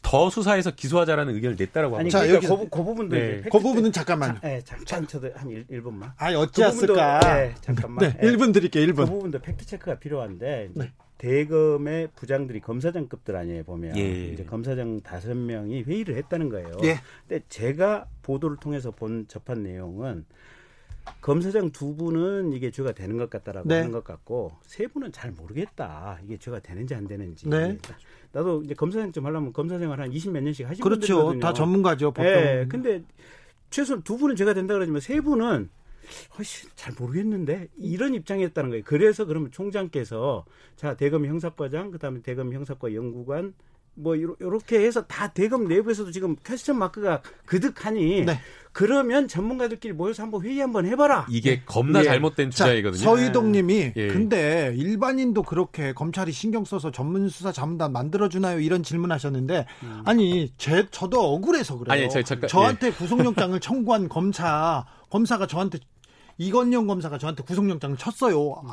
더 0.02 0.30
수사해서 0.30 0.70
기소하자라는 0.70 1.34
의견을 1.34 1.56
냈다라고 1.58 1.98
합니다. 1.98 2.18
아니, 2.20 2.28
그러니까 2.28 2.48
여기 2.48 2.64
그, 2.64 2.70
그 2.70 2.84
부분도 2.84 3.16
네. 3.16 3.42
그 3.50 3.58
부분은 3.58 3.92
잠깐만. 3.92 4.34
자, 4.36 4.40
네, 4.42 4.60
잠깐 4.64 5.06
저도 5.06 5.30
한 5.34 5.50
1, 5.50 5.66
1분만. 5.66 6.12
아, 6.16 6.32
어찌했을까? 6.32 7.20
그 7.20 7.26
네, 7.26 7.54
잠깐만. 7.60 8.12
네, 8.12 8.16
1분 8.20 8.54
드릴게요. 8.54 8.86
1분. 8.86 8.96
그 8.96 9.06
부분도 9.06 9.40
팩트 9.40 9.66
체크가 9.66 9.98
필요한데 9.98 10.70
네. 10.74 10.92
대검의 11.18 12.08
부장들이 12.14 12.60
검사장급들 12.60 13.36
아니에요 13.36 13.64
보면 13.64 13.96
예. 13.96 14.28
이제 14.28 14.44
검사장 14.44 15.00
다섯 15.00 15.34
명이 15.34 15.82
회의를 15.82 16.16
했다는 16.16 16.48
거예요. 16.50 16.72
예. 16.84 16.98
근데 17.26 17.44
제가 17.48 18.06
보도를 18.22 18.58
통해서 18.58 18.90
본 18.90 19.26
접한 19.26 19.62
내용은 19.62 20.24
검사장 21.20 21.70
두 21.70 21.94
분은 21.94 22.52
이게 22.52 22.70
죄가 22.70 22.92
되는 22.92 23.16
것 23.16 23.30
같다라고 23.30 23.68
네. 23.68 23.76
하는 23.76 23.92
것 23.92 24.04
같고 24.04 24.52
세 24.62 24.86
분은 24.86 25.12
잘 25.12 25.30
모르겠다 25.30 26.18
이게 26.24 26.36
죄가 26.36 26.60
되는지 26.60 26.94
안 26.94 27.06
되는지. 27.06 27.48
네. 27.48 27.78
나도 28.32 28.62
이제 28.62 28.74
검사장 28.74 29.12
좀 29.12 29.24
하려면 29.24 29.52
검사 29.52 29.78
생활 29.78 29.98
한20몇 30.00 30.42
년씩 30.42 30.68
하시는 30.68 30.82
그렇죠. 30.82 31.14
분들이거든요. 31.14 31.40
다 31.40 31.52
전문가죠. 31.52 32.10
보통. 32.10 32.24
네. 32.24 32.66
근데 32.68 33.02
최소 33.70 34.02
두 34.02 34.16
분은 34.18 34.36
죄가 34.36 34.52
된다 34.52 34.74
그러지만 34.74 35.00
세 35.00 35.20
분은 35.20 35.70
훨씬 36.36 36.68
잘 36.74 36.94
모르겠는데 36.98 37.68
이런 37.76 38.14
입장이었다는 38.14 38.70
거예요. 38.70 38.84
그래서 38.84 39.24
그러면 39.24 39.50
총장께서 39.50 40.44
자 40.76 40.96
대검 40.96 41.26
형사과장 41.26 41.90
그다음에 41.90 42.20
대검 42.22 42.52
형사과 42.52 42.94
연구관 42.94 43.54
뭐 43.98 44.14
이렇게 44.14 44.80
해서 44.80 45.06
다 45.06 45.28
대검 45.28 45.66
내부에서도 45.68 46.10
지금 46.10 46.36
퀘스천 46.44 46.78
마크가 46.78 47.22
그득하니 47.46 48.24
네. 48.26 48.38
그러면 48.72 49.26
전문가들끼리 49.26 49.94
모여서 49.94 50.22
한번 50.22 50.42
회의 50.42 50.60
한번 50.60 50.84
해봐라. 50.84 51.26
이게 51.30 51.62
겁나 51.64 52.00
예. 52.00 52.04
잘못된 52.04 52.50
주장이거든요. 52.50 53.02
서희동님이 53.02 53.92
예. 53.96 54.08
근데 54.08 54.74
일반인도 54.76 55.42
그렇게 55.42 55.94
검찰이 55.94 56.30
신경 56.30 56.66
써서 56.66 56.90
전문 56.90 57.30
수사 57.30 57.52
자문단 57.52 57.90
만들어주나요? 57.92 58.60
이런 58.60 58.82
질문하셨는데 58.82 59.66
음. 59.82 60.02
아니 60.04 60.52
제 60.58 60.86
저도 60.90 61.32
억울해서 61.32 61.78
그래요. 61.78 62.02
아니, 62.02 62.10
저, 62.10 62.22
잠깐, 62.22 62.48
저한테 62.48 62.88
예. 62.88 62.90
구속영장을 62.92 63.58
청구한 63.60 64.10
검사 64.10 64.84
검사가 65.08 65.46
저한테 65.46 65.78
이건영 66.38 66.86
검사가 66.86 67.18
저한테 67.18 67.42
구속영장을 67.42 67.96
쳤어요. 67.96 68.52
음. 68.64 68.70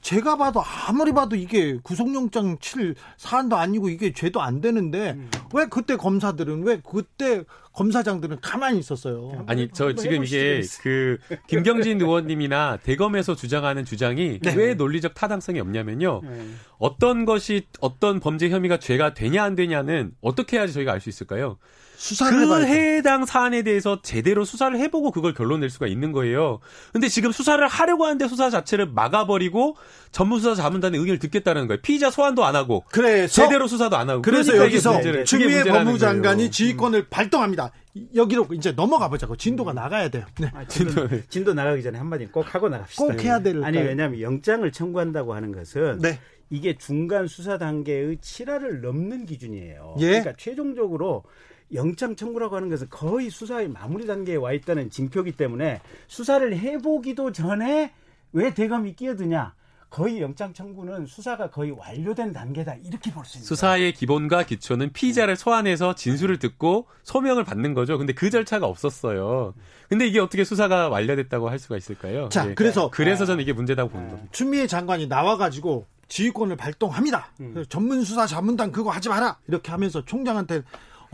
제가 0.00 0.36
봐도 0.36 0.60
아무리 0.60 1.12
봐도 1.12 1.36
이게 1.36 1.78
구속영장 1.84 2.58
칠 2.58 2.96
사안도 3.16 3.56
아니고 3.56 3.90
이게 3.90 4.12
죄도 4.12 4.42
안 4.42 4.60
되는데 4.60 5.12
음. 5.12 5.30
왜 5.54 5.66
그때 5.66 5.94
검사들은 5.96 6.64
왜 6.64 6.80
그때 6.82 7.44
검사장들은 7.72 8.40
가만히 8.40 8.80
있었어요. 8.80 9.44
아니 9.46 9.68
저 9.72 9.94
지금 9.94 10.24
이게 10.24 10.62
그 10.82 11.18
김경진 11.46 12.00
의원님이나 12.02 12.78
대검에서 12.82 13.36
주장하는 13.36 13.84
주장이 13.84 14.40
네. 14.40 14.54
왜 14.56 14.74
논리적 14.74 15.14
타당성이 15.14 15.60
없냐면요. 15.60 16.22
네. 16.24 16.46
어떤 16.78 17.24
것이 17.24 17.66
어떤 17.80 18.18
범죄 18.18 18.50
혐의가 18.50 18.78
죄가 18.78 19.14
되냐 19.14 19.44
안 19.44 19.54
되냐는 19.54 20.12
어떻게 20.20 20.56
해야지 20.56 20.72
저희가 20.72 20.92
알 20.92 21.00
수 21.00 21.08
있을까요? 21.08 21.58
수사를 22.02 22.48
그 22.48 22.66
해당 22.66 23.24
사안에 23.24 23.62
대해서 23.62 24.02
제대로 24.02 24.44
수사를 24.44 24.76
해보고 24.76 25.12
그걸 25.12 25.34
결론 25.34 25.60
낼 25.60 25.70
수가 25.70 25.86
있는 25.86 26.10
거예요. 26.10 26.58
근데 26.92 27.06
지금 27.06 27.30
수사를 27.30 27.64
하려고 27.64 28.06
하는데 28.06 28.26
수사 28.26 28.50
자체를 28.50 28.86
막아버리고 28.86 29.76
전문수사 30.10 30.56
자문단의 30.56 30.98
의견을 30.98 31.20
듣겠다는 31.20 31.68
거예요. 31.68 31.80
피의자 31.80 32.10
소환도 32.10 32.44
안 32.44 32.56
하고 32.56 32.82
그래서 32.90 33.42
제대로 33.42 33.68
수사도 33.68 33.96
안 33.96 34.10
하고 34.10 34.20
그래서 34.20 34.50
그러니까 34.50 34.72
여기서 34.72 35.24
추미애 35.24 35.62
법무장관이 35.62 36.50
지휘권을 36.50 37.02
음. 37.02 37.06
발동합니다. 37.08 37.70
여기로 38.16 38.48
이제 38.54 38.72
넘어가 38.72 39.08
보자고 39.08 39.36
진도가 39.36 39.72
나가야 39.72 40.08
돼요. 40.08 40.24
네. 40.40 40.50
아, 40.54 40.66
진도, 40.66 41.06
진도 41.30 41.54
나가기 41.54 41.84
전에 41.84 41.98
한마디 41.98 42.26
꼭 42.26 42.52
하고 42.52 42.68
나갑시다. 42.68 43.04
꼭 43.04 43.22
해야 43.22 43.38
될 43.38 43.62
아니 43.62 43.78
왜냐하면 43.78 44.20
영장을 44.20 44.72
청구한다고 44.72 45.34
하는 45.34 45.52
것은 45.52 46.00
네. 46.00 46.18
이게 46.50 46.76
중간 46.76 47.28
수사 47.28 47.58
단계의 47.58 48.16
7화를 48.16 48.80
넘는 48.80 49.24
기준이에요. 49.26 49.96
예? 50.00 50.06
그러니까 50.06 50.32
최종적으로 50.36 51.22
영장 51.74 52.16
청구라고 52.16 52.56
하는 52.56 52.68
것은 52.68 52.88
거의 52.90 53.30
수사의 53.30 53.68
마무리 53.68 54.06
단계에 54.06 54.36
와 54.36 54.52
있다는 54.52 54.90
징표기 54.90 55.32
때문에 55.32 55.80
수사를 56.08 56.56
해보기도 56.56 57.32
전에 57.32 57.92
왜 58.32 58.54
대검이 58.54 58.94
끼어드냐? 58.96 59.54
거의 59.90 60.22
영장 60.22 60.54
청구는 60.54 61.04
수사가 61.04 61.50
거의 61.50 61.70
완료된 61.70 62.32
단계다 62.32 62.76
이렇게 62.82 63.10
볼 63.12 63.26
수 63.26 63.36
있습니다. 63.36 63.46
수사의 63.46 63.92
기본과 63.92 64.44
기초는 64.44 64.92
피의자를 64.94 65.36
소환해서 65.36 65.94
진술을 65.94 66.38
듣고 66.38 66.86
소명을 67.02 67.44
받는 67.44 67.74
거죠. 67.74 67.98
근데 67.98 68.14
그 68.14 68.30
절차가 68.30 68.66
없었어요. 68.66 69.52
근데 69.90 70.06
이게 70.06 70.18
어떻게 70.18 70.44
수사가 70.44 70.88
완료됐다고 70.88 71.50
할 71.50 71.58
수가 71.58 71.76
있을까요? 71.76 72.30
자, 72.30 72.48
예. 72.48 72.54
그래서 72.54 72.88
그래서 72.90 73.26
저는 73.26 73.42
이게 73.42 73.52
문제다고 73.52 73.90
보는 73.90 74.08
겁니다. 74.08 74.28
추미애 74.32 74.66
장관이 74.66 75.08
나와가지고 75.08 75.84
지휘권을 76.08 76.56
발동합니다. 76.56 77.30
음. 77.40 77.62
전문 77.68 78.02
수사 78.02 78.26
자문단 78.26 78.72
그거 78.72 78.90
하지 78.90 79.10
마라 79.10 79.38
이렇게 79.46 79.70
하면서 79.70 80.02
총장한테 80.02 80.62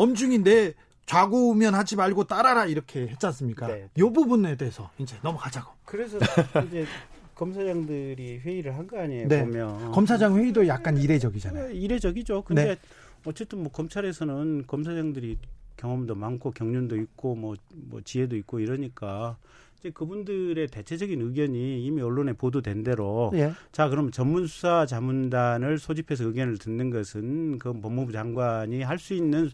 엄중히 0.03 0.39
내 0.39 0.73
좌고우면 1.07 1.75
하지 1.75 1.97
말고 1.97 2.25
따라라 2.25 2.65
이렇게 2.67 3.09
했지 3.09 3.27
않습니까? 3.27 3.67
네. 3.67 3.89
이 3.97 4.01
부분에 4.01 4.57
대해서 4.57 4.91
이제 4.99 5.17
넘어가자고. 5.23 5.73
그래서 5.85 6.19
이제 6.69 6.87
검사장들이 7.35 8.39
회의를 8.39 8.77
한 8.77 8.87
거 8.87 8.99
아니에요 9.01 9.29
네. 9.29 9.41
보면 9.45 9.93
검사장 9.93 10.37
회의도 10.37 10.67
약간 10.67 10.97
이례적이잖아요. 10.99 11.69
네, 11.69 11.75
이례적이죠. 11.75 12.43
근데 12.43 12.65
네. 12.65 12.77
어쨌든 13.25 13.61
뭐 13.63 13.73
검찰에서는 13.73 14.65
검사장들이 14.67 15.39
경험도 15.77 16.15
많고 16.15 16.51
경륜도 16.51 16.97
있고 16.97 17.35
뭐, 17.37 17.55
뭐 17.75 18.01
지혜도 18.03 18.37
있고 18.37 18.61
이러니까 18.61 19.37
이제 19.79 19.91
그분들의 19.91 20.67
대체적인 20.69 21.21
의견이 21.23 21.85
이미 21.87 22.03
언론에 22.03 22.33
보도된 22.33 22.83
대로 22.83 23.31
예. 23.35 23.53
자 23.71 23.89
그럼 23.89 24.11
전문 24.11 24.47
수사 24.49 24.87
자문단을 24.87 25.79
소집해서 25.79 26.25
의견을 26.25 26.59
듣는 26.59 26.91
것은 26.91 27.59
그 27.61 27.73
법무부 27.81 28.11
장관이 28.13 28.83
할 28.83 28.99
수 28.99 29.15
있는 29.15 29.51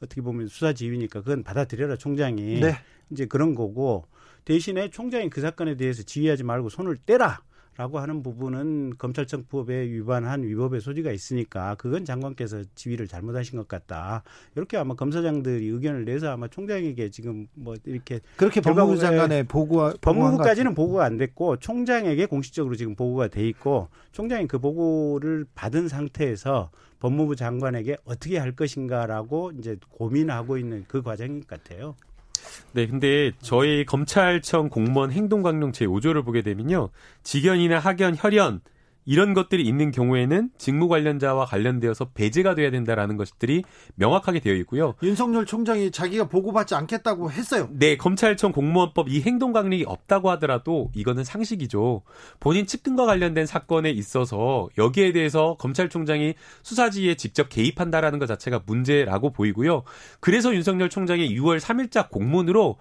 어떻게 0.00 0.20
보면 0.20 0.48
수사 0.48 0.72
지휘니까 0.72 1.20
그건 1.20 1.42
받아들여라 1.42 1.96
총장이 1.96 2.60
네. 2.60 2.74
이제 3.10 3.26
그런 3.26 3.54
거고 3.54 4.06
대신에 4.44 4.90
총장이 4.90 5.30
그 5.30 5.40
사건에 5.40 5.76
대해서 5.76 6.02
지휘하지 6.02 6.44
말고 6.44 6.68
손을 6.68 6.96
떼라. 6.96 7.40
라고 7.78 8.00
하는 8.00 8.24
부분은 8.24 8.94
검찰청법에 8.98 9.72
위반한 9.88 10.42
위법의 10.42 10.80
소지가 10.80 11.12
있으니까 11.12 11.76
그건 11.76 12.04
장관께서 12.04 12.64
지휘를 12.74 13.06
잘못하신 13.06 13.56
것 13.56 13.68
같다. 13.68 14.24
이렇게 14.56 14.76
아마 14.76 14.96
검사장들이 14.96 15.64
의견을 15.68 16.04
내서 16.04 16.28
아마 16.32 16.48
총장에게 16.48 17.10
지금 17.10 17.46
뭐 17.54 17.76
이렇게 17.84 18.18
그렇게 18.36 18.60
법무부 18.60 18.98
장관에 18.98 19.44
보고 19.44 19.92
법무부까지는 20.00 20.74
보고가 20.74 21.04
안 21.04 21.18
됐고 21.18 21.58
총장에게 21.58 22.26
공식적으로 22.26 22.74
지금 22.74 22.96
보고가 22.96 23.28
돼 23.28 23.46
있고 23.46 23.88
총장이 24.10 24.48
그 24.48 24.58
보고를 24.58 25.46
받은 25.54 25.86
상태에서 25.86 26.70
법무부 26.98 27.36
장관에게 27.36 27.96
어떻게 28.04 28.38
할 28.38 28.56
것인가라고 28.56 29.52
이제 29.56 29.76
고민하고 29.90 30.58
있는 30.58 30.84
그 30.88 31.00
과정인 31.02 31.42
것 31.42 31.46
같아요. 31.46 31.94
네, 32.72 32.86
근데 32.86 33.32
저희 33.40 33.84
검찰청 33.84 34.68
공무원 34.68 35.10
행동강령 35.10 35.72
제5조를 35.72 36.24
보게 36.24 36.42
되면요. 36.42 36.90
직연이나 37.22 37.78
학연, 37.78 38.14
혈연 38.16 38.60
이런 39.08 39.32
것들이 39.32 39.62
있는 39.62 39.90
경우에는 39.90 40.50
직무 40.58 40.86
관련자와 40.86 41.46
관련되어서 41.46 42.10
배제가 42.12 42.54
돼야 42.54 42.70
된다라는 42.70 43.16
것들이 43.16 43.64
명확하게 43.94 44.40
되어 44.40 44.52
있고요. 44.56 44.96
윤석열 45.02 45.46
총장이 45.46 45.90
자기가 45.90 46.28
보고받지 46.28 46.74
않겠다고 46.74 47.30
했어요. 47.30 47.70
네, 47.72 47.96
검찰청 47.96 48.52
공무원법 48.52 49.08
이 49.08 49.22
행동 49.22 49.52
강력이 49.52 49.86
없다고 49.86 50.28
하더라도 50.32 50.90
이거는 50.94 51.24
상식이죠. 51.24 52.02
본인 52.38 52.66
측근과 52.66 53.06
관련된 53.06 53.46
사건에 53.46 53.90
있어서 53.90 54.68
여기에 54.76 55.12
대해서 55.12 55.56
검찰총장이 55.58 56.34
수사지에 56.62 57.14
직접 57.14 57.48
개입한다라는 57.48 58.18
것 58.18 58.26
자체가 58.26 58.64
문제라고 58.66 59.32
보이고요. 59.32 59.84
그래서 60.20 60.54
윤석열 60.54 60.90
총장이 60.90 61.34
6월 61.34 61.60
3일자 61.60 62.10
공문으로 62.10 62.76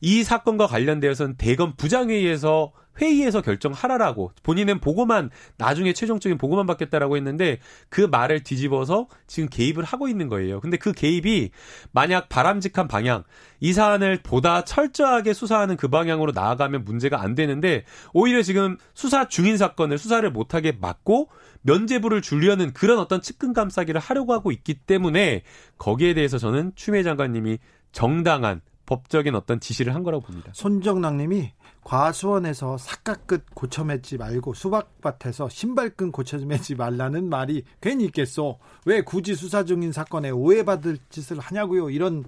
이 0.00 0.24
사건과 0.24 0.66
관련되어서는 0.66 1.36
대검 1.36 1.74
부장회의에서 1.76 2.72
회의에서 3.00 3.40
결정하라라고 3.40 4.32
본인은 4.42 4.80
보고만 4.80 5.30
나중에 5.56 5.92
최종적인 5.92 6.38
보고만 6.38 6.66
받겠다라고 6.66 7.16
했는데 7.16 7.58
그 7.88 8.00
말을 8.02 8.42
뒤집어서 8.42 9.08
지금 9.26 9.48
개입을 9.48 9.84
하고 9.84 10.08
있는 10.08 10.28
거예요. 10.28 10.60
근데 10.60 10.76
그 10.76 10.92
개입이 10.92 11.50
만약 11.92 12.28
바람직한 12.28 12.88
방향 12.88 13.24
이 13.60 13.72
사안을 13.72 14.20
보다 14.22 14.64
철저하게 14.64 15.32
수사하는 15.32 15.76
그 15.76 15.88
방향으로 15.88 16.32
나아가면 16.32 16.84
문제가 16.84 17.22
안 17.22 17.34
되는데 17.34 17.84
오히려 18.12 18.42
지금 18.42 18.76
수사 18.94 19.28
중인 19.28 19.56
사건을 19.56 19.98
수사를 19.98 20.28
못하게 20.30 20.72
막고 20.72 21.28
면제부를 21.62 22.22
주려는 22.22 22.72
그런 22.72 22.98
어떤 22.98 23.20
측근 23.20 23.52
감싸기를 23.52 24.00
하려고 24.00 24.32
하고 24.32 24.52
있기 24.52 24.74
때문에 24.74 25.42
거기에 25.76 26.14
대해서 26.14 26.38
저는 26.38 26.72
추미애 26.76 27.02
장관님이 27.02 27.58
정당한 27.92 28.60
법적인 28.88 29.34
어떤 29.34 29.60
지시를 29.60 29.94
한 29.94 30.02
거라고 30.02 30.24
봅니다. 30.24 30.50
손정락님이 30.54 31.52
과수원에서 31.84 32.78
삿갓끝 32.78 33.54
고쳐 33.54 33.84
맺지 33.84 34.16
말고 34.16 34.54
수박밭에서 34.54 35.50
신발끈 35.50 36.10
고쳐 36.10 36.38
맺지 36.38 36.74
말라는 36.74 37.28
말이 37.28 37.64
괜히 37.82 38.06
있겠소. 38.06 38.58
왜 38.86 39.02
굳이 39.02 39.34
수사 39.34 39.64
중인 39.64 39.92
사건에 39.92 40.30
오해받을 40.30 40.96
짓을 41.10 41.38
하냐고요. 41.38 41.90
이런 41.90 42.24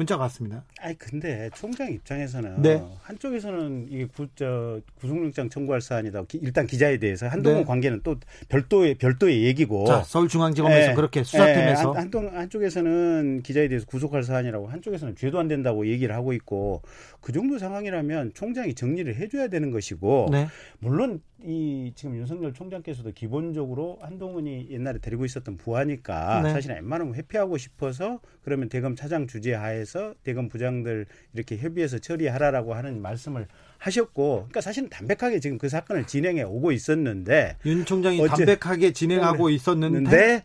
문자가 0.00 0.22
왔습니다. 0.24 0.64
아니 0.80 0.96
근데 0.96 1.50
총장 1.54 1.92
입장에서는 1.92 2.62
네. 2.62 2.82
한쪽에서는 3.02 3.88
이게 3.90 4.06
구, 4.06 4.26
저, 4.34 4.80
구속영장 4.94 5.50
청구할 5.50 5.82
사안이다. 5.82 6.24
기, 6.24 6.38
일단 6.42 6.66
기자에 6.66 6.96
대해서 6.96 7.28
한동훈 7.28 7.60
네. 7.60 7.64
관계는 7.66 8.00
또 8.02 8.16
별도의 8.48 8.94
별도의 8.94 9.44
얘기고. 9.44 9.86
자 9.86 10.02
서울중앙지검에서 10.02 10.88
네. 10.88 10.94
그렇게 10.94 11.22
수사팀에서 11.22 11.92
네. 11.92 11.98
한, 11.98 12.10
한, 12.12 12.36
한쪽에서는 12.36 13.42
기자에 13.42 13.68
대해서 13.68 13.84
구속할 13.86 14.22
사안이라고 14.22 14.68
한쪽에서는 14.68 15.16
죄도 15.16 15.38
안 15.38 15.48
된다고 15.48 15.86
얘기를 15.86 16.14
하고 16.14 16.32
있고 16.32 16.80
그 17.20 17.32
정도 17.32 17.58
상황이라면 17.58 18.32
총장이 18.34 18.74
정리를 18.74 19.14
해줘야 19.16 19.48
되는 19.48 19.70
것이고 19.70 20.28
네. 20.32 20.48
물론 20.78 21.20
이 21.42 21.92
지금 21.94 22.16
윤석열 22.16 22.52
총장께서도 22.52 23.12
기본적으로 23.12 23.98
한동훈이 24.02 24.68
옛날에 24.70 24.98
데리고 24.98 25.24
있었던 25.24 25.56
부하니까 25.56 26.42
네. 26.42 26.52
사실은 26.52 26.76
웬만하면 26.76 27.14
회피하고 27.14 27.56
싶어서 27.56 28.20
그러면 28.42 28.68
대검 28.68 28.94
차장 28.94 29.26
주재 29.26 29.54
하에 29.54 29.84
서 29.90 30.14
대검 30.22 30.48
부장들 30.48 31.06
이렇게 31.34 31.56
협의해서 31.56 31.98
처리하라라고 31.98 32.74
하는 32.74 33.02
말씀을 33.02 33.48
하셨고 33.78 34.36
그러니까 34.48 34.60
사실은 34.60 34.88
담백하게 34.88 35.40
지금 35.40 35.58
그 35.58 35.68
사건을 35.68 36.06
진행해 36.06 36.44
오고 36.44 36.70
있었는데 36.70 37.56
윤 37.66 37.84
총장이 37.84 38.24
담백하게 38.24 38.92
진행하고 38.92 39.50
있었는데 39.50 40.44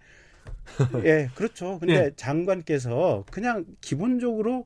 예 1.06 1.30
그렇죠 1.36 1.78
근데 1.80 2.06
네. 2.06 2.12
장관께서 2.16 3.24
그냥 3.30 3.66
기본적으로 3.82 4.66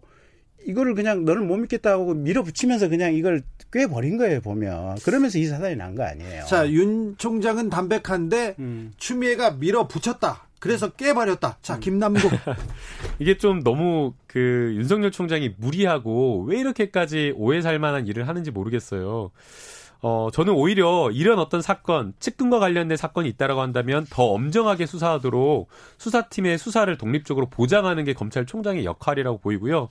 이거를 0.66 0.94
그냥 0.94 1.26
너를 1.26 1.42
못 1.42 1.58
믿겠다고 1.58 2.14
밀어붙이면서 2.14 2.88
그냥 2.90 3.14
이걸 3.14 3.42
꿰버린 3.72 4.18
거예요 4.18 4.40
보면 4.42 4.96
그러면서 5.04 5.38
이 5.40 5.46
사단이 5.46 5.76
난 5.76 5.96
거 5.96 6.04
아니에요. 6.04 6.46
자윤 6.46 7.18
총장은 7.18 7.70
담백한데 7.70 8.56
음. 8.60 8.92
추미애가 8.98 9.52
밀어붙였다. 9.52 10.49
그래서 10.60 10.88
음. 10.88 10.92
깨버렸다. 10.98 11.58
자 11.62 11.76
음. 11.76 11.80
김남국 11.80 12.32
이게 13.20 13.38
좀 13.38 13.64
너무 13.64 14.14
그 14.28 14.74
윤석열 14.76 15.12
총장이 15.12 15.56
무리하고 15.58 16.44
왜 16.48 16.60
이렇게까지 16.60 17.34
오해 17.36 17.62
살 17.62 17.80
만한 17.80 18.08
일을 18.08 18.28
하는지 18.28 18.52
모르겠어요. 18.52 19.32
어, 20.02 20.30
저는 20.32 20.54
오히려 20.54 21.12
이런 21.12 21.40
어떤 21.40 21.62
사건, 21.62 22.14
측근과 22.20 22.60
관련된 22.60 22.96
사건이 22.96 23.28
있다라고 23.30 23.60
한다면 23.60 24.06
더 24.10 24.24
엄정하게 24.24 24.86
수사하도록 24.86 25.68
수사팀의 25.98 26.58
수사를 26.58 26.98
독립적으로 26.98 27.48
보장하는 27.50 28.06
게 28.06 28.14
검찰총장의 28.14 28.86
역할이라고 28.86 29.40
보이고요. 29.40 29.90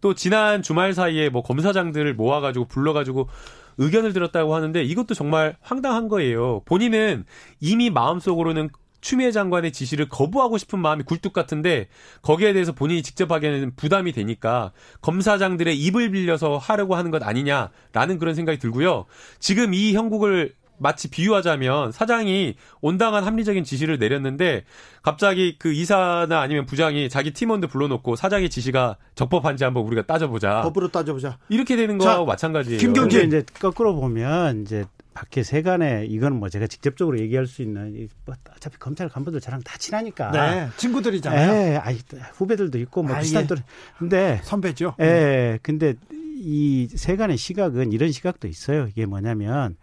또 0.00 0.14
지난 0.14 0.62
주말 0.62 0.94
사이에 0.94 1.28
뭐 1.28 1.42
검사장들을 1.42 2.14
모아가지고 2.14 2.66
불러가지고 2.66 3.28
의견을 3.76 4.14
들었다고 4.14 4.54
하는데 4.54 4.82
이것도 4.82 5.14
정말 5.14 5.56
황당한 5.60 6.08
거예요. 6.08 6.62
본인은 6.64 7.24
이미 7.60 7.90
마음속으로는 7.90 8.70
추미애 9.00 9.32
장관의 9.32 9.72
지시를 9.72 10.08
거부하고 10.08 10.58
싶은 10.58 10.78
마음이 10.78 11.04
굴뚝 11.04 11.32
같은데 11.32 11.88
거기에 12.22 12.52
대해서 12.52 12.72
본인이 12.72 13.02
직접 13.02 13.30
하기에는 13.30 13.72
부담이 13.76 14.12
되니까 14.12 14.72
검사장들의 15.00 15.78
입을 15.78 16.10
빌려서 16.10 16.58
하려고 16.58 16.94
하는 16.96 17.10
것 17.10 17.22
아니냐라는 17.22 18.18
그런 18.18 18.34
생각이 18.34 18.58
들고요. 18.58 19.06
지금 19.38 19.74
이 19.74 19.94
형국을 19.94 20.54
마치 20.80 21.10
비유하자면 21.10 21.92
사장이 21.92 22.54
온당한 22.80 23.22
합리적인 23.24 23.64
지시를 23.64 23.98
내렸는데 23.98 24.64
갑자기 25.02 25.56
그 25.58 25.72
이사나 25.72 26.40
아니면 26.40 26.64
부장이 26.64 27.08
자기 27.10 27.32
팀원들 27.32 27.68
불러놓고 27.68 28.16
사장의 28.16 28.48
지시가 28.48 28.96
적법한지 29.14 29.62
한번 29.62 29.84
우리가 29.84 30.02
따져보자. 30.02 30.62
법으로 30.62 30.88
따져보자. 30.88 31.38
이렇게 31.50 31.76
되는 31.76 31.98
거와 31.98 32.24
마찬가지예요. 32.24 32.78
김경진 32.78 33.26
이제 33.26 33.44
거꾸로 33.60 33.94
보면 33.94 34.62
이제 34.62 34.84
밖에 35.20 35.42
세간에 35.42 36.06
이건 36.06 36.38
뭐 36.38 36.48
제가 36.48 36.66
직접적으로 36.66 37.18
얘기할 37.18 37.46
수 37.46 37.60
있는 37.60 38.08
뭐 38.24 38.34
어차피 38.56 38.78
검찰 38.78 39.10
간부들 39.10 39.42
저랑 39.42 39.60
다 39.60 39.76
친하니까 39.76 40.30
네, 40.30 40.68
친구들이잖아요. 40.78 41.52
네, 41.52 41.76
아이, 41.76 41.98
후배들도 42.32 42.78
있고 42.78 43.02
뭐 43.02 43.14
아, 43.14 43.20
비슷한 43.20 43.42
예. 43.42 43.46
또 43.46 43.56
근데 43.98 44.40
선배죠. 44.44 44.94
예, 44.98 45.04
네. 45.04 45.58
근데 45.62 45.92
이 46.38 46.88
세간의 46.90 47.36
시각은 47.36 47.92
이런 47.92 48.12
시각도 48.12 48.48
있어요. 48.48 48.86
이게 48.86 49.04
뭐냐면 49.04 49.76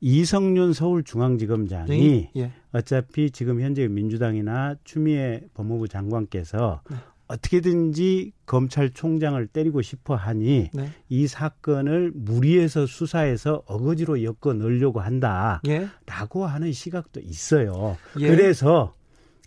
이성윤 0.00 0.74
서울중앙지검장이 0.74 2.28
예. 2.36 2.52
어차피 2.72 3.32
지금 3.32 3.60
현재 3.62 3.88
민주당이나 3.88 4.76
추미애 4.84 5.40
법무부 5.54 5.88
장관께서 5.88 6.82
네. 6.88 6.96
어떻게든지 7.34 8.32
검찰총장을 8.46 9.44
때리고 9.48 9.82
싶어 9.82 10.14
하니 10.14 10.70
네. 10.72 10.90
이 11.08 11.26
사건을 11.26 12.12
무리해서 12.14 12.86
수사해서 12.86 13.62
어거지로 13.66 14.22
엮어 14.22 14.54
넣으려고 14.54 15.00
한다라고 15.00 15.62
예. 15.68 16.46
하는 16.46 16.72
시각도 16.72 17.20
있어요. 17.20 17.96
예. 18.20 18.28
그래서 18.28 18.94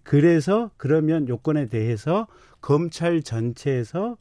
그래서 0.03 0.71
그러면 0.77 1.27
요건에 1.27 1.67
대해서 1.67 2.27
검찰 2.61 3.21
전체에서 3.21 4.17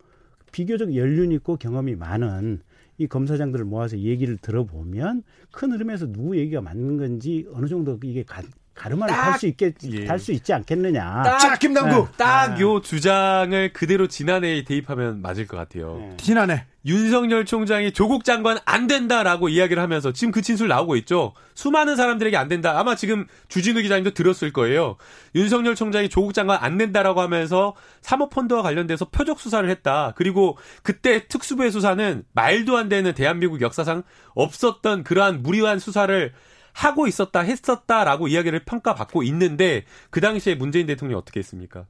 비교적 0.53 0.95
연륜 0.95 1.33
있고 1.33 1.57
경험이 1.57 1.97
많은 1.97 2.61
이 2.99 3.07
검사장들을 3.07 3.65
모아서 3.65 3.99
얘기를 3.99 4.37
들어보면 4.39 5.23
큰 5.53 5.73
흐름에서 5.73 6.07
누구 6.13 6.37
얘기가 6.37 6.61
맞는 6.61 6.97
건지 6.97 7.47
어느 7.53 7.67
정도 7.67 7.99
이게 8.03 8.23
가 8.23 8.43
르마를 8.85 9.15
탈수 9.15 9.47
있겠 9.47 9.75
예. 9.85 10.05
탈수 10.05 10.33
있지 10.33 10.53
않겠느냐. 10.53 11.23
딱, 11.25 11.39
자 11.39 11.57
김남국 11.57 12.11
네. 12.11 12.17
딱요 12.17 12.77
아. 12.77 12.81
주장을 12.81 13.73
그대로 13.73 14.07
지난해에 14.07 14.65
대입하면 14.65 15.23
맞을 15.23 15.47
것 15.47 15.57
같아요. 15.57 15.97
네. 15.99 16.17
지난해 16.19 16.67
윤석열 16.87 17.45
총장이 17.45 17.93
조국 17.93 18.25
장관 18.25 18.59
안 18.65 18.87
된다라고 18.87 19.49
이야기를 19.49 19.83
하면서 19.83 20.13
지금 20.13 20.31
그 20.31 20.41
진술 20.41 20.69
나오고 20.69 20.95
있죠. 20.97 21.35
수많은 21.55 21.97
사람들에게 21.97 22.37
안 22.37 22.47
된다. 22.47 22.79
아마 22.79 22.95
지금 22.95 23.27
주진우 23.49 23.83
기자님도 23.83 24.11
들었을 24.13 24.53
거예요. 24.53 24.97
윤석열 25.35 25.75
총장이 25.75 26.09
조국 26.09 26.33
장관 26.33 26.59
안 26.63 26.79
된다라고 26.79 27.21
하면서 27.21 27.75
사모펀드와 28.03 28.63
관련돼서 28.63 29.07
표적 29.07 29.41
수사를 29.41 29.69
했다. 29.69 30.13
그리고 30.17 30.57
그때 30.85 31.27
특수부의 31.27 31.73
수사는 31.73 32.23
말도 32.33 32.77
안 32.77 32.89
되는 32.89 33.13
대한민국 33.15 33.61
역사상 33.63 34.05
없었던 34.35 35.03
그러한 35.03 35.43
무리한 35.43 35.81
수사를 35.81 36.33
하고 36.77 37.07
있었다, 37.07 37.41
했었다라고 37.41 38.29
이야기를 38.29 38.65
평가받고 38.67 39.23
있는데 39.23 39.85
그 40.11 40.21
당시에 40.21 40.55
문재인 40.55 40.87
대통령이 40.87 41.19
어떻게 41.19 41.41
했습니까? 41.41 41.87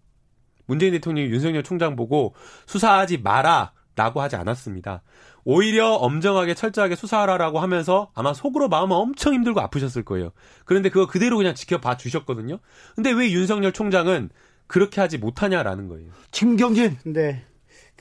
문재인 0.66 0.92
대통령이 0.92 1.28
윤석열 1.28 1.64
총장 1.64 1.96
보고 1.96 2.34
수사하지 2.66 3.18
마라. 3.18 3.72
라고 3.96 4.20
하지 4.20 4.36
않았습니다. 4.36 5.02
오히려 5.42 5.94
엄정하게 5.94 6.52
철저하게 6.52 6.96
수사하라라고 6.96 7.60
하면서 7.60 8.10
아마 8.14 8.34
속으로 8.34 8.68
마음은 8.68 8.94
엄청 8.94 9.32
힘들고 9.32 9.58
아프셨을 9.62 10.04
거예요. 10.04 10.32
그런데 10.66 10.90
그거 10.90 11.06
그대로 11.06 11.38
그냥 11.38 11.54
지켜봐 11.54 11.96
주셨거든요. 11.96 12.58
근데 12.94 13.10
왜 13.10 13.30
윤석열 13.32 13.72
총장은 13.72 14.28
그렇게 14.66 15.00
하지 15.00 15.16
못하냐라는 15.16 15.88
거예요. 15.88 16.10
김경진. 16.30 16.98
근데 17.02 17.42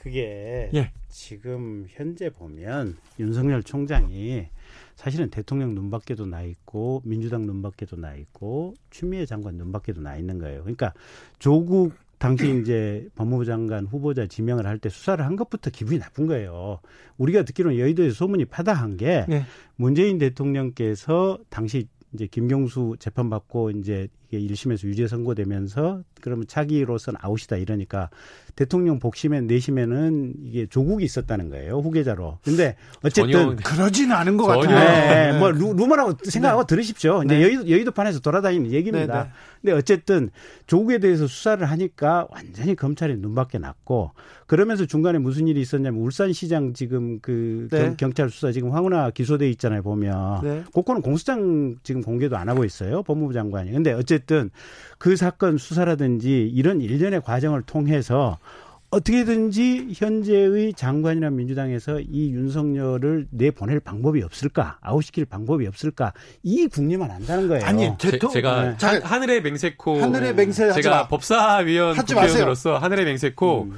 그게 0.06 0.70
예. 0.76 0.92
지금 1.10 1.88
현재 1.90 2.30
보면 2.30 2.96
윤석열 3.20 3.64
총장이 3.64 4.46
사실은 4.96 5.32
대통령 5.32 5.74
눈밖에도 5.74 6.28
나 6.28 6.44
있고 6.44 7.02
민주당 7.04 7.48
눈밖에도 7.48 7.96
나 7.96 8.14
있고 8.14 8.76
추미애 8.92 9.26
장관 9.26 9.56
눈밖에도 9.56 10.02
나 10.02 10.16
있는 10.16 10.38
거예요. 10.38 10.62
그러니까 10.62 10.94
조국 11.40 11.94
당시 12.20 12.46
이제 12.62 13.08
법무부 13.16 13.46
장관 13.46 13.88
후보자 13.88 14.28
지명을 14.28 14.68
할 14.68 14.78
때 14.78 14.90
수사를 14.90 15.26
한 15.26 15.36
것부터 15.36 15.72
기분이 15.72 15.98
나쁜 15.98 16.28
거예요. 16.28 16.82
우리가 17.18 17.42
듣기로는 17.42 17.80
여의도에서 17.80 18.14
소문이 18.14 18.46
파다한 18.46 18.98
게 18.98 19.26
네. 19.28 19.44
문재인 19.76 20.20
대통령께서 20.20 21.40
당시 21.50 21.88
이제 22.14 22.28
김경수 22.28 22.98
재판받고 23.00 23.72
이제 23.72 24.08
1심에서 24.40 24.86
유죄 24.86 25.08
선고되면서 25.08 26.04
그러면 26.22 26.48
차기로서는 26.48 27.20
아웃이다 27.22 27.58
이러니까 27.58 28.10
대통령 28.56 29.00
복심에 29.00 29.42
내심에는 29.42 30.34
이게 30.46 30.66
조국이 30.66 31.04
있었다는 31.04 31.50
거예요 31.50 31.80
후계자로. 31.80 32.40
근데 32.44 32.78
어쨌든 33.04 33.58
그러지는 33.58 34.16
않은 34.16 34.38
것 34.38 34.46
같아요. 34.46 34.80
네, 34.80 35.32
네. 35.32 35.40
뭐 35.40 35.52
루, 35.52 35.74
루머라고 35.74 36.14
생각하고 36.24 36.64
네. 36.64 36.68
들으십시오. 36.68 37.24
이제 37.24 37.36
네. 37.36 37.44
여의도, 37.44 37.70
여의도판에서 37.70 38.22
돌아다니는 38.22 38.72
얘기입니다. 38.72 39.24
네, 39.24 39.24
네. 39.24 39.30
근데 39.62 39.74
어쨌든 39.74 40.30
조국에 40.68 41.00
대해서 41.00 41.28
수사를 41.28 41.66
하니까 41.70 42.28
완전히 42.30 42.76
검찰이 42.76 43.18
눈밖에 43.18 43.58
났고 43.58 44.12
그러면서 44.48 44.86
중간에 44.86 45.18
무슨 45.18 45.48
일이 45.48 45.60
있었냐면 45.60 46.02
울산시장 46.02 46.74
지금 46.74 47.20
그 47.20 47.68
네. 47.72 47.96
경, 47.98 48.14
찰 48.14 48.30
수사 48.30 48.52
지금 48.52 48.72
황운하 48.72 49.10
기소돼 49.10 49.50
있잖아요 49.52 49.82
보면 49.82 50.42
네. 50.44 50.64
그거는 50.74 51.02
공수장 51.02 51.76
지금 51.84 52.02
공개도 52.02 52.38
안 52.38 52.48
하고 52.48 52.64
있어요 52.64 53.04
법무부 53.04 53.34
장관이. 53.34 53.72
근데 53.72 53.92
어쨌든 53.92 54.25
그 54.98 55.16
사건 55.16 55.58
수사라든지 55.58 56.50
이런 56.54 56.82
일련의 56.82 57.22
과정을 57.22 57.64
통해서 57.64 58.38
어떻게든지 58.92 59.90
현재의 59.94 60.74
장관이나 60.74 61.30
민주당에서 61.30 62.00
이 62.00 62.32
윤석열을 62.32 63.28
내보낼 63.32 63.80
방법이 63.80 64.22
없을까? 64.24 64.78
아웃시킬 64.82 65.26
방법이 65.26 65.68
없을까? 65.68 66.14
이 66.44 66.68
궁리만 66.68 67.12
한다는 67.12 67.48
거예요. 67.48 67.66
아니, 67.66 67.92
제, 67.98 68.18
제가 68.18 68.78
네. 68.78 69.00
하 69.04 69.20
늘의 69.20 69.42
맹세코 69.42 70.02
하늘의 70.02 70.36
맹세 70.36 70.72
제가 70.72 71.08
법사위원 71.08 71.98
국회의원으로서 71.98 72.78
하늘의 72.78 73.06
맹세코 73.06 73.64
음. 73.64 73.76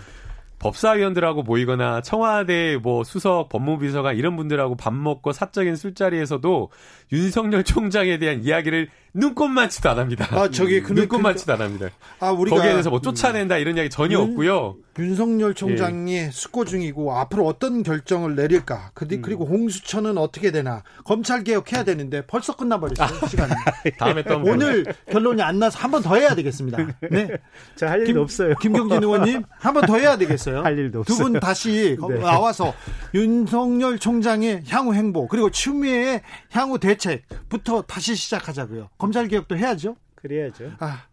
법사위원들하고 0.60 1.44
모이거나 1.44 2.02
청와대 2.02 2.78
뭐 2.82 3.04
수석 3.04 3.50
법무비서관 3.50 4.18
이런 4.18 4.36
분들하고 4.36 4.76
밥 4.76 4.94
먹고 4.94 5.32
사적인 5.32 5.76
술자리에서도 5.76 6.70
윤석열 7.12 7.64
총장에 7.64 8.18
대한 8.18 8.44
이야기를 8.44 8.90
눈꽃만치도 9.18 9.90
안 9.90 10.00
합니다. 10.00 10.28
아 10.32 10.50
저기 10.50 10.82
그, 10.82 10.94
눈꽃만치도 10.94 11.54
안 11.54 11.62
합니다. 11.62 11.90
아 12.20 12.32
우리가 12.32 12.56
거기에 12.58 12.72
대해서 12.72 12.90
뭐 12.90 13.02
쫓아낸다 13.02 13.58
이런 13.58 13.76
이야기 13.78 13.90
전혀 13.90 14.18
윤, 14.20 14.30
없고요. 14.30 14.76
윤석열 15.00 15.54
총장이 15.54 16.14
예. 16.16 16.30
숙고 16.32 16.66
중이고 16.66 17.14
앞으로 17.16 17.46
어떤 17.46 17.84
결정을 17.84 18.36
내릴까? 18.36 18.92
음. 19.02 19.22
그리고 19.22 19.46
음. 19.46 19.52
홍수처는 19.52 20.18
어떻게 20.18 20.52
되나? 20.52 20.82
검찰 21.04 21.44
개혁해야 21.44 21.84
되는데 21.84 22.26
벌써 22.26 22.56
끝나 22.56 22.80
버렸어요 22.80 23.08
아, 23.22 23.28
시간이. 23.28 23.54
다음에 24.00 24.24
또 24.24 24.38
오늘 24.44 24.86
결론이 25.12 25.42
안 25.42 25.60
나서 25.60 25.78
한 25.80 25.92
번 25.92 26.02
더 26.02 26.16
해야 26.16 26.36
되겠습니다. 26.36 26.78
네, 27.12 27.28
저할 27.76 28.08
일도 28.08 28.22
없어요. 28.22 28.56
김경진 28.62 29.02
의원님 29.04 29.44
한 29.60 29.74
번 29.74 29.86
더 29.86 29.98
해야 29.98 30.18
되겠어요. 30.18 30.62
할 30.66 30.78
일도 30.78 31.00
없어요. 31.02 31.18
두 31.18 31.24
분 31.24 31.40
다시 31.40 31.98
네. 32.10 32.20
나와서 32.20 32.74
윤석열 33.14 33.98
총장의 34.00 34.64
향후 34.68 34.94
행보 34.94 35.28
그리고 35.28 35.50
추미애의 35.50 36.22
향후 36.52 36.80
대책부터 36.80 37.84
다시 37.84 38.16
시작하자고요. 38.16 38.90
검찰 39.08 39.30
개혁도 39.30 39.58
해야죠. 39.58 39.96
그래야죠. 40.16 40.74
아, 40.80 41.04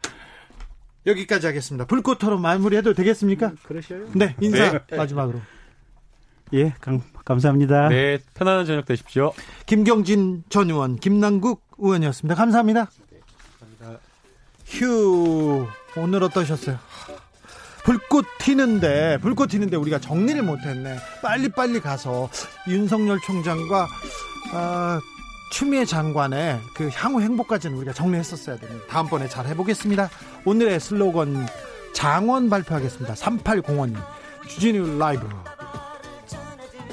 여기까지 1.07 1.47
하겠습니다. 1.47 1.86
불꽃 1.86 2.18
토론 2.18 2.42
마무리해도 2.42 2.92
되겠습니까? 2.92 3.49
음, 3.49 3.57
그러셔요. 3.62 4.07
네, 4.14 4.34
인사 4.40 4.84
네. 4.86 4.97
마지막으로. 4.97 5.40
예, 6.55 6.74
감, 6.80 7.01
감사합니다. 7.24 7.88
네, 7.90 8.18
편안한 8.34 8.66
저녁 8.66 8.84
되십시오. 8.84 9.32
김경진 9.66 10.42
전 10.49 10.70
의원, 10.70 10.97
김남국 10.97 11.62
의원이었습니다. 11.78 12.34
감사합니다. 12.34 12.86
네, 13.11 13.20
감사합니다. 13.61 14.01
휴, 14.66 15.66
오늘 15.97 16.24
어떠셨어요? 16.24 16.76
불꽃 17.84 18.26
튀는데 18.40 19.18
불꽃 19.20 19.51
튀는데 19.51 19.76
우리가 19.76 20.01
정리를 20.01 20.42
못했네. 20.42 20.97
빨리 21.22 21.49
빨리 21.49 21.78
가서 21.80 22.28
윤석열 22.66 23.20
총장과 23.20 23.86
아, 24.53 25.01
추미애 25.55 25.84
장관의 25.84 26.61
그 26.74 26.90
향후 26.92 27.20
행보까지는 27.20 27.76
우리가 27.76 27.92
정리했었어야 27.92 28.57
됩니다. 28.57 28.84
다음번에 28.88 29.28
잘 29.28 29.46
해보겠습니다. 29.46 30.11
오늘의 30.44 30.80
슬로건 30.80 31.46
장원 31.92 32.50
발표하겠습니다. 32.50 33.14
3805님 33.14 33.94
주진우 34.48 34.98
라이브 34.98 35.28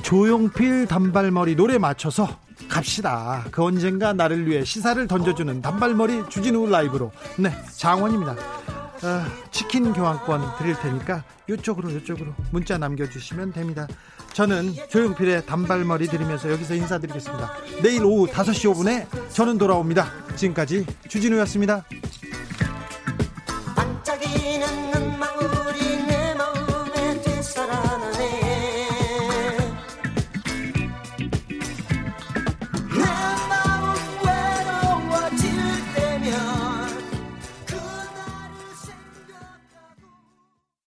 조용필 0.04 0.86
단발머리 0.86 1.56
노래 1.56 1.80
맞춰서 1.80 2.38
갑시다. 2.70 3.46
그 3.50 3.64
언젠가 3.64 4.14
나를 4.14 4.46
위해 4.46 4.64
시사를 4.64 5.08
던져주는 5.08 5.60
단발머리 5.64 6.30
주진우 6.30 6.70
라이브로 6.70 7.12
네 7.40 7.52
장원입니다. 7.76 8.34
어, 8.34 9.26
치킨 9.50 9.92
교환권 9.92 10.58
드릴 10.60 10.76
테니까 10.76 11.24
이쪽으로 11.50 11.90
이쪽으로 11.90 12.36
문자 12.52 12.78
남겨주시면 12.78 13.54
됩니다. 13.54 13.88
저는 14.34 14.74
조용필의 14.90 15.46
단발머리 15.46 16.08
들으면서 16.08 16.52
여기서 16.52 16.76
인사드리겠습니다. 16.76 17.52
내일 17.84 18.06
오후 18.06 18.28
5시 18.28 18.74
5분에 18.74 19.32
저는 19.32 19.58
돌아옵니다. 19.58 20.12
지금까지 20.36 20.86
주진우였습니다. 21.08 21.86